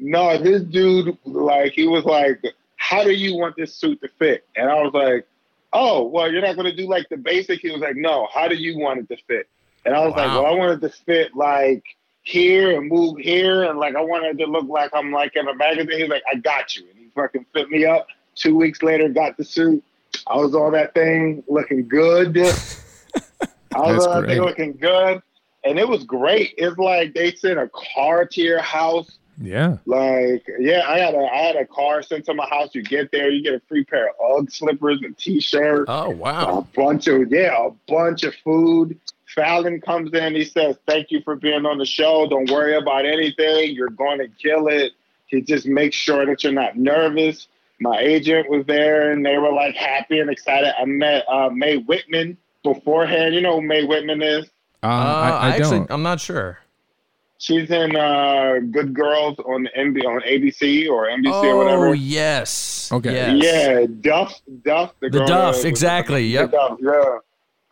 No, 0.00 0.36
this 0.38 0.62
dude 0.62 1.16
like 1.24 1.72
he 1.72 1.86
was 1.86 2.04
like, 2.04 2.42
"How 2.76 3.04
do 3.04 3.10
you 3.12 3.36
want 3.36 3.56
this 3.56 3.74
suit 3.74 4.00
to 4.02 4.08
fit?" 4.18 4.46
And 4.56 4.68
I 4.70 4.74
was 4.82 4.92
like, 4.92 5.26
"Oh, 5.72 6.04
well, 6.06 6.30
you're 6.30 6.42
not 6.42 6.56
gonna 6.56 6.74
do 6.74 6.88
like 6.88 7.08
the 7.08 7.16
basic." 7.16 7.60
He 7.60 7.70
was 7.70 7.80
like, 7.80 7.96
"No, 7.96 8.28
how 8.32 8.48
do 8.48 8.56
you 8.56 8.78
want 8.78 9.00
it 9.00 9.08
to 9.14 9.22
fit?" 9.24 9.48
And 9.84 9.94
I 9.94 10.04
was 10.04 10.14
like, 10.14 10.28
"Well, 10.28 10.46
I 10.46 10.50
wanted 10.54 10.80
to 10.82 10.90
fit 10.90 11.34
like." 11.36 11.84
Here 12.24 12.76
and 12.78 12.90
move 12.90 13.16
here, 13.16 13.62
and 13.62 13.78
like 13.78 13.96
I 13.96 14.02
wanted 14.02 14.36
to 14.36 14.44
look 14.44 14.68
like 14.68 14.90
I'm 14.92 15.10
like 15.12 15.34
in 15.34 15.48
a 15.48 15.54
magazine. 15.54 15.98
He's 15.98 16.10
like, 16.10 16.22
I 16.30 16.34
got 16.36 16.76
you, 16.76 16.84
and 16.90 16.98
he 16.98 17.08
fucking 17.14 17.46
fit 17.54 17.70
me 17.70 17.86
up. 17.86 18.06
Two 18.34 18.54
weeks 18.54 18.82
later, 18.82 19.08
got 19.08 19.38
the 19.38 19.44
suit. 19.44 19.82
I 20.26 20.36
was 20.36 20.54
on 20.54 20.72
that 20.72 20.92
thing 20.92 21.42
looking 21.48 21.88
good. 21.88 22.36
I 23.74 23.92
was 23.92 24.06
on 24.06 24.22
that 24.22 24.28
thing 24.28 24.42
looking 24.42 24.72
good. 24.74 25.22
and 25.64 25.78
it 25.78 25.88
was 25.88 26.04
great. 26.04 26.52
It's 26.58 26.76
like 26.76 27.14
they 27.14 27.34
sent 27.34 27.58
a 27.58 27.70
car 27.94 28.26
to 28.26 28.40
your 28.42 28.60
house. 28.60 29.18
Yeah. 29.40 29.78
Like, 29.86 30.46
yeah, 30.58 30.82
I 30.88 30.98
had 30.98 31.14
a 31.14 31.18
I 31.18 31.38
had 31.38 31.56
a 31.56 31.66
car 31.66 32.02
sent 32.02 32.24
to 32.26 32.34
my 32.34 32.46
house. 32.48 32.74
You 32.74 32.82
get 32.82 33.10
there, 33.12 33.30
you 33.30 33.42
get 33.42 33.54
a 33.54 33.60
free 33.68 33.84
pair 33.84 34.08
of 34.08 34.14
UGG 34.40 34.50
slippers, 34.50 35.00
a 35.08 35.12
t-shirt, 35.14 35.84
Oh 35.88 36.10
wow! 36.10 36.58
a 36.58 36.76
bunch 36.76 37.06
of 37.06 37.30
yeah, 37.30 37.66
a 37.66 37.70
bunch 37.86 38.24
of 38.24 38.34
food. 38.44 38.98
Fallon 39.34 39.80
comes 39.80 40.12
in, 40.14 40.34
he 40.34 40.44
says, 40.44 40.76
Thank 40.86 41.10
you 41.10 41.20
for 41.22 41.36
being 41.36 41.66
on 41.66 41.78
the 41.78 41.84
show. 41.84 42.26
Don't 42.28 42.50
worry 42.50 42.76
about 42.76 43.04
anything. 43.06 43.72
You're 43.74 43.90
going 43.90 44.18
to 44.18 44.28
kill 44.28 44.66
it. 44.68 44.92
He 45.26 45.42
just 45.42 45.66
makes 45.66 45.94
sure 45.94 46.24
that 46.26 46.42
you're 46.42 46.52
not 46.52 46.76
nervous. 46.76 47.46
My 47.78 48.00
agent 48.00 48.48
was 48.50 48.64
there 48.66 49.12
and 49.12 49.24
they 49.24 49.36
were 49.38 49.52
like 49.52 49.76
happy 49.76 50.18
and 50.18 50.30
excited. 50.30 50.72
I 50.80 50.84
met 50.86 51.24
uh, 51.28 51.50
Mae 51.50 51.76
Whitman 51.76 52.36
beforehand. 52.64 53.34
You 53.34 53.42
know 53.42 53.60
who 53.60 53.66
Mae 53.66 53.84
Whitman 53.84 54.22
is? 54.22 54.46
Uh, 54.82 54.86
Uh, 54.86 54.88
I, 54.88 55.28
I, 55.30 55.48
actually, 55.50 55.78
don't. 55.78 55.90
I'm 55.90 56.02
not 56.02 56.20
sure. 56.20 56.58
She's 57.40 57.70
in 57.70 57.94
uh, 57.94 58.58
Good 58.72 58.92
Girls 58.94 59.38
on 59.38 59.68
MB 59.76 60.04
on 60.04 60.20
ABC 60.22 60.88
or 60.90 61.06
NBC 61.06 61.44
or 61.44 61.56
whatever. 61.56 61.88
Oh 61.88 61.92
yes. 61.92 62.90
Okay. 62.92 63.12
Yes. 63.36 63.44
Yeah, 63.44 63.86
Duff, 64.00 64.40
Duff, 64.64 64.92
the, 65.00 65.08
The 65.08 65.18
girl 65.18 65.26
Duff, 65.28 65.54
was- 65.56 65.64
exactly, 65.64 66.22
the 66.22 66.28
yep. 66.28 66.50
Duff, 66.50 66.78
yeah. 66.80 67.18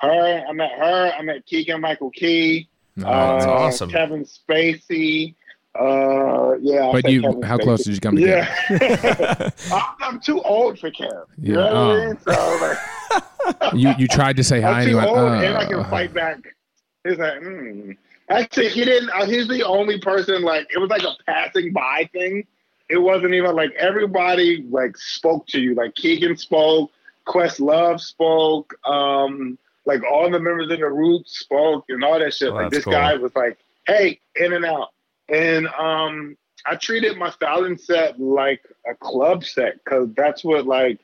Her, 0.01 0.45
I 0.49 0.53
met 0.53 0.71
her. 0.79 1.13
I 1.19 1.23
met 1.23 1.45
Keegan 1.47 1.81
Michael 1.81 2.11
Key. 2.11 2.69
No, 2.97 3.09
uh, 3.09 3.33
that's 3.33 3.47
awesome. 3.47 3.91
Kevin 3.91 4.25
Spacey. 4.25 5.35
Uh, 5.75 6.55
yeah. 6.61 6.81
I'll 6.83 6.93
but 6.93 7.11
you, 7.11 7.23
Kevin 7.23 7.43
how 7.43 7.57
Spacey. 7.57 7.63
close 7.63 7.85
did 7.85 7.95
you 7.95 8.01
come 8.01 8.17
to 8.17 8.23
Kevin? 8.25 8.81
Yeah. 8.81 9.51
I'm, 9.73 9.83
I'm 10.15 10.21
too 10.21 10.41
old 10.43 10.79
for 10.79 10.91
Kev. 10.91 11.25
You 11.39 11.55
Yeah, 11.55 11.55
know 11.55 11.65
what 11.65 11.75
I 11.75 12.05
oh. 12.05 12.07
mean? 12.07 12.19
So 12.21 12.59
like, 12.61 13.73
You 13.75 13.95
you 13.99 14.07
tried 14.09 14.37
to 14.37 14.45
say 14.45 14.61
hi 14.61 14.81
I'm 14.81 14.85
too 14.85 14.91
you 14.91 14.97
went, 14.97 15.09
old, 15.09 15.19
and 15.19 15.57
I 15.57 15.65
uh, 15.65 15.69
can 15.69 15.85
fight 15.91 16.13
back. 16.15 16.39
He's 17.05 17.19
like, 17.19 17.41
hmm. 17.43 17.93
Actually, 18.29 18.71
he 18.71 18.85
didn't. 18.85 19.11
Uh, 19.11 19.27
he's 19.27 19.49
the 19.49 19.65
only 19.65 20.01
person. 20.01 20.43
Like, 20.43 20.69
it 20.75 20.79
was 20.79 20.91
like 20.91 21.03
a 21.03 21.15
passing 21.25 21.73
by 21.73 22.09
thing. 22.13 22.47
It 22.89 22.99
wasn't 22.99 23.35
even 23.35 23.55
like 23.55 23.73
everybody 23.73 24.65
like 24.71 24.97
spoke 24.97 25.47
to 25.49 25.61
you. 25.61 25.75
Like 25.75 25.95
Keegan 25.95 26.37
spoke, 26.37 26.91
Questlove 27.27 28.01
spoke, 28.01 28.75
um, 28.87 29.59
like 29.85 30.03
all 30.05 30.31
the 30.31 30.39
members 30.39 30.71
of 30.71 30.79
the 30.79 30.89
Roots 30.89 31.41
spoke, 31.41 31.85
and 31.89 32.05
all 32.05 32.19
that 32.19 32.35
shit. 32.35 32.51
Oh, 32.51 32.55
like 32.55 32.71
this 32.71 32.85
cool. 32.85 32.93
guy 32.93 33.15
was 33.15 33.35
like, 33.35 33.59
"Hey, 33.87 34.21
in 34.37 34.53
and 34.53 34.65
out," 34.65 34.91
and 35.29 35.67
um, 35.69 36.37
I 36.65 36.77
treated 36.77 37.17
my 37.17 37.31
styling 37.31 37.77
set 37.77 38.21
like 38.21 38.63
a 38.89 38.95
club 38.95 39.45
set 39.45 39.83
because 39.85 40.09
that's 40.17 40.45
what 40.45 40.67
like 40.67 41.01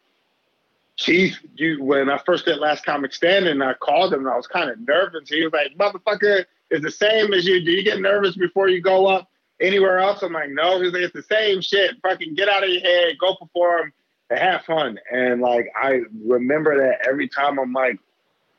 Keith, 0.96 1.36
you 1.56 1.82
when 1.82 2.10
I 2.10 2.18
first 2.18 2.44
did 2.44 2.58
Last 2.58 2.84
Comic 2.84 3.12
Standing, 3.12 3.60
I 3.62 3.74
called 3.74 4.12
him 4.12 4.20
and 4.20 4.28
I 4.28 4.36
was 4.36 4.46
kind 4.46 4.70
of 4.70 4.78
nervous. 4.86 5.28
He 5.28 5.42
was 5.42 5.52
like, 5.52 5.76
"Motherfucker, 5.76 6.44
it's 6.72 6.84
the 6.84 6.90
same 6.90 7.32
as 7.32 7.46
you. 7.46 7.64
Do 7.64 7.70
you 7.70 7.84
get 7.84 8.00
nervous 8.00 8.36
before 8.36 8.68
you 8.68 8.80
go 8.80 9.06
up 9.06 9.28
anywhere 9.60 9.98
else?" 9.98 10.22
I'm 10.22 10.32
like, 10.32 10.50
"No." 10.50 10.80
He's 10.80 10.92
like, 10.92 11.02
"It's 11.02 11.14
the 11.14 11.22
same 11.22 11.60
shit. 11.60 11.96
Fucking 12.02 12.34
get 12.34 12.48
out 12.48 12.64
of 12.64 12.70
your 12.70 12.80
head, 12.80 13.16
go 13.20 13.36
perform, 13.36 13.92
and 14.30 14.38
have 14.38 14.64
fun." 14.64 14.98
And 15.10 15.40
like 15.40 15.70
I 15.80 16.00
remember 16.24 16.76
that 16.78 17.06
every 17.06 17.28
time 17.28 17.58
I'm 17.58 17.72
like, 17.72 17.98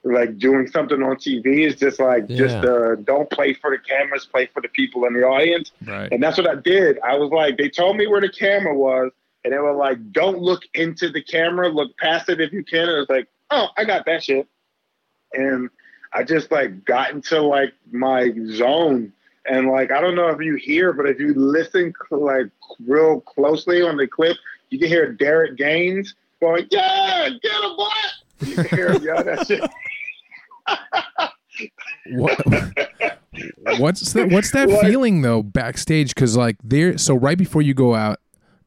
like 0.04 0.38
doing 0.38 0.68
something 0.68 1.02
on 1.02 1.16
TV, 1.16 1.66
is 1.66 1.76
just 1.76 2.00
like 2.00 2.28
just 2.28 2.56
uh, 2.56 2.96
don't 2.96 3.30
play 3.30 3.54
for 3.54 3.72
the 3.72 3.80
cameras, 3.80 4.26
play 4.26 4.48
for 4.54 4.62
the 4.62 4.70
people 4.70 5.06
in 5.06 5.14
the 5.14 5.24
audience. 5.24 5.72
right. 5.86 6.12
And 6.12 6.22
that's 6.22 6.38
what 6.38 6.48
I 6.50 6.56
did. 6.56 7.00
I 7.04 7.18
was 7.18 7.32
like, 7.32 7.58
they 7.58 7.70
told 7.70 7.98
me 7.98 8.08
where 8.08 8.22
the 8.22 8.30
camera 8.30 8.76
was, 8.76 9.12
and 9.44 9.54
they 9.54 9.58
were 9.58 9.74
like, 9.74 10.12
don't 10.12 10.40
look 10.40 10.62
into 10.74 11.10
the 11.10 11.22
camera, 11.22 11.70
look 11.70 11.98
past 11.98 12.30
it 12.30 12.40
if 12.40 12.54
you 12.54 12.64
can. 12.64 12.82
And 12.82 12.92
it 12.92 13.00
was 13.00 13.10
like, 13.10 13.28
oh, 13.50 13.68
I 13.78 13.86
got 13.86 14.06
that 14.06 14.24
shit. 14.24 14.48
And 15.34 15.70
I 16.14 16.24
just 16.24 16.52
like 16.52 16.86
got 16.86 17.12
into 17.12 17.42
like 17.42 17.74
my 17.92 18.32
zone. 18.48 19.12
And 19.46 19.70
like, 19.70 19.92
I 19.92 20.00
don't 20.00 20.16
know 20.16 20.28
if 20.30 20.40
you 20.40 20.56
hear, 20.56 20.94
but 20.94 21.06
if 21.08 21.20
you 21.20 21.34
listen 21.34 21.94
like 22.12 22.48
real 22.86 23.20
closely 23.22 23.82
on 23.82 23.98
the 23.98 24.08
clip, 24.08 24.38
you 24.70 24.80
can 24.80 24.88
hear 24.88 25.12
Derek 25.12 25.58
Gaines 25.58 26.16
going, 26.40 26.68
yeah, 26.72 27.30
get 27.42 27.52
a 27.52 27.76
boy. 27.76 27.88
You 28.46 28.56
can 28.56 28.66
hear 28.66 28.92
him 28.94 29.04
yell 29.04 29.24
that 29.24 29.48
shit. 29.48 29.64
what, 32.12 32.40
what's 33.80 34.14
that? 34.14 34.30
What's 34.32 34.52
that 34.52 34.70
What? 34.70 34.86
feeling 34.86 35.22
though 35.22 35.44
backstage? 35.44 36.14
Because 36.16 36.38
like 36.38 36.58
there, 36.64 36.98
so 36.98 37.16
right 37.16 37.38
before 37.38 37.62
you 37.62 37.74
go 37.74 37.96
out, 37.96 38.20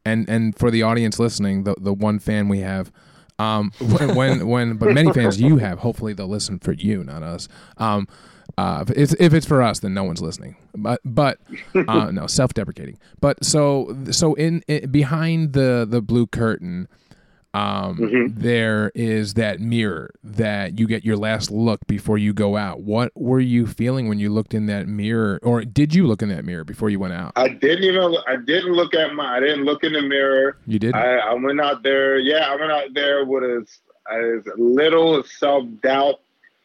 and 0.05 0.29
and 0.29 0.57
for 0.57 0.71
the 0.71 0.83
audience 0.83 1.19
listening, 1.19 1.65
the 1.65 1.75
the 1.81 1.93
one 1.93 2.19
fan 2.19 2.49
we 2.49 2.61
have, 2.61 2.93
um, 3.39 3.73
when 3.81 4.15
when, 4.15 4.47
when 4.49 4.77
but 4.77 4.93
many 4.93 5.13
fans 5.13 5.41
you 5.41 5.59
have, 5.59 5.81
hopefully 5.81 6.13
they'll 6.13 6.29
listen 6.29 6.59
for 6.59 6.73
you, 6.73 7.05
not 7.05 7.23
us. 7.23 7.49
Um, 7.77 8.09
uh, 8.59 8.85
if 8.89 8.97
it's, 8.97 9.15
if 9.19 9.35
it's 9.35 9.47
for 9.47 9.61
us, 9.63 9.81
then 9.81 9.93
no 9.93 10.05
one's 10.05 10.23
listening. 10.23 10.57
But 10.75 11.01
but 11.05 11.39
uh, 11.75 12.11
no, 12.11 12.27
self-deprecating. 12.27 12.99
But 13.21 13.45
so 13.45 13.97
so 14.11 14.35
in, 14.35 14.63
in 14.69 14.91
behind 14.91 15.53
the 15.53 15.87
the 15.89 16.01
blue 16.01 16.27
curtain, 16.27 16.89
um, 17.57 17.97
Mm-hmm. 17.99 18.41
there 18.41 18.93
is 18.95 19.35
that 19.35 19.61
mirror 19.61 20.15
that 20.23 20.79
you 20.79 20.87
get 20.87 21.05
your 21.05 21.17
last 21.17 21.51
look 21.51 21.81
before 21.87 22.19
you 22.19 22.33
go 22.33 22.57
out. 22.57 22.81
What 22.81 23.13
were 23.15 23.41
you 23.41 23.67
feeling 23.67 24.09
when 24.09 24.19
you 24.19 24.31
looked 24.31 24.53
in 24.55 24.67
that 24.67 24.87
mirror, 24.89 25.39
or 25.43 25.65
did 25.65 25.95
you 25.95 26.07
look 26.07 26.23
in 26.23 26.29
that 26.29 26.45
mirror 26.45 26.65
before 26.65 26.91
you 26.91 26.99
went 26.99 27.15
out? 27.15 27.33
I 27.37 27.49
didn't 27.49 27.85
even, 27.85 28.15
I 28.27 28.37
didn't 28.37 28.73
look 28.73 28.95
at 28.95 29.15
my, 29.15 29.37
I 29.37 29.41
didn't 29.41 29.65
look 29.65 29.85
in 29.85 29.93
the 29.95 30.03
mirror. 30.03 30.59
You 30.67 30.79
did. 30.79 30.95
I, 30.95 31.17
I 31.17 31.35
went 31.35 31.61
out 31.61 31.83
there. 31.83 32.19
Yeah, 32.19 32.49
I 32.51 32.57
went 32.57 32.73
out 32.73 32.93
there 32.95 33.25
with 33.25 33.45
as 33.45 33.79
as 34.13 34.45
little 34.57 35.23
self 35.25 35.65
doubt 35.83 36.21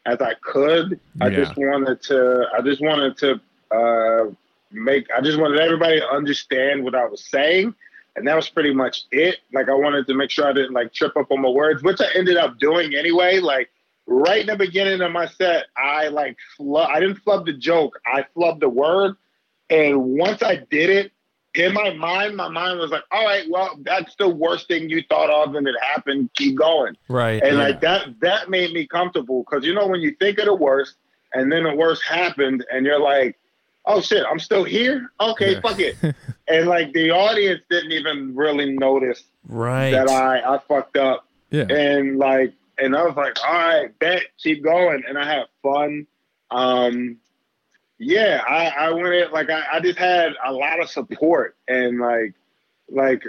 as 0.06 0.20
I 0.20 0.34
could. 0.42 1.00
I 1.20 1.28
Yeah. 1.28 1.36
just 1.44 1.56
wanted 1.56 2.02
to. 2.02 2.46
I 2.56 2.60
just 2.62 2.80
wanted 2.80 3.16
to 3.18 3.40
uh, 3.76 4.30
make. 4.70 5.06
I 5.16 5.20
just 5.20 5.38
wanted 5.38 5.58
everybody 5.60 6.00
to 6.00 6.08
understand 6.08 6.84
what 6.84 6.94
I 6.94 7.04
was 7.06 7.24
saying, 7.24 7.74
and 8.16 8.26
that 8.26 8.36
was 8.36 8.48
pretty 8.48 8.74
much 8.74 9.04
it. 9.10 9.38
Like 9.52 9.68
I 9.68 9.74
wanted 9.74 10.06
to 10.06 10.14
make 10.14 10.30
sure 10.30 10.46
I 10.46 10.52
didn't 10.52 10.72
like 10.72 10.92
trip 10.92 11.16
up 11.16 11.30
on 11.30 11.40
my 11.40 11.48
words, 11.48 11.82
which 11.82 12.00
I 12.00 12.06
ended 12.14 12.36
up 12.36 12.58
doing 12.58 12.94
anyway. 12.94 13.38
Like 13.38 13.70
right 14.06 14.40
in 14.40 14.46
the 14.46 14.56
beginning 14.56 15.00
of 15.00 15.12
my 15.12 15.26
set, 15.26 15.66
I 15.76 16.08
like 16.08 16.36
flub. 16.56 16.88
I 16.90 17.00
didn't 17.00 17.16
flub 17.16 17.46
the 17.46 17.54
joke. 17.54 17.98
I 18.06 18.26
flubbed 18.36 18.60
the 18.60 18.68
word, 18.68 19.16
and 19.70 20.04
once 20.04 20.42
I 20.42 20.56
did 20.56 20.90
it, 20.90 21.12
in 21.54 21.74
my 21.74 21.92
mind, 21.92 22.36
my 22.36 22.48
mind 22.48 22.78
was 22.78 22.90
like, 22.90 23.04
all 23.10 23.24
right, 23.24 23.44
well, 23.50 23.78
that's 23.82 24.14
the 24.16 24.28
worst 24.28 24.68
thing 24.68 24.88
you 24.88 25.02
thought 25.08 25.28
of 25.28 25.54
and 25.54 25.66
it 25.66 25.74
happened. 25.82 26.30
Keep 26.34 26.56
going. 26.56 26.96
Right. 27.08 27.42
And 27.42 27.56
yeah. 27.56 27.62
like 27.64 27.80
that, 27.82 28.20
that 28.20 28.48
made 28.48 28.72
me 28.72 28.86
comfortable 28.86 29.44
because 29.44 29.64
you 29.64 29.74
know, 29.74 29.86
when 29.86 30.00
you 30.00 30.14
think 30.18 30.38
of 30.38 30.46
the 30.46 30.54
worst 30.54 30.94
and 31.34 31.52
then 31.52 31.64
the 31.64 31.74
worst 31.74 32.02
happened 32.04 32.64
and 32.72 32.86
you're 32.86 33.00
like, 33.00 33.38
oh 33.84 34.00
shit, 34.00 34.24
I'm 34.30 34.38
still 34.38 34.64
here. 34.64 35.10
Okay, 35.20 35.52
Yeah. 35.54 35.60
fuck 35.60 35.78
it. 35.80 35.96
and 36.48 36.66
like 36.68 36.92
the 36.92 37.10
audience 37.10 37.60
didn't 37.70 37.92
even 37.92 38.34
really 38.34 38.72
notice 38.72 39.24
right. 39.48 39.90
that 39.90 40.08
I, 40.08 40.40
I 40.54 40.58
fucked 40.68 40.96
up. 40.96 41.26
yeah. 41.50 41.62
And 41.70 42.18
like, 42.18 42.52
and 42.78 42.96
I 42.96 43.04
was 43.04 43.16
like, 43.16 43.36
all 43.46 43.52
right, 43.54 43.98
bet, 43.98 44.22
keep 44.38 44.62
going. 44.64 45.02
And 45.06 45.18
I 45.18 45.24
had 45.26 45.44
fun. 45.62 46.06
Um, 46.50 47.18
yeah, 47.98 48.42
I, 48.48 48.68
I 48.86 48.90
went 48.92 49.14
in, 49.14 49.30
like, 49.30 49.50
I, 49.50 49.62
I 49.74 49.80
just 49.80 49.98
had 49.98 50.32
a 50.44 50.52
lot 50.52 50.80
of 50.80 50.88
support 50.90 51.56
and 51.68 52.00
like, 52.00 52.34
like 52.88 53.22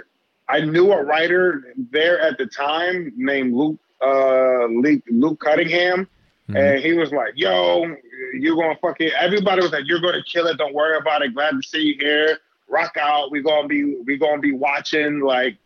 I 0.48 0.60
knew 0.60 0.92
a 0.92 1.02
writer 1.04 1.74
there 1.90 2.20
at 2.20 2.36
the 2.38 2.46
time 2.46 3.12
named 3.16 3.54
Luke, 3.54 3.78
uh, 4.02 4.64
Luke, 4.66 5.02
Luke 5.08 5.40
Cunningham. 5.40 6.08
Mhm. 6.50 6.56
And 6.74 6.84
he 6.84 6.92
was 6.92 7.10
like, 7.12 7.32
yo, 7.36 7.96
you're 8.34 8.54
going 8.56 8.74
to 8.74 8.80
fucking, 8.80 9.10
everybody 9.18 9.62
was 9.62 9.72
like, 9.72 9.84
you're 9.86 10.00
going 10.00 10.14
to 10.14 10.22
kill 10.30 10.46
it. 10.46 10.58
Don't 10.58 10.74
worry 10.74 10.96
about 10.98 11.22
it. 11.22 11.34
Glad 11.34 11.52
to 11.52 11.62
see 11.62 11.80
you 11.80 11.96
here. 11.98 12.38
Rock 12.68 12.96
out. 13.00 13.30
We're 13.30 13.42
going 13.42 13.62
to 13.62 13.68
be, 13.68 13.96
we're 14.06 14.18
going 14.18 14.36
to 14.36 14.42
be 14.42 14.52
watching 14.52 15.20
like, 15.20 15.56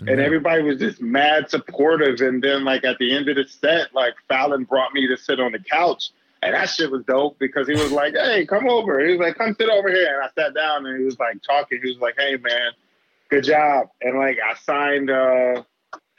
and 0.00 0.08
Mhm. 0.08 0.24
everybody 0.24 0.62
was 0.62 0.78
just 0.78 1.02
mad 1.02 1.50
supportive. 1.50 2.20
And 2.22 2.42
then, 2.42 2.64
like 2.64 2.82
at 2.84 2.96
the 2.98 3.14
end 3.14 3.28
of 3.28 3.36
the 3.36 3.44
set, 3.46 3.94
like 3.94 4.14
Fallon 4.26 4.64
brought 4.64 4.94
me 4.94 5.06
to 5.06 5.16
sit 5.18 5.38
on 5.38 5.52
the 5.52 5.58
couch, 5.58 6.10
and 6.42 6.54
that 6.54 6.70
shit 6.70 6.90
was 6.90 7.04
dope 7.04 7.38
because 7.38 7.68
he 7.68 7.74
was 7.74 7.92
like, 7.92 8.14
"Hey, 8.14 8.44
come 8.46 8.68
over." 8.68 8.98
He 9.04 9.12
was 9.12 9.20
like, 9.20 9.36
"Come 9.36 9.54
sit 9.54 9.68
over 9.68 9.90
here," 9.90 10.14
and 10.18 10.24
I 10.24 10.28
sat 10.42 10.54
down, 10.54 10.86
and 10.86 10.98
he 10.98 11.04
was 11.04 11.18
like 11.20 11.40
talking. 11.42 11.78
He 11.82 11.90
was 11.90 11.98
like, 11.98 12.14
"Hey, 12.18 12.36
man, 12.36 12.72
good 13.28 13.44
job," 13.44 13.90
and 14.00 14.18
like 14.18 14.38
I 14.44 14.54
signed, 14.54 15.10
uh 15.10 15.62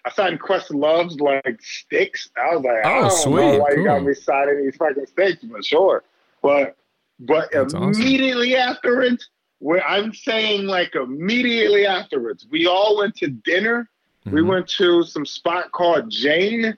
I 0.05 0.11
signed 0.11 0.39
Questlove's 0.41 1.19
like 1.19 1.61
sticks. 1.61 2.29
I 2.37 2.55
was 2.55 2.63
like, 2.65 2.81
Oh, 2.83 2.89
I 2.89 2.93
don't 2.93 3.03
know 3.03 3.09
sweet, 3.09 3.59
why 3.59 3.69
you 3.71 3.83
got 3.85 3.99
cool. 3.99 4.07
me 4.09 4.13
signing 4.13 4.63
these 4.65 4.75
fucking 4.75 5.05
sticks, 5.05 5.43
but 5.43 5.63
sure. 5.65 6.03
But 6.41 6.75
but 7.19 7.49
That's 7.53 7.73
awesome. 7.73 7.93
immediately 8.01 8.55
afterwards, 8.57 9.29
where 9.59 9.81
I'm 9.87 10.13
saying 10.13 10.65
like 10.65 10.93
immediately 10.95 11.85
afterwards, 11.85 12.45
we 12.51 12.67
all 12.67 12.97
went 12.97 13.15
to 13.17 13.27
dinner. 13.27 13.89
We 14.25 14.41
Mhm. 14.41 14.47
went 14.47 14.67
to 14.79 15.03
some 15.03 15.25
spot 15.25 15.71
called 15.71 16.09
Jane, 16.09 16.77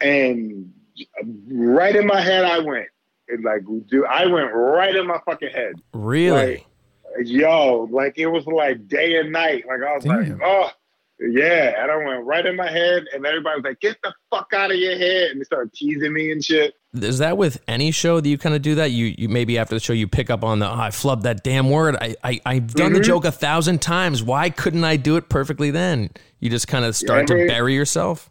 and 0.00 0.72
right 1.48 1.94
in 1.94 2.06
my 2.06 2.20
head, 2.20 2.44
I 2.44 2.58
went. 2.58 2.86
And 3.28 3.42
like, 3.44 3.62
dude, 3.88 4.04
I 4.06 4.26
went 4.26 4.52
right 4.52 4.94
in 4.94 5.06
my 5.06 5.18
fucking 5.24 5.50
head. 5.50 5.74
really. 5.92 6.66
Yo, 7.22 7.88
like 7.92 8.18
it 8.18 8.26
was 8.26 8.44
like 8.46 8.88
day 8.88 9.16
and 9.20 9.30
night. 9.30 9.64
Like 9.68 9.82
I 9.82 9.94
was 9.94 10.02
Damn. 10.04 10.30
like, 10.38 10.40
oh, 10.44 10.70
yeah. 11.20 11.82
And 11.82 11.90
I 11.90 11.96
went 11.96 12.24
right 12.24 12.44
in 12.44 12.56
my 12.56 12.70
head, 12.70 13.04
and 13.12 13.24
everybody 13.24 13.56
was 13.56 13.64
like, 13.64 13.80
get 13.80 13.96
the 14.02 14.12
fuck 14.30 14.52
out 14.54 14.70
of 14.70 14.76
your 14.76 14.96
head. 14.98 15.30
And 15.30 15.40
they 15.40 15.44
started 15.44 15.72
teasing 15.72 16.12
me 16.12 16.30
and 16.32 16.44
shit. 16.44 16.74
is 16.94 17.18
that 17.18 17.36
with 17.36 17.62
any 17.68 17.90
show 17.90 18.20
that 18.20 18.28
you 18.28 18.38
kind 18.38 18.54
of 18.54 18.62
do 18.62 18.74
that? 18.76 18.90
You 18.90 19.14
you 19.16 19.28
maybe 19.28 19.58
after 19.58 19.74
the 19.74 19.80
show 19.80 19.92
you 19.92 20.08
pick 20.08 20.30
up 20.30 20.44
on 20.44 20.58
the 20.60 20.68
oh, 20.68 20.74
I 20.74 20.88
flubbed 20.90 21.22
that 21.22 21.42
damn 21.44 21.70
word. 21.70 21.96
I, 22.00 22.14
I 22.24 22.40
I've 22.46 22.74
done 22.74 22.88
Mm-hmm. 22.88 22.94
the 22.98 23.04
joke 23.04 23.24
a 23.24 23.32
thousand 23.32 23.80
times. 23.82 24.22
Why 24.22 24.50
couldn't 24.50 24.84
I 24.84 24.96
do 24.96 25.16
it 25.16 25.28
perfectly 25.28 25.70
then? 25.70 26.10
You 26.40 26.50
just 26.50 26.68
kind 26.68 26.84
of 26.84 26.94
start 26.96 27.26
to 27.28 27.46
bury 27.46 27.74
yourself. 27.74 28.30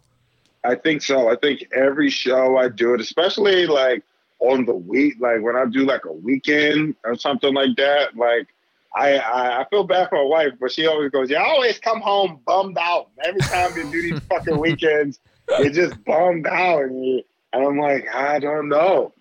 I 0.64 0.74
think 0.76 1.02
so. 1.02 1.28
I 1.28 1.36
think 1.36 1.68
every 1.74 2.08
show 2.08 2.56
I 2.56 2.68
do 2.68 2.94
it, 2.94 3.00
especially 3.00 3.66
like 3.66 4.02
on 4.38 4.64
the 4.64 4.74
week, 4.74 5.14
like 5.20 5.42
when 5.42 5.56
I 5.56 5.64
do 5.66 5.80
like 5.84 6.04
a 6.06 6.12
weekend 6.12 6.94
or 7.04 7.16
something 7.16 7.52
like 7.52 7.76
that. 7.76 8.16
Like 8.16 8.48
I, 8.96 9.16
I, 9.18 9.60
I 9.62 9.68
feel 9.70 9.84
bad 9.84 10.08
for 10.08 10.16
my 10.16 10.24
wife, 10.24 10.52
but 10.60 10.70
she 10.72 10.86
always 10.86 11.10
goes, 11.10 11.28
"You 11.30 11.36
always 11.38 11.78
come 11.78 12.00
home 12.00 12.40
bummed 12.46 12.78
out. 12.78 13.08
Every 13.24 13.40
time 13.40 13.70
you 13.76 13.90
do 13.90 14.02
these 14.02 14.20
fucking 14.28 14.58
weekends, 14.60 15.18
you're 15.58 15.70
just 15.70 16.02
bummed 16.04 16.46
out." 16.46 16.82
And, 16.82 17.04
you, 17.04 17.22
and 17.52 17.64
I'm 17.66 17.78
like, 17.78 18.06
I 18.14 18.38
don't 18.38 18.68
know. 18.68 19.12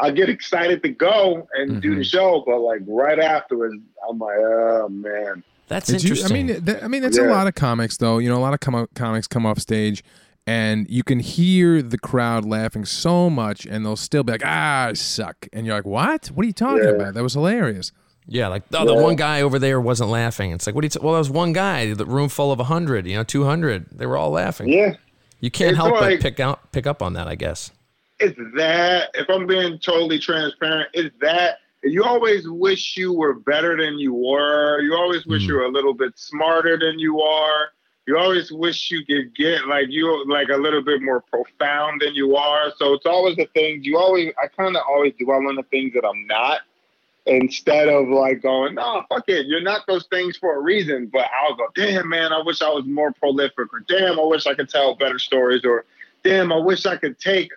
I 0.00 0.10
get 0.12 0.28
excited 0.28 0.82
to 0.84 0.90
go 0.90 1.48
and 1.54 1.82
do 1.82 1.96
the 1.96 2.04
show, 2.04 2.42
but 2.46 2.60
like 2.60 2.80
right 2.86 3.18
afterwards, 3.18 3.74
I'm 4.08 4.18
like, 4.18 4.36
oh 4.38 4.88
man. 4.88 5.42
That's 5.66 5.88
Did 5.88 6.02
you- 6.04 6.10
interesting. 6.10 6.36
I 6.36 6.42
mean, 6.54 6.64
th- 6.64 6.82
I 6.82 6.88
mean, 6.88 7.02
that's 7.02 7.18
a 7.18 7.24
lot 7.24 7.46
of 7.46 7.54
comics, 7.54 7.96
though. 7.98 8.18
You 8.18 8.30
know, 8.30 8.38
a 8.38 8.40
lot 8.40 8.54
of 8.54 8.60
com- 8.60 8.88
comics 8.94 9.26
come 9.26 9.44
off 9.44 9.58
stage, 9.58 10.02
and 10.46 10.88
you 10.88 11.02
can 11.02 11.18
hear 11.20 11.82
the 11.82 11.98
crowd 11.98 12.46
laughing 12.46 12.86
so 12.86 13.28
much, 13.28 13.66
and 13.66 13.84
they'll 13.84 13.96
still 13.96 14.22
be 14.24 14.32
like, 14.32 14.42
"Ah, 14.46 14.86
I 14.86 14.92
suck," 14.94 15.46
and 15.52 15.66
you're 15.66 15.74
like, 15.74 15.84
"What? 15.84 16.28
What 16.28 16.44
are 16.44 16.46
you 16.46 16.54
talking 16.54 16.84
Yeah. 16.84 16.90
about? 16.90 17.12
That 17.14 17.22
was 17.22 17.34
hilarious." 17.34 17.92
Yeah, 18.28 18.48
like 18.48 18.62
oh, 18.72 18.84
the 18.86 18.94
Yeah. 18.94 19.02
one 19.02 19.16
guy 19.16 19.42
over 19.42 19.58
there 19.58 19.80
wasn't 19.80 20.10
laughing. 20.10 20.52
It's 20.52 20.66
like 20.66 20.74
what 20.74 20.82
do 20.82 20.86
you? 20.86 20.90
T- 20.90 21.00
well, 21.02 21.14
that 21.14 21.20
was 21.20 21.30
one 21.30 21.52
guy. 21.52 21.92
The 21.94 22.06
room 22.06 22.28
full 22.28 22.52
of 22.52 22.60
hundred, 22.60 23.06
you 23.06 23.16
know, 23.16 23.24
two 23.24 23.44
hundred. 23.44 23.86
They 23.90 24.06
were 24.06 24.16
all 24.16 24.30
laughing. 24.30 24.68
Yeah. 24.68 24.94
You 25.40 25.50
can't 25.50 25.70
It's 25.70 25.78
help 25.78 25.92
like- 25.92 26.18
but 26.18 26.22
pick 26.22 26.40
out 26.40 26.70
pick 26.72 26.86
up 26.86 27.02
on 27.02 27.14
that, 27.14 27.26
I 27.26 27.34
guess. 27.34 27.70
it's 28.20 28.36
that 28.56 29.10
if 29.14 29.28
i'm 29.30 29.46
being 29.46 29.78
totally 29.78 30.18
transparent 30.18 30.88
it's 30.92 31.14
that 31.20 31.58
you 31.84 32.02
always 32.02 32.48
wish 32.48 32.96
you 32.96 33.12
were 33.12 33.34
better 33.34 33.76
than 33.76 33.96
you 33.96 34.12
were 34.12 34.80
you 34.80 34.92
always 34.94 35.24
wish 35.26 35.42
hmm. 35.44 35.50
you 35.50 35.54
were 35.54 35.64
a 35.64 35.70
little 35.70 35.94
bit 35.94 36.12
smarter 36.18 36.76
than 36.76 36.98
you 36.98 37.20
are 37.20 37.68
you 38.08 38.18
always 38.18 38.50
wish 38.50 38.90
you 38.90 39.04
could 39.06 39.32
get 39.36 39.68
like 39.68 39.86
you 39.88 40.24
like 40.28 40.48
a 40.48 40.56
little 40.56 40.82
bit 40.82 41.00
more 41.00 41.20
profound 41.30 42.00
than 42.04 42.12
you 42.16 42.34
are 42.34 42.72
so 42.76 42.92
it's 42.94 43.06
always 43.06 43.36
the 43.36 43.46
things 43.54 43.86
you 43.86 43.96
always 43.96 44.32
i 44.42 44.48
kind 44.48 44.76
of 44.76 44.82
always 44.90 45.12
dwell 45.20 45.46
on 45.46 45.54
the 45.54 45.62
things 45.70 45.92
that 45.94 46.04
i'm 46.04 46.26
not 46.26 46.62
instead 47.28 47.88
of 47.88 48.08
like 48.08 48.42
going 48.42 48.74
no 48.74 49.02
fuck 49.08 49.24
it 49.28 49.46
you're 49.46 49.60
not 49.60 49.82
those 49.86 50.06
things 50.10 50.36
for 50.36 50.56
a 50.56 50.60
reason 50.60 51.06
but 51.12 51.26
i'll 51.42 51.54
go 51.54 51.66
damn 51.74 52.08
man 52.08 52.32
i 52.32 52.40
wish 52.44 52.62
i 52.62 52.68
was 52.68 52.84
more 52.86 53.12
prolific 53.12 53.72
or 53.72 53.80
damn 53.86 54.18
i 54.18 54.22
wish 54.24 54.46
i 54.46 54.54
could 54.54 54.68
tell 54.68 54.94
better 54.96 55.18
stories 55.18 55.62
or 55.64 55.84
damn 56.24 56.52
i 56.52 56.56
wish 56.56 56.86
i 56.86 56.96
could 56.96 57.18
take 57.18 57.50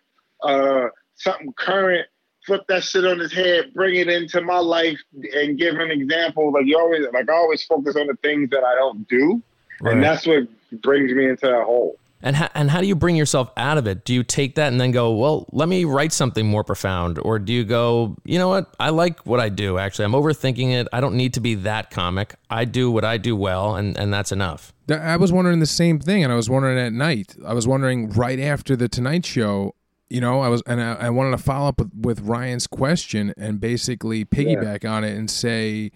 uh, 0.43 0.87
something 1.15 1.53
current, 1.53 2.07
flip 2.45 2.65
that 2.67 2.83
shit 2.83 3.05
on 3.05 3.19
his 3.19 3.31
head, 3.31 3.71
bring 3.75 3.95
it 3.95 4.07
into 4.09 4.41
my 4.41 4.57
life, 4.57 4.97
and 5.35 5.57
give 5.59 5.75
an 5.75 5.91
example. 5.91 6.51
Like 6.51 6.65
you 6.65 6.79
always, 6.79 7.05
like 7.13 7.29
I 7.29 7.33
always 7.33 7.63
focus 7.63 7.95
on 7.95 8.07
the 8.07 8.15
things 8.23 8.49
that 8.49 8.63
I 8.63 8.73
don't 8.73 9.07
do, 9.07 9.41
Right. 9.81 9.93
and 9.93 10.03
that's 10.03 10.25
what 10.25 10.47
brings 10.81 11.11
me 11.13 11.29
into 11.29 11.45
that 11.45 11.63
hole. 11.63 11.99
And 12.23 12.35
how, 12.35 12.49
and 12.53 12.69
how 12.69 12.81
do 12.81 12.87
you 12.87 12.95
bring 12.95 13.15
yourself 13.15 13.51
out 13.57 13.77
of 13.77 13.87
it? 13.87 14.05
Do 14.05 14.13
you 14.13 14.23
take 14.23 14.55
that 14.55 14.71
and 14.71 14.79
then 14.79 14.91
go, 14.91 15.13
well, 15.13 15.47
let 15.51 15.67
me 15.67 15.85
write 15.85 16.13
something 16.13 16.45
more 16.45 16.63
profound, 16.63 17.19
or 17.19 17.39
do 17.39 17.51
you 17.51 17.63
go, 17.63 18.15
you 18.23 18.37
know 18.37 18.49
what? 18.49 18.73
I 18.79 18.89
like 18.89 19.25
what 19.25 19.39
I 19.39 19.49
do. 19.49 19.77
Actually, 19.77 20.05
I'm 20.05 20.11
overthinking 20.11 20.71
it. 20.71 20.87
I 20.93 21.01
don't 21.01 21.15
need 21.15 21.33
to 21.33 21.39
be 21.39 21.55
that 21.55 21.89
comic. 21.89 22.35
I 22.49 22.65
do 22.65 22.91
what 22.91 23.03
I 23.03 23.17
do 23.17 23.35
well, 23.35 23.75
and 23.75 23.97
and 23.97 24.13
that's 24.13 24.31
enough. 24.31 24.73
I 24.89 25.17
was 25.17 25.31
wondering 25.31 25.59
the 25.59 25.65
same 25.65 25.99
thing, 25.99 26.23
and 26.23 26.31
I 26.31 26.35
was 26.35 26.49
wondering 26.49 26.77
at 26.77 26.93
night. 26.93 27.35
I 27.45 27.53
was 27.53 27.67
wondering 27.67 28.09
right 28.11 28.39
after 28.39 28.75
the 28.75 28.89
Tonight 28.89 29.25
Show. 29.25 29.75
You 30.09 30.19
know, 30.19 30.41
I 30.41 30.49
was, 30.49 30.61
and 30.67 30.81
I, 30.81 30.93
I 30.93 31.09
wanted 31.09 31.31
to 31.31 31.37
follow 31.37 31.69
up 31.69 31.79
with, 31.79 31.91
with 31.95 32.19
Ryan's 32.19 32.67
question 32.67 33.33
and 33.37 33.61
basically 33.61 34.25
piggyback 34.25 34.89
on 34.89 35.05
it 35.05 35.15
and 35.17 35.31
say, 35.31 35.93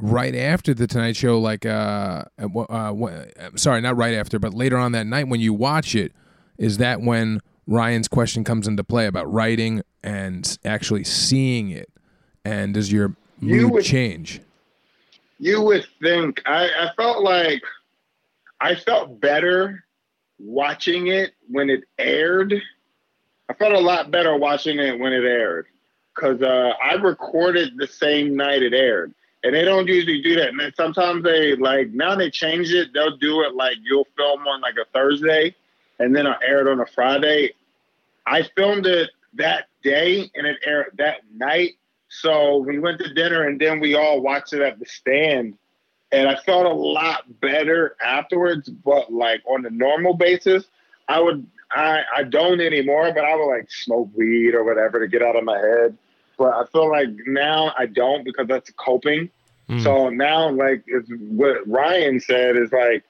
right 0.00 0.34
after 0.34 0.74
the 0.74 0.86
Tonight 0.86 1.16
Show, 1.16 1.38
like, 1.40 1.64
uh, 1.66 2.24
uh, 2.38 2.62
uh, 2.68 3.22
sorry, 3.56 3.80
not 3.80 3.96
right 3.96 4.14
after, 4.14 4.38
but 4.38 4.54
later 4.54 4.76
on 4.76 4.92
that 4.92 5.06
night 5.06 5.28
when 5.28 5.40
you 5.40 5.52
watch 5.54 5.94
it, 5.94 6.12
is 6.58 6.78
that 6.78 7.00
when 7.00 7.40
Ryan's 7.66 8.08
question 8.08 8.44
comes 8.44 8.68
into 8.68 8.84
play 8.84 9.06
about 9.06 9.32
writing 9.32 9.82
and 10.02 10.58
actually 10.64 11.04
seeing 11.04 11.70
it, 11.70 11.90
and 12.44 12.74
does 12.74 12.92
your 12.92 13.16
You 13.40 13.62
mood 13.62 13.72
would- 13.72 13.84
change? 13.84 14.40
You 15.40 15.60
would 15.62 15.84
think 16.00 16.40
I, 16.46 16.64
I 16.66 16.90
felt 16.96 17.22
like 17.24 17.60
I 18.60 18.76
felt 18.76 19.20
better 19.20 19.84
watching 20.38 21.08
it 21.08 21.32
when 21.48 21.68
it 21.70 21.82
aired. 21.98 22.54
I 23.50 23.54
felt 23.54 23.72
a 23.72 23.80
lot 23.80 24.10
better 24.12 24.36
watching 24.36 24.78
it 24.78 24.98
when 24.98 25.12
it 25.12 25.24
aired 25.24 25.66
because 26.14 26.40
uh, 26.40 26.72
I 26.82 26.94
recorded 26.94 27.72
the 27.76 27.86
same 27.86 28.36
night 28.36 28.62
it 28.62 28.72
aired, 28.72 29.12
and 29.44 29.54
they 29.54 29.62
don't 29.62 29.86
usually 29.86 30.22
do 30.22 30.34
that. 30.36 30.48
And 30.48 30.58
then 30.58 30.72
sometimes 30.74 31.22
they 31.22 31.54
like 31.54 31.90
now 31.90 32.16
they 32.16 32.30
change 32.30 32.72
it. 32.72 32.92
They'll 32.94 33.16
do 33.18 33.42
it 33.42 33.54
like 33.54 33.76
you'll 33.84 34.08
film 34.16 34.46
on 34.48 34.62
like 34.62 34.76
a 34.76 34.90
Thursday, 34.92 35.54
and 35.98 36.16
then 36.16 36.26
I'll 36.26 36.38
air 36.42 36.66
it 36.66 36.70
on 36.70 36.80
a 36.80 36.86
Friday. 36.86 37.52
I 38.26 38.42
filmed 38.56 38.86
it 38.86 39.10
that 39.34 39.68
day, 39.82 40.30
and 40.34 40.46
it 40.46 40.56
aired 40.64 40.94
that 40.96 41.20
night. 41.34 41.74
So 42.08 42.58
we 42.58 42.78
went 42.78 42.98
to 43.00 43.12
dinner, 43.12 43.46
and 43.46 43.60
then 43.60 43.80
we 43.80 43.94
all 43.94 44.20
watched 44.20 44.54
it 44.54 44.62
at 44.62 44.78
the 44.78 44.86
stand. 44.86 45.58
And 46.10 46.28
I 46.28 46.36
felt 46.36 46.64
a 46.64 46.72
lot 46.72 47.24
better 47.40 47.96
afterwards, 48.02 48.68
but 48.68 49.12
like 49.12 49.42
on 49.46 49.66
a 49.66 49.70
normal 49.70 50.14
basis, 50.14 50.64
I 51.08 51.20
would 51.20 51.46
I, 51.70 52.02
I 52.16 52.22
don't 52.22 52.60
anymore, 52.60 53.12
but 53.12 53.24
I 53.24 53.34
would 53.34 53.46
like 53.46 53.70
smoke 53.70 54.08
weed 54.14 54.54
or 54.54 54.64
whatever 54.64 55.00
to 55.00 55.08
get 55.08 55.22
out 55.22 55.36
of 55.36 55.44
my 55.44 55.58
head. 55.58 55.98
But 56.36 56.54
I 56.54 56.64
feel 56.72 56.90
like 56.90 57.08
now 57.26 57.72
I 57.78 57.86
don't 57.86 58.24
because 58.24 58.46
that's 58.48 58.70
coping. 58.72 59.30
Mm. 59.68 59.82
So 59.82 60.08
now, 60.10 60.50
like, 60.50 60.84
it's 60.86 61.08
what 61.30 61.66
Ryan 61.66 62.20
said 62.20 62.56
is 62.56 62.72
like, 62.72 63.04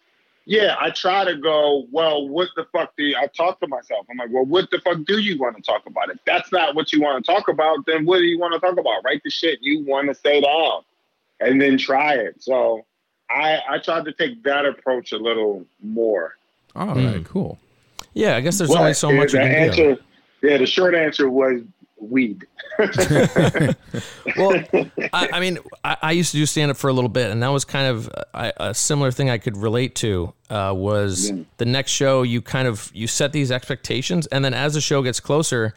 yeah, 0.47 0.77
I 0.79 0.91
try 0.91 1.25
to 1.25 1.37
go, 1.37 1.87
well, 1.91 2.29
what 2.29 2.49
the 2.55 2.67
fuck 2.71 2.95
do 2.97 3.05
you, 3.05 3.17
I 3.17 3.29
talk 3.29 3.61
to 3.61 3.67
myself? 3.67 4.07
I'm 4.11 4.19
like, 4.19 4.29
well, 4.31 4.45
what 4.45 4.71
the 4.71 4.79
fuck 4.81 4.99
do 5.07 5.19
you 5.19 5.39
want 5.39 5.57
to 5.57 5.63
talk 5.63 5.87
about? 5.87 6.11
If 6.11 6.19
that's 6.27 6.53
not 6.53 6.75
what 6.75 6.93
you 6.93 7.01
want 7.01 7.25
to 7.25 7.33
talk 7.33 7.49
about, 7.49 7.87
then 7.87 8.05
what 8.05 8.19
do 8.19 8.25
you 8.25 8.39
want 8.39 8.53
to 8.53 8.61
talk 8.61 8.79
about? 8.79 9.03
Write 9.05 9.23
the 9.25 9.31
shit 9.31 9.61
you 9.63 9.85
want 9.85 10.09
to 10.09 10.15
say 10.15 10.43
down 10.43 10.83
and 11.41 11.61
then 11.61 11.79
try 11.79 12.15
it. 12.15 12.43
So 12.43 12.85
I, 13.31 13.61
I 13.69 13.79
tried 13.79 14.05
to 14.05 14.13
take 14.13 14.43
that 14.45 14.67
approach 14.67 15.13
a 15.13 15.19
little 15.19 15.65
more. 15.83 16.35
All 16.77 16.95
right, 16.95 17.25
cool. 17.25 17.59
Yeah, 18.13 18.37
I 18.37 18.41
guess 18.43 18.59
there's 18.59 18.71
But 18.71 18.79
only 18.79 18.95
so 18.95 19.13
much 19.13 19.33
you 19.33 19.39
can 19.39 19.73
do. 19.73 19.97
Yeah, 20.43 20.59
the 20.59 20.67
short 20.67 20.95
answer 20.95 21.31
was 21.31 21.63
weed. 22.11 22.47
well, 22.79 22.89
I, 25.13 25.29
I 25.33 25.41
mean, 25.41 25.59
I, 25.85 25.97
I 26.03 26.13
used 26.13 26.33
to 26.33 26.39
do 26.39 26.47
stand 26.47 26.71
up 26.71 26.77
for 26.77 26.89
a 26.89 26.93
little 26.93 27.09
bit, 27.09 27.31
and 27.31 27.43
that 27.43 27.49
was 27.49 27.65
kind 27.65 27.89
of 27.89 28.09
a, 28.35 28.53
a 28.57 28.75
similar 28.75 29.11
thing 29.11 29.31
I 29.31 29.39
could 29.39 29.57
relate 29.57 29.95
to. 29.97 30.33
Uh, 30.51 30.73
was 30.75 31.33
the 31.57 31.65
next 31.65 31.91
show 31.91 32.23
you 32.23 32.41
kind 32.43 32.69
of 32.69 32.91
you 32.95 33.07
set 33.07 33.33
these 33.33 33.51
expectations, 33.51 34.27
and 34.29 34.45
then 34.45 34.55
as 34.55 34.75
the 34.75 34.81
show 34.81 35.03
gets 35.03 35.21
closer, 35.21 35.75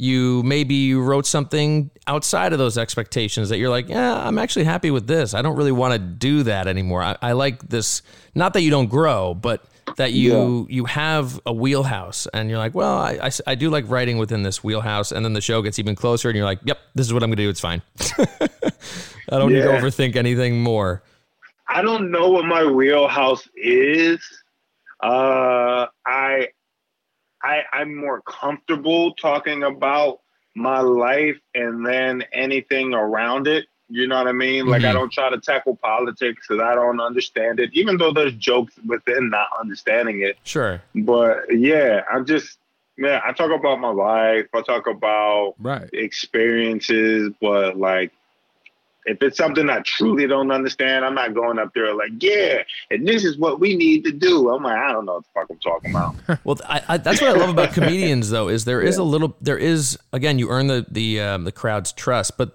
you 0.00 0.42
maybe 0.44 0.74
you 0.74 1.02
wrote 1.02 1.26
something 1.26 1.90
outside 2.06 2.54
of 2.54 2.58
those 2.58 2.78
expectations 2.78 3.50
that 3.50 3.58
you're 3.58 3.68
like, 3.68 3.88
yeah, 3.88 4.26
I'm 4.26 4.38
actually 4.38 4.64
happy 4.64 4.90
with 4.90 5.06
this. 5.06 5.34
I 5.34 5.42
don't 5.42 5.56
really 5.56 5.72
want 5.72 5.92
to 5.92 5.98
do 5.98 6.42
that 6.44 6.66
anymore. 6.66 7.02
I, 7.02 7.16
I 7.20 7.32
like 7.32 7.68
this. 7.68 8.00
Not 8.34 8.54
that 8.54 8.62
you 8.62 8.70
don't 8.70 8.88
grow, 8.88 9.34
but 9.34 9.62
that 9.96 10.12
you 10.12 10.66
you 10.68 10.84
have 10.84 11.40
a 11.46 11.52
wheelhouse 11.52 12.26
and 12.32 12.48
you're 12.48 12.58
like 12.58 12.74
well 12.74 12.98
I, 12.98 13.18
I, 13.22 13.30
I 13.46 13.54
do 13.54 13.70
like 13.70 13.88
writing 13.88 14.18
within 14.18 14.42
this 14.42 14.62
wheelhouse. 14.62 15.12
And 15.12 15.24
then 15.24 15.32
the 15.32 15.40
show 15.40 15.62
gets 15.62 15.78
even 15.78 15.94
closer 15.94 16.28
and 16.28 16.36
you're 16.36 16.44
like 16.46 16.60
yep 16.64 16.78
this 16.94 17.06
is 17.06 17.12
what 17.12 17.22
i'm 17.22 17.30
gonna 17.30 17.36
do. 17.36 17.48
It's 17.48 17.60
fine. 17.60 17.82
I 19.32 19.38
don't 19.38 19.52
need 19.52 19.62
to 19.62 19.68
overthink 19.68 20.16
anything 20.16 20.62
more. 20.62 21.02
I 21.68 21.82
don't 21.82 22.10
know 22.10 22.30
what 22.30 22.46
my 22.46 22.64
wheelhouse 22.64 23.48
is. 23.54 24.18
Uh, 25.00 25.86
I, 26.04 26.48
I, 27.42 27.62
I'm 27.72 27.96
more 27.96 28.22
comfortable 28.22 29.14
talking 29.14 29.62
about 29.62 30.18
my 30.56 30.80
life 30.80 31.38
and 31.54 31.86
then 31.86 32.24
anything 32.32 32.92
around 32.92 33.46
it. 33.46 33.66
You 33.90 34.06
know 34.06 34.16
what 34.18 34.28
I 34.28 34.32
mean? 34.32 34.66
Like 34.66 34.84
I 34.84 34.90
Mhm. 34.90 34.94
don't 34.94 35.12
try 35.12 35.30
to 35.30 35.38
tackle 35.38 35.76
politics 35.76 36.46
because 36.46 36.62
I 36.62 36.74
don't 36.74 37.00
understand 37.00 37.58
it, 37.58 37.70
even 37.72 37.96
though 37.98 38.12
there's 38.12 38.34
jokes 38.34 38.74
within 38.86 39.30
not 39.30 39.48
understanding 39.60 40.22
it. 40.22 40.38
sure 40.44 40.80
But 40.94 41.44
yeah, 41.50 42.02
I'm 42.10 42.24
just 42.24 42.58
yeah. 42.96 43.20
I 43.24 43.32
talk 43.32 43.50
about 43.50 43.80
my 43.80 43.88
life. 43.90 44.46
I 44.54 44.60
talk 44.62 44.86
about 44.86 45.54
Right. 45.58 45.88
experiences, 45.92 47.32
but 47.40 47.76
like 47.76 48.12
if 49.06 49.22
it's 49.22 49.38
something 49.38 49.70
I 49.70 49.80
truly 49.80 50.26
don't 50.26 50.50
understand, 50.52 51.04
I'm 51.06 51.14
not 51.14 51.32
going 51.34 51.58
up 51.58 51.72
there 51.74 51.94
like, 51.94 52.10
yeah, 52.20 52.62
and 52.90 53.08
this 53.08 53.24
is 53.24 53.38
what 53.38 53.58
we 53.58 53.74
need 53.74 54.04
to 54.04 54.12
do. 54.12 54.50
I'm 54.50 54.62
like, 54.62 54.76
I 54.76 54.92
don't 54.92 55.06
know 55.06 55.14
what 55.14 55.24
the 55.24 55.30
fuck 55.34 55.50
I'm 55.50 55.58
talking 55.58 55.90
about. 55.90 56.40
well 56.44 56.58
I, 56.68 56.82
I, 56.86 56.96
that's 56.98 57.20
what 57.20 57.30
i 57.30 57.32
love 57.38 57.48
about 57.48 57.72
comedians 57.78 58.30
though 58.30 58.48
is 58.48 58.66
there 58.66 58.82
is 58.82 58.98
a 58.98 59.02
little 59.02 59.36
there 59.40 59.58
is 59.58 59.98
again 60.12 60.38
you 60.38 60.48
earn 60.50 60.66
the 60.66 60.86
the 60.90 61.20
um, 61.20 61.44
the 61.44 61.52
crowd's 61.52 61.92
trust 61.92 62.36
but 62.36 62.54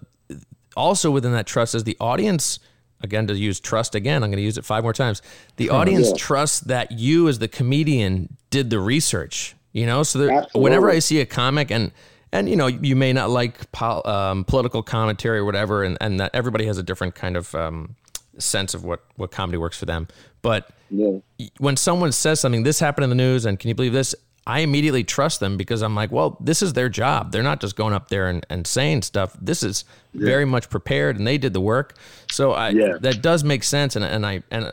also 0.75 1.11
within 1.11 1.31
that 1.31 1.45
trust 1.47 1.75
is 1.75 1.83
the 1.83 1.97
audience 1.99 2.59
again 3.01 3.27
to 3.27 3.35
use 3.35 3.59
trust 3.59 3.93
again 3.95 4.23
i'm 4.23 4.29
going 4.29 4.37
to 4.37 4.43
use 4.43 4.57
it 4.57 4.65
five 4.65 4.83
more 4.83 4.93
times 4.93 5.21
the 5.57 5.69
audience 5.69 6.09
Yeah. 6.09 6.15
trusts 6.17 6.59
that 6.61 6.91
you 6.91 7.27
as 7.27 7.39
the 7.39 7.47
comedian 7.47 8.35
did 8.49 8.69
the 8.69 8.79
research 8.79 9.55
you 9.73 9.85
know 9.85 10.03
so 10.03 10.19
there, 10.19 10.47
whenever 10.53 10.89
i 10.89 10.99
see 10.99 11.19
a 11.19 11.25
comic 11.25 11.71
and 11.71 11.91
and 12.31 12.49
you 12.49 12.55
know 12.55 12.67
you 12.67 12.95
may 12.95 13.13
not 13.13 13.29
like 13.29 13.71
pol- 13.71 14.05
um, 14.07 14.43
political 14.43 14.83
commentary 14.83 15.37
or 15.37 15.45
whatever, 15.45 15.83
and 15.83 15.97
and 16.01 16.19
that 16.19 16.31
everybody 16.33 16.65
has 16.65 16.77
a 16.77 16.83
different 16.83 17.15
kind 17.15 17.37
of 17.37 17.55
um, 17.55 17.95
sense 18.37 18.73
of 18.73 18.83
what 18.83 19.05
what 19.15 19.31
comedy 19.31 19.57
works 19.57 19.77
for 19.77 19.85
them. 19.85 20.07
But 20.41 20.69
Yeah. 20.89 21.19
when 21.59 21.77
someone 21.77 22.11
says 22.11 22.41
something, 22.41 22.63
this 22.63 22.79
happened 22.81 23.03
in 23.05 23.09
the 23.09 23.15
news, 23.15 23.45
and 23.45 23.57
can 23.57 23.69
you 23.69 23.75
believe 23.75 23.93
this? 23.93 24.13
I 24.47 24.59
immediately 24.59 25.03
trust 25.03 25.39
them 25.39 25.57
because 25.57 25.81
I'm 25.81 25.95
like, 25.95 26.11
well, 26.11 26.37
this 26.39 26.61
is 26.61 26.73
their 26.73 26.87
job. 26.89 27.31
They're 27.31 27.41
not 27.41 27.59
just 27.61 27.75
going 27.75 27.93
up 27.95 28.09
there 28.09 28.27
and, 28.27 28.45
and 28.49 28.67
saying 28.67 29.01
stuff. 29.01 29.35
This 29.41 29.63
is 29.63 29.85
very 30.13 30.45
much 30.45 30.69
prepared, 30.69 31.17
and 31.17 31.25
they 31.25 31.37
did 31.39 31.53
the 31.53 31.61
work. 31.61 31.95
So 32.31 32.51
I, 32.51 32.69
Yeah. 32.69 32.97
that 33.01 33.21
does 33.23 33.43
make 33.43 33.63
sense, 33.63 33.95
and 33.95 34.05
and 34.05 34.25
I 34.25 34.43
and 34.51 34.71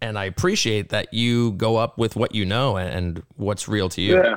and 0.00 0.18
I 0.18 0.24
appreciate 0.24 0.88
that 0.90 1.12
you 1.12 1.52
go 1.52 1.76
up 1.76 1.98
with 1.98 2.16
what 2.16 2.34
you 2.34 2.44
know 2.46 2.76
and, 2.76 2.88
and 2.88 3.22
what's 3.36 3.68
real 3.68 3.88
to 3.90 4.00
you. 4.00 4.16
Yeah. 4.16 4.36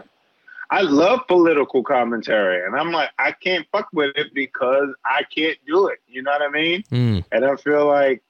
I 0.71 0.81
love 0.81 1.19
political 1.27 1.83
commentary, 1.83 2.65
and 2.65 2.75
I'm 2.75 2.91
like, 2.91 3.11
I 3.19 3.31
can't 3.31 3.67
fuck 3.71 3.89
with 3.93 4.17
it 4.17 4.33
because 4.33 4.89
I 5.05 5.21
can't 5.23 5.57
do 5.67 5.87
it. 5.87 5.99
You 6.07 6.23
know 6.23 6.31
what 6.31 6.41
I 6.41 6.49
mean? 6.49 6.83
Mm, 6.91 7.23
And 7.31 7.45
I 7.45 7.55
feel 7.57 7.85
like 7.85 8.23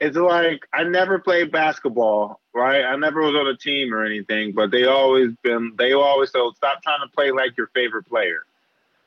it's 0.00 0.16
like 0.16 0.66
I 0.72 0.84
never 0.84 1.18
played 1.18 1.52
basketball, 1.52 2.40
right? 2.54 2.84
I 2.84 2.96
never 2.96 3.22
was 3.22 3.34
on 3.34 3.46
a 3.46 3.56
team 3.56 3.94
or 3.94 4.04
anything, 4.04 4.52
but 4.52 4.70
they 4.70 4.84
always 4.84 5.32
been 5.42 5.72
they 5.78 5.92
always 5.92 6.30
so 6.30 6.52
stop 6.56 6.82
trying 6.82 7.00
to 7.00 7.08
play 7.14 7.30
like 7.30 7.56
your 7.56 7.68
favorite 7.68 8.06
player. 8.08 8.44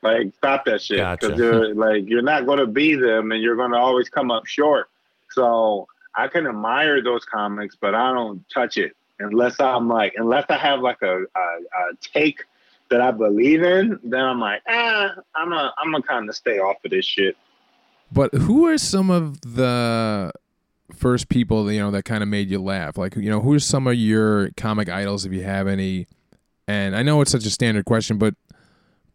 Like 0.02 0.34
stop 0.36 0.66
that 0.66 0.82
shit 0.82 1.00
Gotcha. 1.00 1.28
because 1.28 1.40
you're 1.40 1.76
like 1.76 2.08
you're 2.08 2.22
not 2.22 2.46
going 2.46 2.60
to 2.60 2.68
be 2.68 2.96
them, 2.96 3.32
and 3.32 3.42
you're 3.42 3.56
going 3.56 3.72
to 3.72 3.78
always 3.78 4.10
come 4.10 4.32
up 4.32 4.46
short. 4.46 4.90
So 5.32 5.88
I 6.16 6.28
can 6.28 6.48
admire 6.48 7.04
those 7.04 7.26
comics, 7.26 7.76
but 7.80 7.94
I 7.94 8.14
don't 8.14 8.44
touch 8.50 8.78
it 8.78 8.96
unless 9.20 9.60
I'm 9.60 9.90
like 9.90 10.14
unless 10.18 10.46
I 10.50 10.58
have 10.58 10.80
like 10.80 11.02
a, 11.02 11.24
a, 11.24 11.40
a 11.40 11.96
take 12.02 12.44
that 12.90 13.02
I 13.02 13.12
believe 13.12 13.62
in. 13.62 14.00
Then 14.04 14.22
I'm 14.22 14.40
like, 14.40 14.62
ah, 14.68 15.16
I'm 15.36 15.52
a 15.52 15.74
I'm 15.78 15.92
gonna 15.92 16.04
kind 16.04 16.30
of 16.30 16.36
stay 16.36 16.60
off 16.60 16.78
of 16.86 16.92
this 16.92 17.06
shit. 17.06 17.36
But 18.12 18.34
who 18.34 18.66
are 18.68 18.78
some 18.78 19.10
of 19.10 19.42
the 19.42 20.32
first 20.96 21.30
people 21.30 21.72
you 21.72 21.80
know 21.80 21.92
that 21.92 22.04
kind 22.06 22.24
of 22.24 22.30
made 22.30 22.50
you 22.50 22.62
laugh? 22.62 22.98
Like 22.98 23.16
you 23.16 23.30
know, 23.30 23.42
who's 23.42 23.66
some 23.66 23.88
of 23.88 23.96
your 23.96 24.50
comic 24.58 24.90
idols 24.90 25.26
if 25.26 25.34
you 25.34 25.44
have 25.44 25.68
any? 25.68 26.08
And 26.68 26.96
I 26.96 27.04
know 27.04 27.22
it's 27.22 27.32
such 27.32 27.46
a 27.46 27.50
standard 27.50 27.86
question, 27.86 28.18
but 28.18 28.36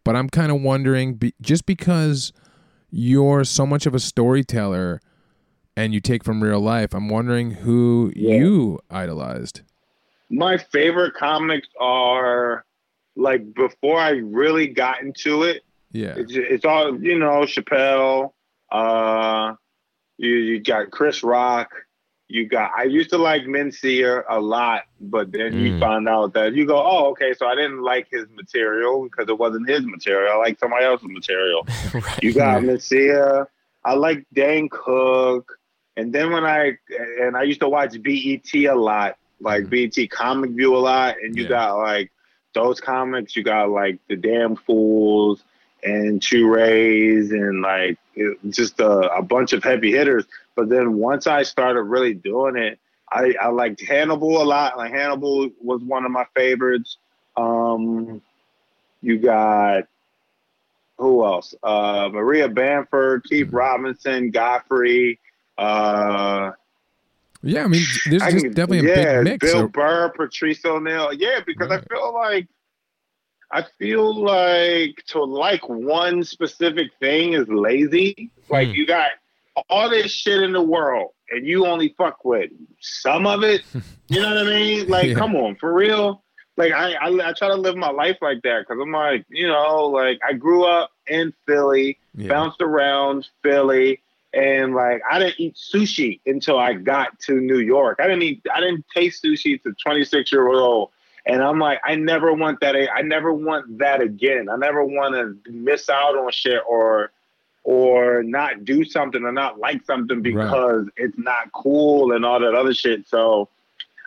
but 0.04 0.16
I'm 0.16 0.28
kind 0.28 0.50
of 0.50 0.60
wondering, 0.62 1.14
be, 1.14 1.34
just 1.40 1.64
because 1.66 2.32
you're 2.90 3.44
so 3.44 3.64
much 3.66 3.86
of 3.86 3.94
a 3.94 4.00
storyteller 4.00 5.00
and 5.76 5.94
you 5.94 6.00
take 6.00 6.24
from 6.24 6.42
real 6.42 6.60
life, 6.60 6.92
I'm 6.92 7.08
wondering 7.08 7.52
who 7.52 8.12
Yeah. 8.16 8.34
you 8.36 8.80
idolized. 8.90 9.62
my 10.28 10.56
favorite 10.58 11.14
comics 11.14 11.68
are 11.78 12.64
like 13.16 13.54
before 13.54 13.98
I 13.98 14.10
really 14.10 14.66
got 14.66 15.02
into 15.02 15.42
it. 15.44 15.62
Yeah, 15.92 16.14
It's, 16.16 16.32
it's 16.34 16.64
all 16.64 16.98
you 17.02 17.18
know, 17.18 17.42
Chappelle. 17.42 18.32
Uh, 18.70 19.54
you 20.18 20.30
you 20.30 20.60
got 20.60 20.90
Chris 20.90 21.22
Rock. 21.22 21.70
You 22.28 22.46
got. 22.46 22.70
I 22.76 22.84
used 22.84 23.10
to 23.10 23.18
like 23.18 23.42
Mencia 23.42 24.24
a 24.28 24.40
lot, 24.40 24.84
but 25.00 25.32
then 25.32 25.58
you 25.58 25.72
Mm. 25.72 25.80
find 25.80 26.08
out 26.08 26.32
that 26.34 26.54
you 26.54 26.64
go, 26.66 26.76
oh, 26.82 27.10
okay, 27.10 27.34
so 27.34 27.46
I 27.46 27.54
didn't 27.54 27.82
like 27.82 28.08
his 28.10 28.26
material 28.34 29.02
because 29.04 29.28
it 29.28 29.36
wasn't 29.38 29.68
his 29.68 29.84
material. 29.84 30.32
I 30.32 30.36
like 30.36 30.58
somebody 30.58 30.84
else's 30.86 31.08
material. 31.08 31.66
right. 31.92 32.22
You 32.22 32.32
got 32.32 32.62
Mencia. 32.62 33.46
I 33.84 33.94
like 33.94 34.24
Dane 34.32 34.68
Cook. 34.70 35.58
And 35.98 36.10
then 36.12 36.32
when 36.32 36.44
I 36.44 36.78
and 37.20 37.36
I 37.36 37.42
used 37.42 37.60
to 37.60 37.68
watch 37.68 38.00
BET 38.02 38.54
a 38.54 38.74
lot, 38.74 39.16
like 39.40 39.68
BET 39.68 40.08
Comic 40.10 40.52
View 40.52 40.74
a 40.74 40.78
lot, 40.78 41.16
and 41.22 41.36
you. 41.36 41.42
Yeah. 41.42 41.48
got 41.50 41.78
like 41.78 42.10
those 42.54 42.80
comics. 42.80 43.36
You 43.36 43.42
got 43.42 43.68
like 43.70 43.98
the 44.08 44.16
Damn 44.16 44.56
Fools 44.56 45.44
and 45.82 46.22
Two 46.22 46.48
Rays 46.52 47.30
and 47.32 47.62
like 47.62 47.98
it, 48.14 48.38
just 48.50 48.78
a, 48.80 49.16
a 49.16 49.22
bunch 49.22 49.52
of 49.52 49.62
heavy 49.64 49.92
hitters. 49.92 50.24
But 50.54 50.68
then 50.68 50.94
once 50.94 51.26
I 51.26 51.42
started 51.42 51.82
really 51.82 52.14
doing 52.14 52.56
it, 52.56 52.78
I, 53.10 53.34
I 53.40 53.48
liked 53.48 53.80
Hannibal 53.82 54.42
a 54.42 54.44
lot. 54.44 54.76
Like 54.76 54.92
Hannibal 54.92 55.50
was 55.60 55.82
one 55.82 56.04
of 56.04 56.10
my 56.10 56.24
favorites. 56.34 56.98
Um, 57.36 58.22
you 59.00 59.18
got 59.18 59.84
who 60.98 61.24
else? 61.24 61.54
Uh, 61.62 62.08
Maria 62.12 62.48
Bamford, 62.48 63.24
Keith 63.24 63.46
Mm-hmm. 63.48 63.56
Robinson, 63.56 64.30
Godfrey. 64.30 65.18
Uh, 65.58 66.52
yeah. 67.42 67.64
I 67.64 67.66
mean, 67.68 67.82
there's 68.08 68.22
I 68.22 68.30
just 68.30 68.44
can- 68.44 68.54
definitely 68.54 68.90
a 68.90 68.96
yeah, 68.96 69.14
big 69.22 69.24
mix. 69.24 69.52
Bill 69.52 69.68
Burr, 69.68 70.10
Patrice 70.10 70.64
O'Neal. 70.64 71.12
Yeah, 71.12 71.40
because 71.44 71.70
Right. 71.70 71.80
I 71.90 71.94
feel 71.94 72.14
like 72.14 72.46
I 73.52 73.64
feel 73.78 74.14
like 74.24 74.96
to 75.08 75.22
like 75.22 75.68
one 75.68 76.24
specific 76.24 76.88
thing 77.00 77.34
is 77.34 77.46
lazy. 77.48 78.30
Like 78.48 78.68
Hmm. 78.68 78.74
you 78.74 78.86
got 78.86 79.10
all 79.68 79.90
this 79.90 80.10
shit 80.10 80.42
in 80.42 80.52
the 80.52 80.62
world 80.62 81.10
and 81.30 81.46
you 81.46 81.66
only 81.66 81.94
fuck 81.98 82.24
with 82.24 82.50
some 82.80 83.26
of 83.26 83.42
it. 83.42 83.62
You 84.08 84.20
know 84.20 84.34
what 84.34 84.46
I 84.46 84.50
mean? 84.50 84.88
Like, 84.88 85.06
Yeah. 85.08 85.14
come 85.14 85.34
on, 85.36 85.56
for 85.56 85.72
real. 85.72 86.22
Like 86.58 86.72
I, 86.72 86.92
I, 86.94 87.30
I 87.30 87.32
try 87.32 87.48
to 87.48 87.54
live 87.54 87.76
my 87.76 87.88
life 87.90 88.18
like 88.20 88.42
that 88.42 88.60
because 88.66 88.78
I'm 88.82 88.92
like, 88.92 89.24
you 89.30 89.46
know, 89.48 89.86
like 89.86 90.18
I 90.26 90.34
grew 90.34 90.64
up 90.66 90.90
in 91.06 91.32
Philly, 91.46 91.98
yeah. 92.14 92.28
bounced 92.28 92.60
around 92.60 93.26
Philly, 93.42 94.02
and 94.34 94.74
like 94.74 95.00
I 95.10 95.18
didn't 95.18 95.40
eat 95.40 95.54
sushi 95.56 96.20
until 96.26 96.58
I 96.58 96.74
got 96.74 97.18
to 97.20 97.40
New 97.40 97.60
York. 97.60 98.00
I 98.00 98.06
didn't 98.06 98.22
eat, 98.22 98.42
I 98.54 98.60
didn't 98.60 98.84
taste 98.94 99.24
sushi 99.24 99.62
to 99.62 99.72
26 99.82 100.30
year 100.30 100.48
old, 100.48 100.90
and 101.24 101.42
I'm 101.42 101.58
like, 101.58 101.80
I 101.84 101.94
never 101.94 102.32
want 102.32 102.60
that. 102.60 102.74
I 102.74 103.02
never 103.02 103.32
want 103.32 103.78
that 103.78 104.00
again. 104.00 104.48
I 104.48 104.56
never 104.56 104.84
want 104.84 105.14
to 105.14 105.50
miss 105.50 105.88
out 105.88 106.16
on 106.16 106.30
shit 106.32 106.60
or 106.68 107.12
or 107.64 108.24
not 108.24 108.64
do 108.64 108.84
something 108.84 109.22
or 109.22 109.30
not 109.30 109.58
like 109.58 109.84
something 109.84 110.20
because 110.20 110.88
it's 110.96 111.16
not 111.16 111.52
cool 111.52 112.12
and 112.12 112.24
all 112.24 112.40
that 112.40 112.54
other 112.54 112.74
shit. 112.74 113.06
So 113.06 113.48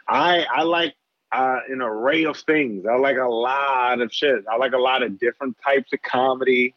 I 0.08 0.46
I 0.54 0.64
like 0.64 0.96
uh, 1.32 1.60
an 1.70 1.82
array 1.82 2.26
of 2.26 2.38
things. 2.38 2.86
I 2.86 2.96
like 2.96 3.18
a 3.18 3.28
lot 3.28 4.02
of 4.02 4.14
shit. 4.14 4.44
I 4.52 4.58
like 4.58 4.74
a 4.74 4.78
lot 4.78 5.04
of 5.04 5.20
different 5.20 5.58
types 5.64 5.92
of 5.94 6.02
comedy, 6.02 6.74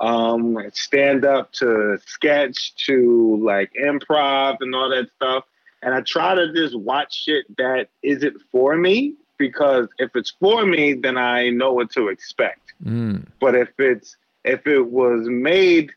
um, 0.00 0.58
stand 0.72 1.24
up 1.24 1.52
to 1.54 1.98
sketch 2.06 2.74
to 2.86 3.38
like 3.42 3.72
improv 3.74 4.56
and 4.60 4.74
all 4.74 4.88
that 4.88 5.10
stuff. 5.16 5.44
And 5.82 5.94
I 5.94 6.00
try 6.00 6.34
to 6.34 6.52
just 6.52 6.78
watch 6.78 7.24
shit 7.24 7.44
that 7.56 7.88
isn't 8.02 8.40
for 8.50 8.76
me 8.76 9.16
because 9.42 9.88
if 9.98 10.14
it's 10.14 10.30
for 10.38 10.64
me, 10.64 10.92
then 10.92 11.18
I 11.18 11.50
know 11.50 11.72
what 11.72 11.90
to 11.94 12.06
expect. 12.06 12.74
Mm. 12.84 13.26
But 13.40 13.56
if 13.56 13.70
it's 13.76 14.16
if 14.44 14.68
it 14.68 14.86
was 14.86 15.26
made 15.26 15.90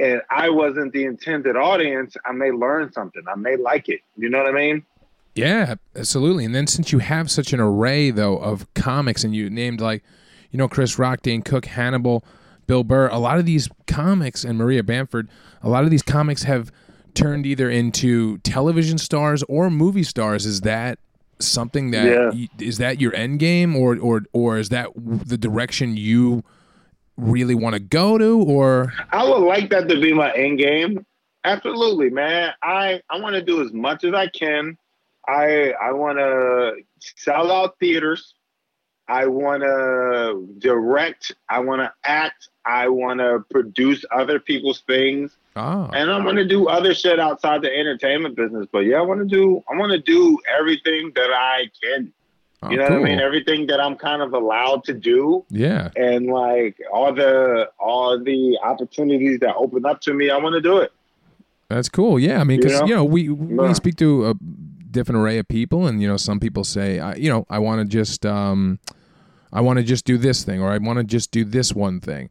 and 0.00 0.20
I 0.30 0.50
wasn't 0.50 0.92
the 0.92 1.04
intended 1.04 1.54
audience, 1.54 2.16
I 2.24 2.32
may 2.32 2.50
learn 2.50 2.92
something. 2.92 3.22
I 3.28 3.36
may 3.36 3.54
like 3.54 3.88
it. 3.88 4.00
You 4.16 4.28
know 4.28 4.38
what 4.38 4.48
I 4.48 4.52
mean? 4.52 4.84
Yeah, 5.36 5.76
absolutely. 5.94 6.44
And 6.44 6.52
then 6.56 6.66
since 6.66 6.90
you 6.90 6.98
have 6.98 7.30
such 7.30 7.52
an 7.52 7.60
array 7.60 8.10
though 8.10 8.38
of 8.38 8.66
comics 8.74 9.22
and 9.22 9.32
you 9.32 9.48
named 9.48 9.80
like, 9.80 10.02
you 10.50 10.58
know, 10.58 10.66
Chris 10.66 10.98
Rock, 10.98 11.22
Dane 11.22 11.42
Cook, 11.42 11.66
Hannibal, 11.66 12.24
Bill 12.66 12.82
Burr, 12.82 13.06
a 13.10 13.20
lot 13.20 13.38
of 13.38 13.46
these 13.46 13.68
comics 13.86 14.42
and 14.42 14.58
Maria 14.58 14.82
Bamford, 14.82 15.28
a 15.62 15.68
lot 15.68 15.84
of 15.84 15.90
these 15.90 16.02
comics 16.02 16.42
have 16.42 16.72
turned 17.14 17.46
either 17.46 17.70
into 17.70 18.38
television 18.38 18.98
stars 18.98 19.44
or 19.44 19.70
movie 19.70 20.02
stars. 20.02 20.44
Is 20.44 20.62
that 20.62 20.98
something 21.40 21.90
that 21.92 22.06
Yeah. 22.06 22.30
y- 22.30 22.48
is 22.58 22.78
that 22.78 23.00
your 23.00 23.14
end 23.14 23.38
game 23.38 23.76
or 23.76 23.96
or 23.98 24.22
or 24.32 24.58
is 24.58 24.68
that 24.70 24.88
the 24.96 25.38
direction 25.38 25.96
you 25.96 26.42
really 27.16 27.54
want 27.54 27.74
to 27.74 27.80
go 27.80 28.16
to 28.18 28.38
or 28.42 28.92
I 29.10 29.24
would 29.28 29.40
like 29.44 29.70
that 29.70 29.88
to 29.88 30.00
be 30.00 30.12
my 30.12 30.32
end 30.32 30.58
game. 30.58 31.04
Absolutely, 31.44 32.10
man. 32.10 32.52
I 32.62 33.00
I 33.10 33.18
want 33.20 33.34
to 33.34 33.42
do 33.42 33.62
as 33.62 33.72
much 33.72 34.04
as 34.04 34.14
I 34.14 34.26
can. 34.28 34.76
I 35.26 35.72
I 35.80 35.92
want 35.92 36.18
to 36.18 36.74
sell 37.16 37.50
out 37.52 37.78
theaters. 37.78 38.34
I 39.08 39.26
want 39.26 39.62
to 39.62 40.46
direct. 40.58 41.32
I 41.48 41.60
want 41.60 41.80
to 41.80 41.92
act. 42.04 42.48
I 42.68 42.88
want 42.88 43.20
to 43.20 43.44
produce 43.50 44.04
other 44.14 44.38
people's 44.38 44.80
things, 44.80 45.36
oh 45.56 45.88
and 45.94 46.10
I 46.10 46.22
want 46.22 46.36
to 46.36 46.44
do 46.44 46.68
other 46.68 46.92
shit 46.94 47.18
outside 47.18 47.62
the 47.62 47.74
entertainment 47.74 48.36
business. 48.36 48.66
But 48.70 48.80
yeah, 48.80 48.98
I 48.98 49.00
want 49.00 49.20
to 49.20 49.26
do. 49.26 49.64
I 49.72 49.76
want 49.76 49.92
to 49.92 49.98
do 49.98 50.38
everything 50.58 51.12
that 51.14 51.30
I 51.32 51.70
can. 51.82 52.12
oh, 52.62 52.70
You 52.70 52.76
know 52.76 52.84
what 52.84 52.92
I 52.92 52.98
mean? 52.98 53.20
Everything 53.20 53.66
that 53.68 53.80
I'm 53.80 53.96
kind 53.96 54.20
of 54.20 54.34
allowed 54.34 54.84
to 54.84 54.92
do 54.92 55.44
yeah 55.48 55.90
and 55.96 56.26
like 56.26 56.76
all 56.92 57.14
the 57.14 57.70
all 57.78 58.22
the 58.22 58.58
opportunities 58.62 59.40
that 59.40 59.54
open 59.56 59.86
up 59.86 60.00
to 60.02 60.12
me, 60.12 60.28
I 60.28 60.36
want 60.36 60.54
to 60.54 60.60
do 60.60 60.76
it. 60.78 60.92
That's 61.68 61.88
cool. 61.88 62.18
Yeah, 62.18 62.40
I 62.40 62.44
mean, 62.44 62.60
because 62.60 62.74
You 62.74 62.80
know? 62.80 62.86
you 62.86 62.94
know 62.96 63.04
we 63.04 63.28
we 63.30 63.74
speak 63.74 63.96
to 63.96 64.26
a 64.30 64.34
different 64.90 65.20
array 65.22 65.38
of 65.38 65.48
people, 65.48 65.86
and 65.86 66.00
you 66.02 66.08
know 66.08 66.16
some 66.16 66.38
people 66.40 66.64
say, 66.64 66.98
I, 66.98 67.14
you 67.14 67.30
know, 67.30 67.46
I 67.48 67.58
want 67.58 67.80
to 67.80 67.86
just 67.86 68.26
um, 68.26 68.78
I 69.52 69.60
want 69.60 69.78
to 69.78 69.84
just 69.84 70.04
do 70.04 70.18
this 70.18 70.44
thing, 70.44 70.60
or 70.62 70.70
I 70.70 70.78
want 70.78 70.98
to 70.98 71.04
just 71.04 71.30
do 71.30 71.44
this 71.44 71.74
one 71.74 72.00
thing. 72.00 72.28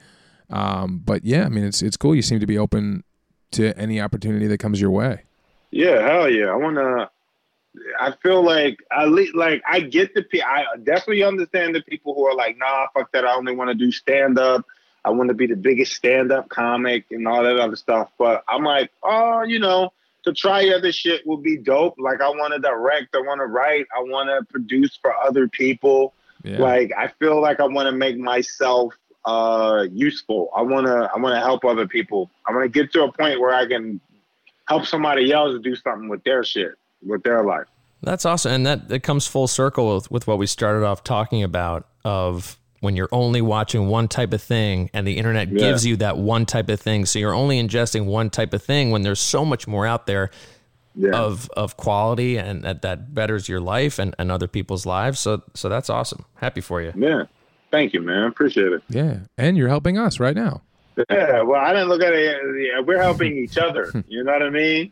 Um, 0.50 1.02
but 1.04 1.26
yeah, 1.26 1.46
I 1.46 1.50
mean, 1.50 1.64
it's 1.64 1.82
it's 1.82 1.98
cool. 1.98 2.16
You 2.16 2.22
seem 2.22 2.40
to 2.40 2.48
be 2.48 2.58
open 2.58 3.04
to 3.52 3.78
any 3.78 4.00
opportunity 4.00 4.48
that 4.48 4.60
comes 4.60 4.80
your 4.80 4.92
way. 4.92 5.24
Yeah, 5.72 6.02
hell 6.08 6.30
yeah. 6.30 6.48
I 6.48 6.56
want 6.56 6.76
to. 6.76 7.10
I 8.00 8.14
feel 8.24 8.44
like 8.44 8.80
I 8.92 9.06
le- 9.06 9.36
like 9.36 9.62
I 9.68 9.82
get 9.82 10.14
the 10.16 10.24
pe- 10.24 10.42
I 10.42 10.66
definitely 10.84 11.24
understand 11.24 11.76
the 11.76 11.82
people 11.82 12.14
who 12.16 12.26
are 12.26 12.36
like, 12.36 12.58
nah, 12.58 12.88
fuck 12.94 13.12
that. 13.12 13.26
I 13.26 13.36
only 13.36 13.56
want 13.56 13.70
to 13.70 13.76
do 13.76 13.92
stand 13.92 14.40
up. 14.40 14.66
I 15.08 15.12
want 15.12 15.30
to 15.30 15.34
be 15.34 15.48
the 15.48 15.56
biggest 15.56 15.94
stand-up 15.94 16.50
comic 16.50 17.06
and 17.12 17.28
all 17.30 17.42
that 17.42 17.58
other 17.58 17.78
stuff. 17.78 18.10
But 18.18 18.44
I'm 18.50 18.64
like, 18.64 18.92
oh, 19.04 19.44
you 19.44 19.58
know, 19.58 19.94
to 20.24 20.34
try 20.34 20.68
other 20.70 20.92
shit 20.92 21.26
will 21.26 21.38
be 21.38 21.58
dope. 21.58 21.96
Like 21.98 22.20
I 22.20 22.28
want 22.28 22.54
to 22.54 22.60
direct, 22.60 23.16
I 23.16 23.20
want 23.20 23.40
to 23.40 23.46
write, 23.46 23.86
I 23.96 24.02
want 24.02 24.28
to 24.28 24.46
produce 24.52 24.98
for 25.02 25.16
other 25.16 25.48
people. 25.48 26.14
Yeah. 26.44 26.60
Like 26.60 26.92
I 26.98 27.08
feel 27.08 27.42
like 27.42 27.62
I 27.62 27.68
want 27.68 27.88
to 27.88 27.96
make 27.96 28.18
myself 28.18 28.94
uh 29.26 29.86
useful. 29.92 30.50
I 30.56 30.62
want 30.62 30.88
to 30.88 31.10
I 31.14 31.20
want 31.20 31.36
to 31.36 31.40
help 31.40 31.66
other 31.66 31.88
people. 31.88 32.30
I 32.48 32.52
want 32.52 32.64
to 32.64 32.70
get 32.70 32.92
to 32.94 33.04
a 33.04 33.12
point 33.12 33.40
where 33.40 33.54
I 33.54 33.66
can 33.66 34.00
help 34.68 34.86
somebody 34.86 35.32
else 35.32 35.60
do 35.64 35.76
something 35.76 36.10
with 36.10 36.24
their 36.24 36.44
shit, 36.44 36.76
with 37.06 37.24
their 37.24 37.44
life. 37.44 37.68
That's 38.02 38.26
awesome. 38.26 38.52
And 38.52 38.66
that 38.66 38.92
it 38.92 39.04
comes 39.04 39.28
full 39.28 39.48
circle 39.48 39.96
with, 39.96 40.12
with 40.12 40.28
what 40.28 40.38
we 40.38 40.46
started 40.46 40.86
off 40.86 41.04
talking 41.04 41.44
about 41.44 41.88
of 42.06 42.58
when 42.80 42.96
you're 42.96 43.10
only 43.12 43.42
watching 43.42 43.88
one 43.88 44.08
type 44.08 44.34
of 44.34 44.42
thing 44.42 44.90
and 44.94 45.08
the 45.08 45.18
internet 45.18 45.50
yeah. 45.50 45.58
gives 45.58 45.86
you 45.86 45.96
that 45.98 46.18
one 46.18 46.46
type 46.46 46.70
of 46.70 46.80
thing. 46.80 47.06
So 47.06 47.18
you're 47.18 47.34
only 47.34 47.62
ingesting 47.62 48.06
one 48.06 48.30
type 48.30 48.54
of 48.54 48.62
thing 48.62 48.92
when 48.92 49.02
there's 49.02 49.20
so 49.20 49.44
much 49.44 49.68
more 49.68 49.88
out 49.88 50.06
there 50.06 50.30
yeah. 50.96 51.12
of 51.12 51.50
of 51.52 51.78
quality 51.78 52.38
and 52.38 52.64
that, 52.64 52.82
that 52.84 53.14
betters 53.14 53.50
your 53.50 53.60
life 53.60 54.00
and, 54.00 54.16
and 54.20 54.32
other 54.32 54.48
people's 54.48 54.86
lives. 54.86 55.20
So 55.20 55.42
so 55.56 55.70
that's 55.70 55.90
awesome. 55.90 56.26
Happy 56.36 56.62
for 56.62 56.82
you. 56.82 56.94
Yeah. 56.96 57.24
Thank 57.72 57.94
you, 57.94 58.02
man. 58.02 58.24
Appreciate 58.24 58.72
it. 58.72 58.84
Yeah. 58.90 59.20
And 59.38 59.58
you're 59.58 59.68
helping 59.68 59.98
us 59.98 60.20
right 60.20 60.36
now. 60.36 60.62
Yeah. 61.10 61.42
Well, 61.42 61.62
I 61.62 61.74
didn't 61.74 61.90
look 61.90 62.02
at 62.02 62.14
it. 62.14 62.86
We're 62.86 63.02
helping 63.02 63.38
each 63.38 63.58
other. 63.58 63.92
You 64.08 64.24
know 64.24 64.32
what 64.32 64.42
I 64.42 64.50
mean? 64.50 64.92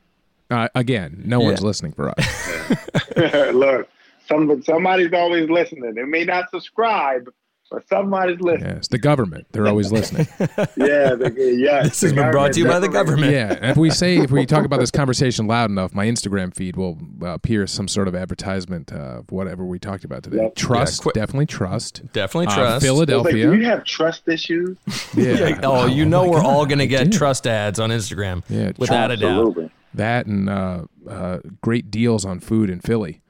Uh, 0.52 0.68
again, 0.76 1.24
no 1.26 1.40
yeah. 1.40 1.48
one's 1.48 1.64
listening 1.64 1.94
for 1.94 2.14
us. 2.18 2.74
look, 3.54 3.90
some, 4.28 4.62
somebody's 4.64 5.14
always 5.14 5.50
listening. 5.50 5.96
They 5.96 6.04
may 6.04 6.24
not 6.24 6.52
subscribe, 6.52 7.32
but 7.72 7.88
somebody's 7.88 8.40
listening. 8.40 8.70
Yeah, 8.70 8.78
it's 8.78 8.88
the 8.88 8.98
government. 8.98 9.48
They're 9.52 9.68
always 9.68 9.92
listening. 9.92 10.28
yeah, 10.40 11.16
the, 11.16 11.56
yeah. 11.58 11.84
This 11.84 12.02
has 12.02 12.14
been 12.14 12.32
brought 12.32 12.54
to 12.54 12.60
you 12.60 12.68
by 12.68 12.80
the 12.80 12.88
government. 12.88 13.32
Yeah, 13.32 13.72
if 13.72 13.78
we 13.78 13.90
say 13.90 14.18
if 14.18 14.32
we 14.32 14.46
talk 14.46 14.66
about 14.66 14.80
this 14.80 14.92
conversation 14.92 15.48
loud 15.48 15.70
enough, 15.70 15.94
my 15.94 16.06
Instagram 16.06 16.54
feed 16.54 16.76
will 16.76 16.98
uh, 17.22 17.28
appear 17.28 17.66
some 17.68 17.88
sort 17.88 18.08
of 18.08 18.16
advertisement 18.16 18.92
of 18.92 19.32
whatever 19.32 19.66
we 19.66 19.80
talked 19.80 20.04
about 20.04 20.24
today. 20.24 20.44
Yep. 20.44 20.56
Trust, 20.56 21.06
yeah, 21.06 21.12
definitely 21.14 21.48
trust, 21.48 22.02
definitely 22.14 22.48
uh, 22.48 22.56
trust. 22.56 22.86
Philadelphia. 22.86 23.50
Like, 23.50 23.58
do 23.58 23.62
you 23.62 23.70
have 23.70 23.84
trust 23.84 24.28
issues? 24.28 24.78
Yeah. 25.16 25.60
oh, 25.64 25.86
you 25.86 26.06
know 26.06 26.24
oh 26.24 26.30
we're 26.30 26.42
God, 26.42 26.46
all 26.46 26.66
gonna 26.66 26.88
get 26.88 27.12
trust 27.12 27.48
ads 27.48 27.80
on 27.80 27.90
Instagram. 27.90 28.44
Yeah, 28.50 28.74
without 28.78 29.12
a 29.12 29.18
doubt. 29.18 29.56
That 29.94 30.26
and 30.26 30.50
uh, 30.50 30.86
uh, 31.10 31.40
great 31.62 31.90
deals 31.90 32.26
on 32.26 32.42
food 32.42 32.70
in 32.70 32.82
Philly. 32.82 33.22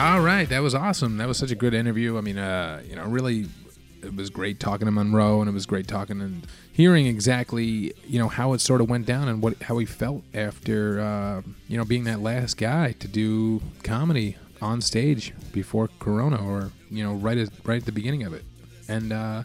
All 0.00 0.22
right, 0.22 0.48
that 0.48 0.62
was 0.62 0.74
awesome. 0.74 1.18
That 1.18 1.28
was 1.28 1.36
such 1.36 1.50
a 1.50 1.54
good 1.54 1.74
interview. 1.74 2.16
I 2.16 2.22
mean, 2.22 2.38
uh, 2.38 2.82
you 2.88 2.96
know, 2.96 3.04
really, 3.04 3.48
it 4.02 4.16
was 4.16 4.30
great 4.30 4.58
talking 4.58 4.86
to 4.86 4.90
Monroe, 4.90 5.42
and 5.42 5.50
it 5.50 5.52
was 5.52 5.66
great 5.66 5.86
talking 5.88 6.22
and 6.22 6.46
hearing 6.72 7.04
exactly, 7.04 7.92
you 8.06 8.18
know, 8.18 8.28
how 8.28 8.54
it 8.54 8.62
sort 8.62 8.80
of 8.80 8.88
went 8.88 9.04
down 9.04 9.28
and 9.28 9.42
what 9.42 9.62
how 9.62 9.76
he 9.76 9.84
felt 9.84 10.22
after, 10.32 11.02
uh, 11.02 11.42
you 11.68 11.76
know, 11.76 11.84
being 11.84 12.04
that 12.04 12.20
last 12.22 12.56
guy 12.56 12.92
to 12.92 13.06
do 13.06 13.60
comedy 13.82 14.38
on 14.62 14.80
stage 14.80 15.34
before 15.52 15.90
Corona, 15.98 16.42
or 16.42 16.70
you 16.90 17.04
know, 17.04 17.12
right 17.12 17.36
at 17.36 17.50
right 17.64 17.80
at 17.80 17.84
the 17.84 17.92
beginning 17.92 18.22
of 18.22 18.32
it. 18.32 18.44
And 18.88 19.12
uh, 19.12 19.42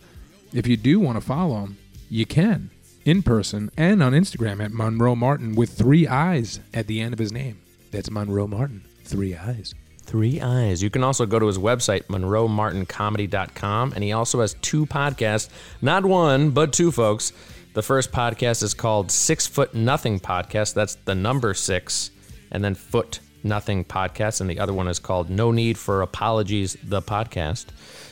if 0.54 0.68
you 0.68 0.78
do 0.78 1.02
want 1.02 1.18
to 1.18 1.22
follow 1.22 1.66
him, 1.66 1.78
you 2.10 2.26
can 2.26 2.70
in 3.04 3.24
person 3.24 3.72
and 3.76 4.02
on 4.02 4.14
Instagram 4.14 4.64
at 4.64 4.72
Monroe 4.72 5.18
Martin 5.18 5.54
with 5.54 5.78
three 5.78 6.08
eyes 6.08 6.62
at 6.74 6.88
the 6.88 7.02
end 7.02 7.12
of 7.12 7.20
his 7.20 7.34
name. 7.34 7.60
That's 7.92 8.10
Monroe 8.10 8.48
Martin, 8.48 8.86
three 9.04 9.36
eyes. 9.36 9.76
Three 10.06 10.40
Eyes. 10.42 10.82
You 10.84 10.90
can 10.90 11.04
also 11.04 11.26
go 11.26 11.40
to 11.40 11.48
his 11.48 11.58
website, 11.58 12.04
monroemartincomedy.com, 12.04 13.94
and 13.94 14.04
he 14.04 14.12
also 14.12 14.42
has 14.42 14.54
two 14.62 14.86
podcasts. 14.86 15.50
Not 15.82 16.06
one, 16.06 16.52
but 16.52 16.74
two, 16.74 16.92
folks. 16.92 17.34
The 17.74 17.82
first 17.82 18.12
podcast 18.12 18.64
is 18.64 18.74
called 18.74 19.12
Six 19.12 19.48
Foot 19.48 19.74
Nothing 19.74 20.20
Podcast. 20.20 20.74
That's 20.74 20.96
the 20.96 21.16
number 21.16 21.54
six, 21.54 22.12
and 22.52 22.64
then 22.64 22.76
Foot 22.76 23.20
Nothing 23.44 23.84
Podcast. 23.84 24.40
And 24.42 24.50
the 24.50 24.60
other 24.60 24.74
one 24.74 24.88
is 24.88 25.00
called 25.00 25.30
No 25.30 25.52
Need 25.52 25.78
for 25.78 26.02
Apologies, 26.02 26.78
the 26.84 27.02
podcast. 27.02 27.66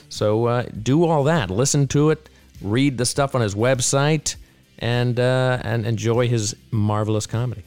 So 0.10 0.46
uh, 0.46 0.64
do 0.82 1.06
all 1.06 1.24
that. 1.26 1.50
Listen 1.50 1.88
to 1.90 2.10
it, 2.10 2.30
read 2.62 2.98
the 2.98 3.06
stuff 3.06 3.36
on 3.36 3.42
his 3.42 3.56
website, 3.56 4.36
and, 4.80 5.20
uh, 5.20 5.60
and 5.64 5.86
enjoy 5.86 6.28
his 6.28 6.56
marvelous 6.72 7.26
comedy. 7.26 7.64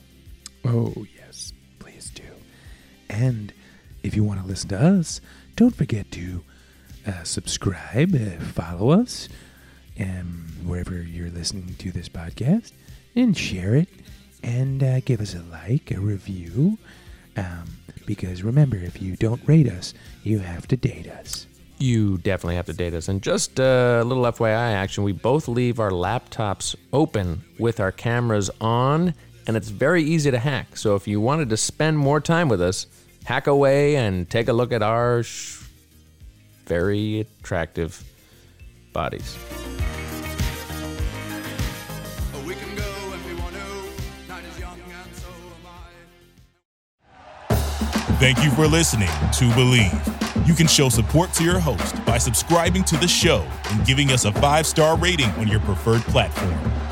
Oh, 0.65 1.07
yes, 1.17 1.53
please 1.79 2.11
do. 2.11 2.25
And 3.09 3.53
if 4.07 4.15
you 4.15 4.23
want 4.23 4.41
to 4.41 4.47
listen 4.47 4.69
to 4.69 4.81
us, 4.81 5.21
don't 5.57 5.75
forget 5.75 6.11
to 6.13 6.45
uh, 7.07 7.25
subscribe, 7.25 8.15
uh, 8.15 8.43
follow 8.45 8.91
us, 8.91 9.29
um, 9.99 10.47
wherever 10.65 11.03
you're 11.03 11.31
listening 11.31 11.75
to 11.79 11.91
this 11.91 12.09
podcast, 12.09 12.73
and 13.17 13.37
share 13.37 13.75
it, 13.75 13.89
and 14.43 14.83
uh, 14.83 15.01
give 15.01 15.21
us 15.21 15.35
a 15.35 15.43
like, 15.51 15.91
a 15.91 16.01
review. 16.01 16.79
Um, 17.37 17.65
because 18.07 18.43
remember, 18.43 18.77
if 18.77 19.03
you 19.03 19.17
don't 19.17 19.41
rate 19.47 19.69
us, 19.69 19.93
you 20.23 20.39
have 20.39 20.69
to 20.69 20.77
date 20.77 21.09
us. 21.09 21.47
You 21.79 22.19
definitely 22.19 22.55
have 22.55 22.67
to 22.67 22.73
date 22.73 22.95
us. 22.95 23.09
And 23.09 23.21
just 23.21 23.59
a 23.59 24.03
little 24.05 24.23
FYI 24.25 24.73
action 24.73 25.05
we 25.05 25.13
both 25.13 25.49
leave 25.49 25.81
our 25.81 25.91
laptops 25.91 26.77
open 26.93 27.43
with 27.59 27.81
our 27.81 27.93
cameras 27.93 28.51
on, 28.61 29.15
and 29.47 29.57
it's 29.57 29.69
very 29.69 30.03
easy 30.03 30.31
to 30.31 30.39
hack. 30.39 30.77
So 30.77 30.95
if 30.95 31.09
you 31.09 31.21
wanted 31.21 31.51
to 31.51 31.57
spend 31.57 31.99
more 31.99 32.21
time 32.21 32.49
with 32.49 32.63
us, 32.63 32.87
hack 33.27 33.49
away 33.49 33.97
and 33.97 34.31
take 34.31 34.47
a 34.47 34.53
look 34.53 34.73
at 34.73 34.83
our 34.83 35.25
sh- 35.25 35.61
very 36.67 37.21
attractive 37.21 38.03
bodies. 38.93 39.37
Thank 48.19 48.43
you 48.43 48.51
for 48.53 48.67
listening 48.67 49.09
to 49.09 49.45
Bleav. 49.51 50.49
You 50.49 50.55
can 50.55 50.67
show 50.67 50.89
support 50.89 51.35
to 51.35 51.45
your 51.45 51.59
host 51.59 52.03
by 52.07 52.17
subscribing 52.17 52.83
to 52.85 52.97
the 52.97 53.07
show 53.07 53.47
and 53.71 53.85
giving 53.85 54.11
us 54.11 54.25
a 54.25 54.33
five 54.33 54.67
star 54.67 54.97
rating 54.97 55.31
on 55.33 55.49
your 55.49 55.61
preferred 55.61 56.01
platform. 56.03 56.86